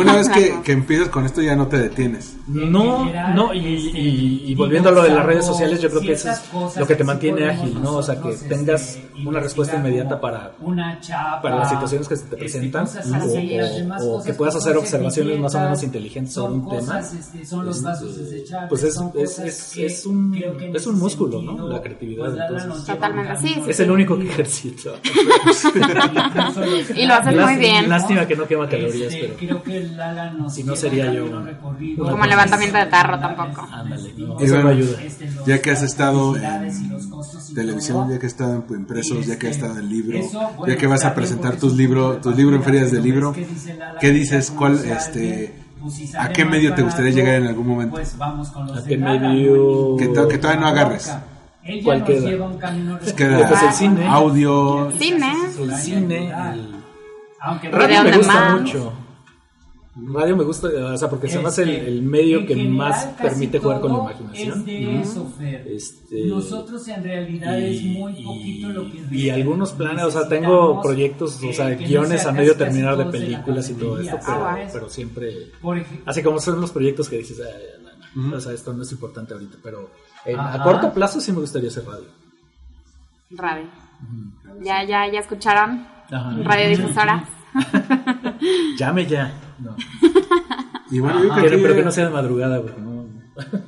Una, 0.00 0.16
vez 0.16 0.28
que, 0.28 0.62
que 0.62 0.72
empiezas 0.72 1.08
con 1.08 1.24
esto 1.26 1.42
ya 1.42 1.56
no 1.56 1.66
te 1.68 1.78
detienes. 1.78 2.36
No, 2.46 3.04
no, 3.34 3.54
y, 3.54 3.58
y- 3.58 4.44
y 4.46 4.54
volviendo 4.54 4.88
a 4.88 4.92
lo 4.92 5.02
de 5.02 5.10
las 5.10 5.24
redes 5.24 5.44
sociales, 5.46 5.80
yo 5.80 5.88
creo 5.90 6.02
que 6.02 6.12
eso 6.12 6.30
es 6.30 6.76
lo 6.76 6.86
que 6.86 6.94
te 6.96 7.04
mantiene 7.04 7.48
ágil, 7.48 7.80
¿no? 7.82 7.96
O 7.96 8.02
sea, 8.02 8.20
que 8.20 8.32
tengas 8.48 8.98
una 9.24 9.40
respuesta 9.40 9.76
inmediata 9.76 10.20
para, 10.20 10.52
para 11.42 11.56
las 11.56 11.70
situaciones 11.70 12.08
que 12.08 12.16
se 12.16 12.24
te 12.24 12.34
este, 12.34 12.36
presentan 12.36 12.86
o, 14.00 14.22
que 14.24 14.34
puedas 14.34 14.56
hacer 14.56 14.76
observaciones 14.76 15.38
más 15.38 15.54
o 15.54 15.60
menos 15.60 15.82
inteligentes 15.82 16.34
sobre 16.34 16.54
un 16.54 16.68
tema. 16.68 17.00
este, 17.00 17.18
Este, 17.20 18.66
pues 18.68 18.82
es, 18.84 18.96
es, 19.14 19.38
es, 19.38 19.76
es 19.76 20.06
un, 20.06 20.34
es 20.74 20.86
un 20.86 20.98
músculo, 20.98 21.39
¿no? 21.42 21.68
La 21.68 21.82
creatividad. 21.82 22.30
pues, 22.48 22.62
entonces, 22.64 22.86
Totalmente, 22.86 23.36
sí, 23.36 23.48
sí, 23.54 23.62
es 23.70 23.80
el 23.80 23.90
único 23.90 24.18
que 24.18 24.24
los 24.24 24.64
Y 26.96 27.06
lo 27.06 27.14
haces 27.14 27.36
muy 27.36 27.56
bien. 27.56 27.88
Lástima 27.88 28.26
que 28.26 28.36
no 28.36 28.46
quema 28.46 28.68
calorías, 28.68 29.12
este, 29.12 29.26
pero 29.28 29.36
creo 29.36 29.62
que 29.62 29.80
Lala 29.94 30.30
nos 30.32 30.54
Si 30.54 30.64
no, 30.64 30.76
sería 30.76 31.12
yo 31.12 31.26
Como 31.98 32.26
levantamiento 32.26 32.78
de 32.78 32.86
tarro 32.86 33.18
tampoco. 33.18 33.66
ándale, 33.72 34.12
¿no? 34.16 34.36
Y 34.40 34.44
eso 34.44 34.54
bueno, 34.54 34.70
no 34.70 34.76
ayuda. 34.76 35.02
Este, 35.02 35.28
Ya 35.46 35.60
que 35.62 35.70
has 35.70 35.82
estado 35.82 36.36
en 36.36 36.70
televisión, 37.54 38.10
ya 38.10 38.18
que 38.18 38.26
has 38.26 38.32
estado 38.32 38.64
en 38.68 38.74
impresos, 38.80 39.26
ya 39.26 39.38
que 39.38 39.48
has 39.48 39.56
estado 39.56 39.78
en 39.78 39.88
libro, 39.88 40.18
ya 40.66 40.76
que 40.76 40.86
vas 40.86 41.04
a 41.04 41.14
presentar 41.14 41.56
tus 41.56 41.74
libros, 41.74 42.20
tus 42.20 42.36
libros 42.36 42.56
en 42.56 42.62
ferias 42.64 42.90
de 42.92 43.00
libro, 43.00 43.34
¿qué 44.00 44.10
dices? 44.10 44.50
¿Cuál, 44.56 44.78
este, 44.84 45.54
pues, 45.80 46.14
a 46.14 46.28
qué 46.30 46.44
medio 46.44 46.74
te 46.74 46.82
gustaría 46.82 47.12
llegar 47.12 47.34
en 47.36 47.46
algún 47.46 47.66
momento? 47.66 47.94
Pues 47.96 48.16
vamos 48.18 48.48
con 48.50 48.66
los 48.66 48.78
¿A 48.78 48.84
qué 48.86 48.98
medio? 48.98 49.96
Que, 49.96 50.08
to- 50.08 50.28
que 50.28 50.38
todavía 50.38 50.60
no 50.60 50.66
agarres. 50.68 51.10
Ella 51.64 51.84
¿Cuál 51.84 51.98
nos 52.00 52.08
queda? 52.08 52.30
lleva 52.30 52.46
un 52.46 52.58
camino 52.58 52.98
Pues 52.98 53.16
recorrido. 53.16 53.48
Pues 53.48 53.62
el 53.62 53.72
cine. 53.72 54.06
audio, 54.08 54.90
Cine. 54.98 55.32
El 55.58 55.74
cine, 55.74 56.26
el 56.54 56.74
Aunque 57.40 57.70
radio 57.70 58.02
me 58.04 58.16
gusta 58.16 58.56
mucho. 58.56 58.92
Radio 60.14 60.36
me 60.36 60.44
gusta, 60.44 60.68
o 60.68 60.96
sea, 60.96 61.10
porque 61.10 61.28
se 61.28 61.40
me 61.40 61.48
hace 61.48 61.64
el, 61.64 61.70
el 61.70 62.02
medio 62.02 62.46
que 62.46 62.54
general, 62.54 62.72
más 62.72 63.04
permite 63.20 63.58
jugar 63.58 63.80
con 63.80 63.92
la 63.92 63.98
imaginación. 63.98 64.58
Es 64.60 64.64
de 64.64 65.00
eso, 65.00 65.32
Fer. 65.36 65.66
Este, 65.66 66.26
Nosotros 66.26 66.86
en 66.88 67.02
realidad 67.02 67.58
es 67.58 67.82
muy 67.82 68.12
poquito 68.24 68.68
lo 68.68 68.90
que 68.90 68.98
y, 69.10 69.26
y 69.26 69.30
algunos 69.30 69.72
planes, 69.72 70.04
o 70.04 70.10
sea, 70.10 70.28
tengo 70.28 70.80
proyectos, 70.80 71.42
o 71.42 71.52
sea, 71.52 71.76
que 71.76 71.82
no 71.82 71.88
guiones 71.88 72.24
a 72.24 72.32
medio 72.32 72.56
terminar 72.56 72.96
de 72.96 73.06
películas 73.06 73.68
y 73.68 73.74
todo 73.74 74.00
esto, 74.00 74.16
pero, 74.24 74.38
¿sabes? 74.38 74.70
pero 74.72 74.88
siempre, 74.88 75.32
Por 75.60 75.76
ejemplo, 75.78 76.04
así 76.06 76.22
como 76.22 76.38
son 76.38 76.60
los 76.60 76.70
proyectos 76.70 77.08
que 77.08 77.18
dices, 77.18 77.38
"Ay, 77.44 77.82
no, 78.14 78.28
no, 78.28 78.36
o 78.36 78.40
sea, 78.40 78.52
esto 78.52 78.72
no 78.72 78.84
es 78.84 78.92
importante 78.92 79.34
ahorita, 79.34 79.58
pero 79.62 79.90
en- 80.24 80.38
a 80.40 80.62
corto 80.62 80.92
plazo 80.92 81.20
sí 81.20 81.32
me 81.32 81.40
gustaría 81.40 81.68
hacer 81.68 81.84
radio. 81.86 82.06
Radio. 83.30 83.66
Ya, 84.62 84.82
ya, 84.84 85.06
ya 85.10 85.20
escucharon. 85.20 85.86
Ajá. 86.10 86.34
Radiodifusora. 86.42 87.24
Llame 88.78 89.06
ya. 89.06 89.32
No. 89.58 89.76
y 90.90 91.00
bueno, 91.00 91.22
yo 91.22 91.28
creo 91.30 91.42
Pero, 91.44 91.56
que, 91.56 91.62
pero 91.62 91.74
que 91.76 91.82
no 91.84 91.92
sea 91.92 92.06
de 92.06 92.10
madrugada, 92.10 92.60
porque 92.62 92.80
no. 92.80 92.90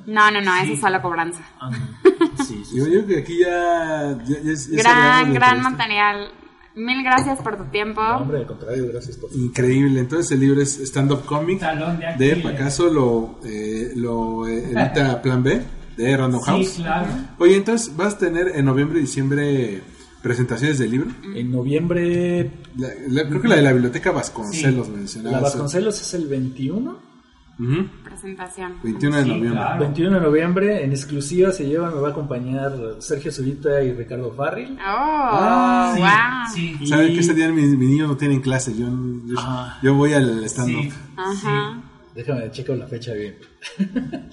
No, 0.07 0.31
no, 0.31 0.41
no, 0.41 0.55
eso 0.57 0.73
es 0.73 0.81
solo 0.81 1.01
cobranza. 1.03 1.41
Ah, 1.61 1.71
no. 1.71 2.13
Sí, 2.45 2.65
sí, 2.65 2.77
yo 2.79 2.85
creo 2.85 3.07
que 3.07 3.19
aquí 3.19 3.39
ya, 3.39 4.17
ya, 4.25 4.37
ya- 4.41 4.41
ya 4.43 4.57
cerramos 4.57 4.83
Gran, 4.83 5.35
gran 5.35 5.63
material. 5.63 6.29
Mil 6.75 7.03
gracias 7.05 7.39
por 7.41 7.57
tu 7.59 7.65
tiempo. 7.65 8.03
No, 8.03 8.17
hombre, 8.19 8.39
al 8.39 8.47
contrario, 8.47 8.89
gracias 8.91 9.17
por 9.19 9.31
Increíble. 9.35 10.01
Entonces 10.01 10.33
el 10.33 10.41
libro 10.41 10.61
es 10.63 10.79
Stand 10.81 11.13
Up 11.13 11.25
Comic 11.27 11.61
Talón 11.61 11.99
de 12.01 12.15
de. 12.17 12.37
Pacaso, 12.37 12.89
lo, 12.91 13.39
eh, 13.45 13.93
lo 13.95 14.49
eh, 14.49 14.65
edita 14.73 15.21
Plan 15.21 15.43
B 15.43 15.63
de 15.97 16.17
Random 16.17 16.41
House. 16.41 16.69
sí, 16.69 16.83
claro. 16.83 17.07
Oye, 17.39 17.57
entonces 17.57 17.97
vas 17.97 18.15
a 18.15 18.19
tener 18.19 18.49
en 18.55 18.65
noviembre 18.65 18.99
y 18.99 19.03
diciembre 19.03 19.83
presentaciones 20.23 20.79
del 20.79 20.91
libro. 20.91 21.11
En 21.35 21.51
noviembre, 21.51 22.51
La- 22.77 22.89
la- 23.09 23.29
creo 23.29 23.43
que 23.43 23.49
la 23.49 23.57
de 23.57 23.63
la 23.63 23.73
biblioteca 23.73 24.13
Vasconcelos 24.13 24.89
la 24.89 24.97
mencionaba. 24.97 25.41
Vasconcelos 25.41 26.01
es 26.01 26.15
el 26.15 26.27
21. 26.29 27.13
Ujú, 27.59 27.87
Presentación. 28.03 28.73
21 28.83 29.17
de 29.19 29.23
Sí, 29.25 29.29
noviembre. 29.29 29.53
claro. 29.61 29.81
21 29.81 30.15
de 30.15 30.21
noviembre, 30.23 30.85
en 30.85 30.91
exclusiva 30.93 31.53
se 31.53 31.67
lleva, 31.67 31.91
me 31.91 32.01
va 32.01 32.09
a 32.09 32.11
acompañar 32.13 32.73
Sergio 33.01 33.31
Zurita 33.31 33.83
y 33.83 33.93
Ricardo 33.93 34.33
Farril. 34.33 34.73
Oh, 34.81 34.81
Ah, 34.85 35.95
wow. 35.97 36.55
Sí, 36.55 36.77
sí. 36.79 36.87
¿Saben 36.87 37.13
que 37.13 37.21
ese 37.21 37.35
día 37.35 37.49
mis, 37.51 37.77
mis 37.77 37.91
niños 37.91 38.09
no 38.09 38.17
tienen 38.17 38.41
clase? 38.41 38.73
Yo, 38.77 38.87
yo, 39.27 39.35
Ah. 39.39 39.79
yo 39.83 39.95
voy 39.95 40.13
al 40.15 40.43
stand-up. 40.45 40.83
Sí. 40.83 40.93
Ajá. 41.17 41.83
Déjame 42.15 42.51
checar 42.51 42.77
la 42.79 42.87
fecha 42.87 43.13
bien. 43.13 43.37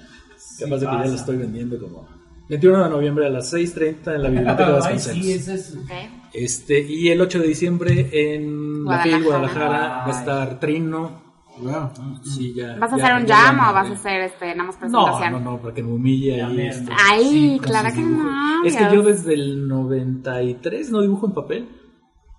Sí 0.60 0.66
Capaz 0.66 0.78
de 0.78 0.86
que 0.88 0.92
ya 0.92 1.06
lo 1.06 1.16
estoy 1.16 1.38
vendiendo 1.38 1.80
como 1.80 2.08
21 2.50 2.84
de 2.84 2.90
noviembre 2.90 3.26
a 3.28 3.30
las 3.30 3.54
6.30 3.54 4.16
en 4.16 4.24
la 4.24 4.30
biblioteca 4.30 4.66
de 4.66 4.74
Ay, 4.74 4.80
Vasconcelos. 4.80 5.24
sí, 5.26 5.32
eso 5.34 5.54
es. 5.54 5.76
Ok. 5.76 5.92
Este, 6.34 6.82
y 6.82 7.10
el 7.10 7.22
8 7.22 7.40
de 7.40 7.48
diciembre 7.48 8.10
en 8.36 8.84
la 8.86 9.00
FIL 9.00 9.24
Guadalajara. 9.24 9.66
Guadalajara 9.68 9.98
va 10.00 10.06
a 10.08 10.20
estar 10.20 10.60
Trino. 10.60 11.30
Wow. 11.62 11.90
Sí, 12.24 12.54
ya, 12.56 12.78
¿Vas 12.80 12.94
a 12.94 12.98
ya- 12.98 13.04
hacer 13.04 13.22
un 13.22 13.28
jam 13.28 13.58
la 13.58 13.70
o 13.70 13.74
vas 13.74 13.90
a 13.90 13.94
hacer 13.94 14.22
este, 14.22 14.56
nada 14.56 14.64
más 14.64 14.76
No, 14.76 14.80
presentación? 14.80 15.32
no, 15.34 15.40
no, 15.52 15.62
porque 15.62 15.84
me 15.84 15.92
humilla 15.92 16.48
ahí. 16.48 16.62
Este, 16.68 16.92
Ay, 17.10 17.24
Sí, 17.30 17.60
claro 17.62 17.94
que 17.94 18.02
no. 18.02 18.64
Es 18.66 18.76
que 18.76 18.80
Dios. 18.84 18.94
yo 18.94 19.02
desde 19.04 19.34
el 19.34 19.68
93 19.68 20.90
no 20.92 21.02
dibujo 21.02 21.28
en 21.28 21.34
papel. 21.34 21.70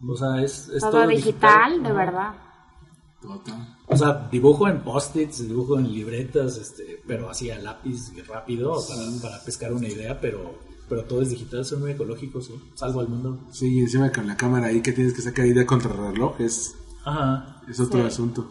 O 0.08 0.16
sea, 0.16 0.42
es, 0.42 0.70
es 0.70 0.80
Todo 0.80 1.06
digital, 1.06 1.82
de 1.82 1.92
verdad. 1.92 2.30
Total. 3.20 3.76
O 3.93 3.97
sea, 3.97 4.28
dibujo 4.30 4.68
en 4.68 4.80
post-its, 4.82 5.49
dibujo 5.49 5.78
en 5.78 5.93
libretas, 5.93 6.57
este, 6.59 7.03
pero 7.07 7.28
así 7.28 7.51
a 7.51 7.59
lápiz 7.59 8.12
rápido 8.28 8.74
para, 8.88 9.03
para 9.20 9.43
pescar 9.45 9.72
una 9.72 9.88
idea, 9.88 10.20
pero, 10.20 10.55
pero 10.88 11.05
todo 11.05 11.22
es 11.22 11.30
digital, 11.30 11.64
son 11.64 11.80
muy 11.80 11.91
ecológicos, 11.93 12.47
¿sí? 12.47 12.55
salvo 12.74 13.01
al 13.01 13.09
mundo. 13.09 13.41
Sí, 13.51 13.66
y 13.74 13.80
encima 13.80 14.12
con 14.12 14.26
la 14.28 14.36
cámara 14.36 14.68
ahí 14.68 14.80
que 14.80 14.93
tienes 14.93 15.12
que 15.12 15.22
sacar 15.22 15.45
idea 15.47 15.66
contra 15.66 15.93
reloj 15.93 16.41
es, 16.41 16.76
Ajá. 17.05 17.62
es 17.68 17.80
otro 17.80 18.01
Sí. 18.03 18.07
asunto. 18.07 18.49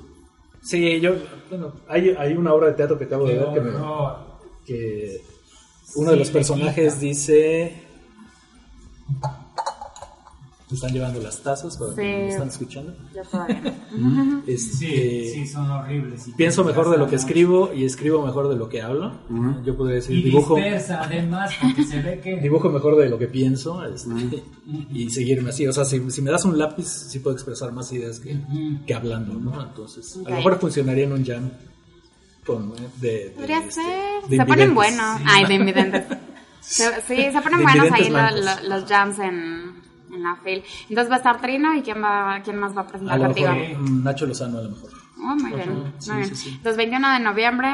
Sí, 0.61 0.99
yo, 0.99 1.13
bueno, 1.49 1.71
hay, 1.87 2.09
hay 2.09 2.33
una 2.33 2.53
obra 2.53 2.67
de 2.67 2.73
teatro 2.73 2.97
que 2.97 3.05
acabo 3.05 3.25
de 3.25 3.35
ver 3.35 3.53
que, 3.53 3.61
me- 3.61 3.71
que 4.65 5.21
uno 5.95 6.11
de 6.11 6.17
los 6.17 6.29
personajes 6.31 6.99
dice... 6.99 7.87
¿Me 10.69 10.75
están 10.75 10.93
llevando 10.93 11.19
las 11.19 11.41
tazas 11.41 11.75
para 11.77 11.95
que 11.95 12.01
Sí. 12.01 12.07
me 12.07 12.29
están 12.29 12.47
escuchando? 12.49 12.93
Yo 13.15 13.23
todavía 13.23 13.75
no. 13.97 14.43
Este, 14.45 14.75
Sí, 14.77 15.29
sí, 15.33 15.47
son 15.47 15.69
horribles. 15.71 16.27
Y 16.27 16.31
Pienso 16.33 16.63
mejor 16.63 16.91
de 16.91 16.97
lo 16.99 17.07
que 17.07 17.15
escribo 17.15 17.71
y 17.73 17.85
escribo 17.85 18.23
mejor 18.23 18.49
de 18.49 18.55
lo 18.55 18.69
que 18.69 18.81
hablo. 18.83 19.13
Yo 19.65 19.75
podría 19.75 19.95
decir, 19.95 20.17
Y 20.17 20.23
dibujo, 20.23 20.55
dispersa, 20.57 21.01
además, 21.03 21.51
porque 21.59 21.83
se 21.83 22.01
ve 22.03 22.19
que... 22.23 22.39
dibujo 22.39 22.69
mejor 22.69 22.97
de 22.97 23.09
lo 23.09 23.17
que 23.17 23.25
pienso 23.27 23.83
este, 23.83 24.43
y 24.93 25.09
seguirme 25.09 25.49
así. 25.49 25.65
O 25.65 25.73
sea, 25.73 25.85
si, 25.85 26.07
si 26.11 26.21
me 26.21 26.29
das 26.29 26.45
un 26.45 26.55
lápiz, 26.59 26.85
sí 26.87 27.17
puedo 27.17 27.35
expresar 27.35 27.71
más 27.71 27.91
ideas 27.91 28.19
que, 28.19 28.37
que 28.85 28.93
hablando, 28.93 29.33
¿no? 29.33 29.63
Entonces, 29.63 30.17
a 30.17 30.19
Ok. 30.21 30.29
lo 30.29 30.35
mejor 30.35 30.59
funcionaría 30.59 31.05
en 31.05 31.13
un 31.13 31.25
jam 31.25 31.49
con, 32.45 32.73
de, 32.75 32.81
de, 33.01 33.33
Podría 33.35 33.57
este, 33.59 33.71
ser. 33.73 34.29
de 34.29 34.37
Se 34.37 34.45
ponen 34.45 34.75
buenos. 34.75 35.19
Ay, 35.25 35.45
de 35.47 35.53
invidentes. 35.55 36.03
Sí, 36.61 36.83
se 36.83 37.41
ponen 37.41 37.63
buenos 37.63 37.91
ahí 37.93 38.05
invidentes 38.07 38.09
lo- 38.09 38.43
blancos. 38.43 38.63
lo- 38.63 38.69
los 38.79 38.85
jams 38.89 39.19
en, 39.19 39.68
en 40.19 40.23
la 40.23 40.35
fil. 40.43 40.63
Entonces 40.89 41.09
va 41.11 41.15
a 41.15 41.17
estar 41.17 41.41
Trino 41.41 41.75
y 41.75 41.81
quién 41.81 42.01
va, 42.03 42.41
quién 42.43 42.57
más 42.57 42.75
va 42.75 42.81
a 42.81 42.83
A 42.83 42.87
presentar 42.87 43.17
lo 43.19 43.25
contigo. 43.25 43.51
mejor 43.53 43.79
mm, 43.89 44.03
Nacho 44.03 44.25
Lozano, 44.27 44.57
a 44.59 44.61
lo 44.61 44.69
mejor. 44.69 44.89
Oh, 45.17 45.35
muy 45.35 45.51
bien, 45.53 45.73
muy 45.73 45.91
sí, 45.99 46.11
bien. 46.11 46.25
sí, 46.27 46.35
sí. 46.35 46.49
Entonces 46.55 46.77
21 46.77 47.13
de 47.13 47.19
noviembre 47.19 47.67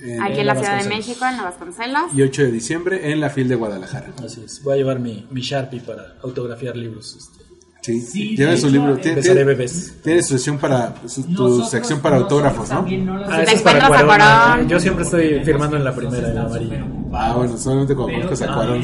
En- 0.00 0.22
aquí 0.22 0.40
en 0.40 0.46
la 0.46 0.52
en 0.52 0.58
Ciudad 0.58 0.82
de. 0.82 0.88
México, 0.88 1.24
en 1.26 1.36
la 1.36 1.42
Vasconcelos. 1.44 2.14
y 2.14 2.22
8 2.22 2.42
de 2.42 2.52
diciembre 2.52 3.10
en 3.12 3.20
la 3.20 3.30
FIL 3.30 3.48
de 3.48 3.54
Guadalajara. 3.54 4.12
Así 4.24 4.42
es. 4.44 4.62
Voy 4.62 4.74
a 4.74 4.76
llevar 4.76 4.98
mi, 5.00 5.26
mi 5.30 5.40
Sharpie 5.40 5.80
para 5.80 6.16
autografiar 6.22 6.76
libros. 6.76 7.16
Este. 7.16 7.44
Sí, 7.82 8.00
Sí, 8.00 8.34
lleva 8.36 8.56
su 8.56 8.70
libro. 8.70 8.94
eh, 8.94 8.98
Tiene, 8.98 9.20
tiene- 9.20 10.22
su 10.22 10.28
sección 10.38 10.56
para 10.58 10.94
su, 11.06 11.22
tu 11.34 11.62
sección 11.64 12.00
para 12.00 12.16
autógrafos, 12.16 12.70
¿no? 12.70 12.80
lo 12.82 13.24
Ah, 13.26 13.36
te 13.38 13.42
eso 13.42 13.52
es 13.56 13.62
para 13.62 13.84
a 13.84 13.88
Cuarón. 13.88 14.06
Cuarón. 14.06 14.68
Yo 14.68 14.80
siempre 14.80 15.04
estoy 15.04 15.44
firmando 15.44 15.76
en 15.76 15.84
la 15.84 15.94
primera, 15.94 16.28
en 16.28 16.34
la 16.34 16.42
amarilla. 16.44 16.82
Ah, 17.12 17.34
bueno, 17.36 17.58
solamente 17.58 17.94
como 17.94 18.08
conozco 18.14 18.44
a 18.44 18.54
Cuarón. 18.54 18.82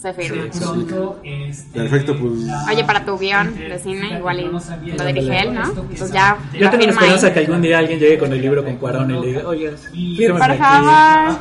Sí. 0.00 0.02
Se 0.02 0.14
firma. 0.14 0.44
pronto, 0.58 1.20
este, 1.24 1.78
Perfecto, 1.78 2.16
pues. 2.18 2.32
Oye, 2.72 2.84
para 2.84 3.04
tu 3.04 3.18
guion 3.18 3.54
de 3.54 3.78
cine, 3.78 4.16
igual 4.18 4.40
y 4.40 4.92
lo 4.96 5.04
dirige 5.04 5.40
él, 5.40 5.54
¿no? 5.54 5.64
Entonces 5.64 6.10
ya 6.12 6.38
Yo 6.54 6.58
tengo 6.58 6.64
la 6.64 6.78
firma 6.78 6.92
esperanza 6.92 7.26
ahí. 7.26 7.32
que 7.34 7.38
algún 7.40 7.62
día 7.62 7.78
alguien 7.78 7.98
llegue 7.98 8.18
con 8.18 8.32
el 8.32 8.40
libro 8.40 8.64
con 8.64 8.76
Cuarón 8.76 9.10
y 9.10 9.20
le 9.20 9.26
diga, 9.26 9.46
oye, 9.46 9.70
fírmame 9.92 10.40
Por 10.40 10.50
aquí. 10.50 10.58
favor. 10.62 10.90
Ah, 10.90 11.38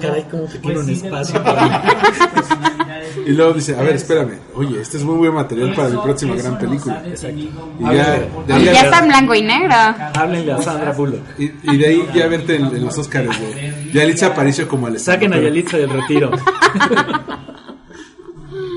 caray, 0.00 0.24
como 0.30 0.48
que 0.48 0.58
quiero 0.60 0.80
un 0.80 0.90
espacio 0.90 1.42
para 1.42 1.82
Y 3.26 3.30
luego 3.30 3.52
dice, 3.54 3.76
a 3.76 3.82
ver, 3.82 3.96
espérame. 3.96 4.38
Oye, 4.54 4.80
este 4.80 4.96
es 4.98 5.04
muy 5.04 5.16
buen 5.16 5.34
material 5.34 5.74
para 5.74 5.88
mi 5.88 5.96
próxima 5.98 6.34
gran 6.36 6.58
película. 6.58 7.02
Y 7.06 7.14
ya, 7.94 8.10
de 8.12 8.28
Y 8.48 8.52
ahí, 8.52 8.64
ya 8.64 8.80
está 8.82 8.98
en 8.98 9.08
blanco 9.08 9.34
y 9.34 9.42
negro. 9.42 9.74
Háblenle 10.14 10.52
a 10.52 10.60
Sandra 10.62 10.92
Bullock. 10.92 11.20
y, 11.38 11.50
y 11.62 11.76
de 11.78 11.86
ahí 11.86 12.04
ya 12.14 12.26
verte 12.26 12.56
en, 12.56 12.66
en 12.66 12.84
los 12.84 12.96
Oscars 12.98 13.28
de 13.40 13.90
Yalitza 13.92 14.26
Aparicio 14.28 14.68
como 14.68 14.86
Alessandra. 14.86 15.14
Saquen 15.14 15.32
a 15.32 15.42
Yalitza 15.42 15.76
del 15.78 15.90
retiro. 15.90 16.30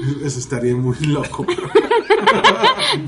Eso 0.24 0.40
estaría 0.40 0.76
muy 0.76 0.98
loco. 1.06 1.46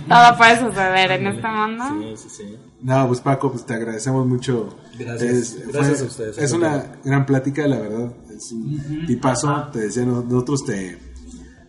Todo 0.10 0.38
puede 0.38 0.60
suceder 0.60 1.12
en 1.12 1.28
este 1.28 1.48
mundo. 1.48 1.84
Sí, 2.00 2.14
sí, 2.18 2.30
sí. 2.30 2.56
No, 2.82 3.08
pues 3.08 3.22
Paco, 3.22 3.52
pues 3.52 3.66
te 3.66 3.74
agradecemos 3.74 4.26
mucho. 4.28 4.70
Gracias. 4.98 5.58
fue- 5.64 5.72
Gracias 5.74 6.02
a 6.02 6.06
ustedes. 6.06 6.38
Es 6.38 6.52
una 6.54 6.94
gran 7.04 7.26
plática, 7.26 7.68
la 7.68 7.80
verdad. 7.80 8.12
Es 8.36 8.52
un 8.52 9.06
tipazo. 9.08 9.70
Te 9.72 9.80
decía, 9.80 10.06
no- 10.06 10.22
nosotros 10.24 10.66
te, 10.66 10.98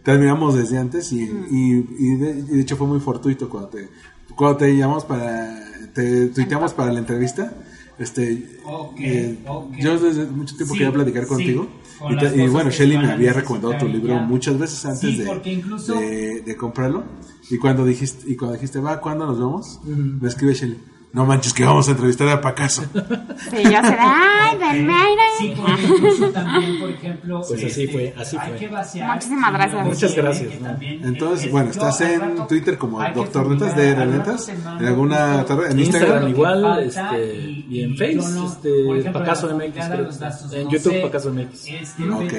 te 0.03 0.11
admiramos 0.11 0.55
desde 0.55 0.79
antes 0.79 1.13
y, 1.13 1.23
y, 1.23 1.87
y 1.99 2.17
de, 2.17 2.31
y 2.31 2.57
de 2.57 2.61
hecho 2.61 2.77
fue 2.77 2.87
muy 2.87 3.01
fortuito 3.01 3.49
cuando 3.49 3.69
te, 3.71 3.89
cuando 4.37 4.59
te 4.59 4.77
llamamos 4.77 5.05
para, 5.05 5.59
te 5.95 6.27
tuiteamos 6.29 6.73
para 6.75 6.93
la 6.93 6.99
entrevista. 7.01 7.53
Este, 7.99 8.61
Ok, 8.65 8.95
eh, 9.01 9.39
yo 9.79 9.99
desde 9.99 10.27
mucho 10.27 10.55
tiempo 10.57 10.75
Sí, 10.75 10.79
quería 10.79 10.93
platicar 10.93 11.27
contigo. 11.27 11.63
con 11.67 11.88
y, 12.11 12.17
te- 12.17 12.25
las 12.25 12.35
y 12.37 12.47
bueno, 12.49 12.71
Shelly 12.71 12.99
me 12.99 13.11
había 13.13 13.33
recomendado 13.33 13.77
tu 13.79 13.89
libro 13.89 14.15
ya. 14.15 14.21
muchas 14.23 14.59
veces 14.59 14.85
antes 14.85 15.01
Sí, 15.01 15.17
de, 15.19 15.51
incluso- 15.53 15.95
de, 15.95 16.43
de 16.43 16.57
comprarlo. 16.57 17.05
Y 17.51 17.59
cuando 17.59 17.85
dijiste, 17.85 18.31
y 18.31 18.37
cuando 18.37 18.55
dijiste, 18.55 18.79
va, 18.79 19.01
¿cuándo 19.01 19.27
nos 19.27 19.39
vemos? 19.39 19.81
Me 19.85 20.29
escribe 20.29 20.55
Shelly. 20.55 20.79
No 21.11 21.25
manches, 21.25 21.55
que 21.55 21.65
vamos 21.65 21.89
a 21.89 21.93
entrevistar 21.93 22.29
a 22.29 22.41
Pacaso. 22.41 22.83
Sí, 22.83 23.63
yo 23.63 23.71
sé, 23.71 23.97
ay, 23.99 24.59
denme 24.59 24.93
Sí, 25.39 25.55
porque 25.57 25.83
incluso 25.83 26.29
también, 26.31 26.79
por 26.81 26.91
ejemplo, 26.91 27.41
Pues 27.49 27.65
así 27.65 27.83
este, 27.85 27.89
fue, 27.89 28.15
así 28.17 28.37
hay 28.39 28.49
fue. 28.51 28.59
que 28.59 28.69
vaciar 28.69 29.15
Muchísimas 29.15 29.53
gracias. 29.55 29.87
Muchas 29.87 30.15
gracias, 30.15 30.53
Entonces, 30.83 31.51
bueno, 31.51 31.71
estás 31.71 32.01
en 32.03 32.21
rato 32.21 32.47
Twitter 32.47 32.77
como 32.77 33.03
Doctor 33.15 33.49
Netas 33.49 33.75
de 33.77 33.97
Netas, 33.97 34.49
en 34.51 34.85
alguna 34.85 35.39
justo 35.39 35.57
tar- 35.57 35.71
en 35.73 35.79
Instagram. 35.79 36.29
Instagram 36.29 36.29
igual, 36.29 36.83
este, 36.85 37.35
y- 37.35 37.67
y 37.71 37.83
en 37.83 37.93
y 37.95 37.97
Face, 37.97 38.15
no- 38.35 38.47
este, 38.47 38.99
ejemplo, 39.01 39.21
Pacaso 39.21 39.47
la 39.49 39.55
MX, 39.55 39.87
creo. 39.89 40.61
En 40.61 40.69
YouTube, 40.69 41.03
Pacaso 41.03 41.33
MX. 41.33 41.69
Ok, 42.13 42.33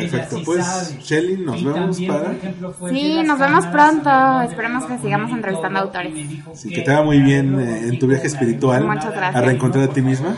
perfecto. 0.00 0.36
sí 0.38 0.42
Pues, 0.44 0.64
sabe. 0.66 0.98
Shelly, 1.02 1.36
nos 1.38 1.60
Y 1.60 1.64
vemos 1.64 1.96
también, 1.96 2.12
para- 2.12 2.32
ejemplo, 2.32 2.74
Sí, 2.90 3.22
nos 3.24 3.38
vemos 3.38 3.66
pronto. 3.66 4.42
Esperemos 4.42 4.84
que 4.86 4.98
sigamos 4.98 5.30
entrevistando 5.30 5.78
autores. 5.80 6.12
Sí, 6.54 6.68
que 6.70 6.80
te 6.82 6.92
va 6.92 7.02
muy 7.02 7.20
bien 7.20 7.58
eh, 7.60 7.88
en 7.88 7.98
tu 7.98 8.06
viaje 8.06 8.26
espiritual 8.26 8.84
Muchas 8.84 9.12
gracias. 9.12 9.34
a 9.36 9.40
reencontrar 9.40 9.84
a 9.84 9.92
ti 9.92 10.02
misma. 10.02 10.36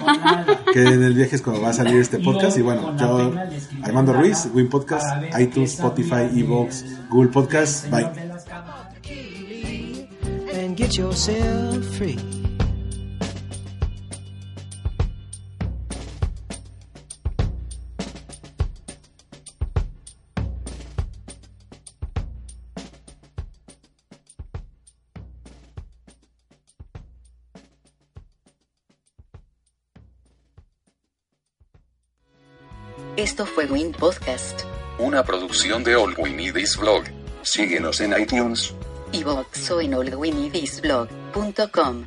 Que 0.73 0.83
en 0.83 1.03
el 1.03 1.15
viaje 1.15 1.37
es 1.37 1.43
cuando 1.43 1.63
va 1.63 1.71
a 1.71 1.73
salir 1.73 1.97
este 2.01 2.19
podcast. 2.19 2.57
Y 2.59 2.63
bueno, 2.63 2.97
yo, 2.97 3.33
Armando 3.83 4.13
Ruiz, 4.13 4.49
Win 4.53 4.69
Podcast, 4.69 5.07
iTunes, 5.39 5.75
Spotify, 5.75 6.29
Evox, 6.35 6.85
Google 7.11 7.31
Podcast. 7.31 7.91
Bye. 7.91 8.11
Podcast, 33.67 34.61
Una 34.99 35.25
producción 35.25 35.83
de 35.83 35.97
All 35.97 36.15
We 36.17 36.31
Need 36.31 36.55
Is 36.57 36.77
Blog. 36.77 37.03
Síguenos 37.43 38.01
en 38.01 38.17
iTunes. 38.17 38.73
iVoox 39.13 39.71
o 39.73 39.81
en 39.81 39.95
allwinidisblog.com. 39.95 42.07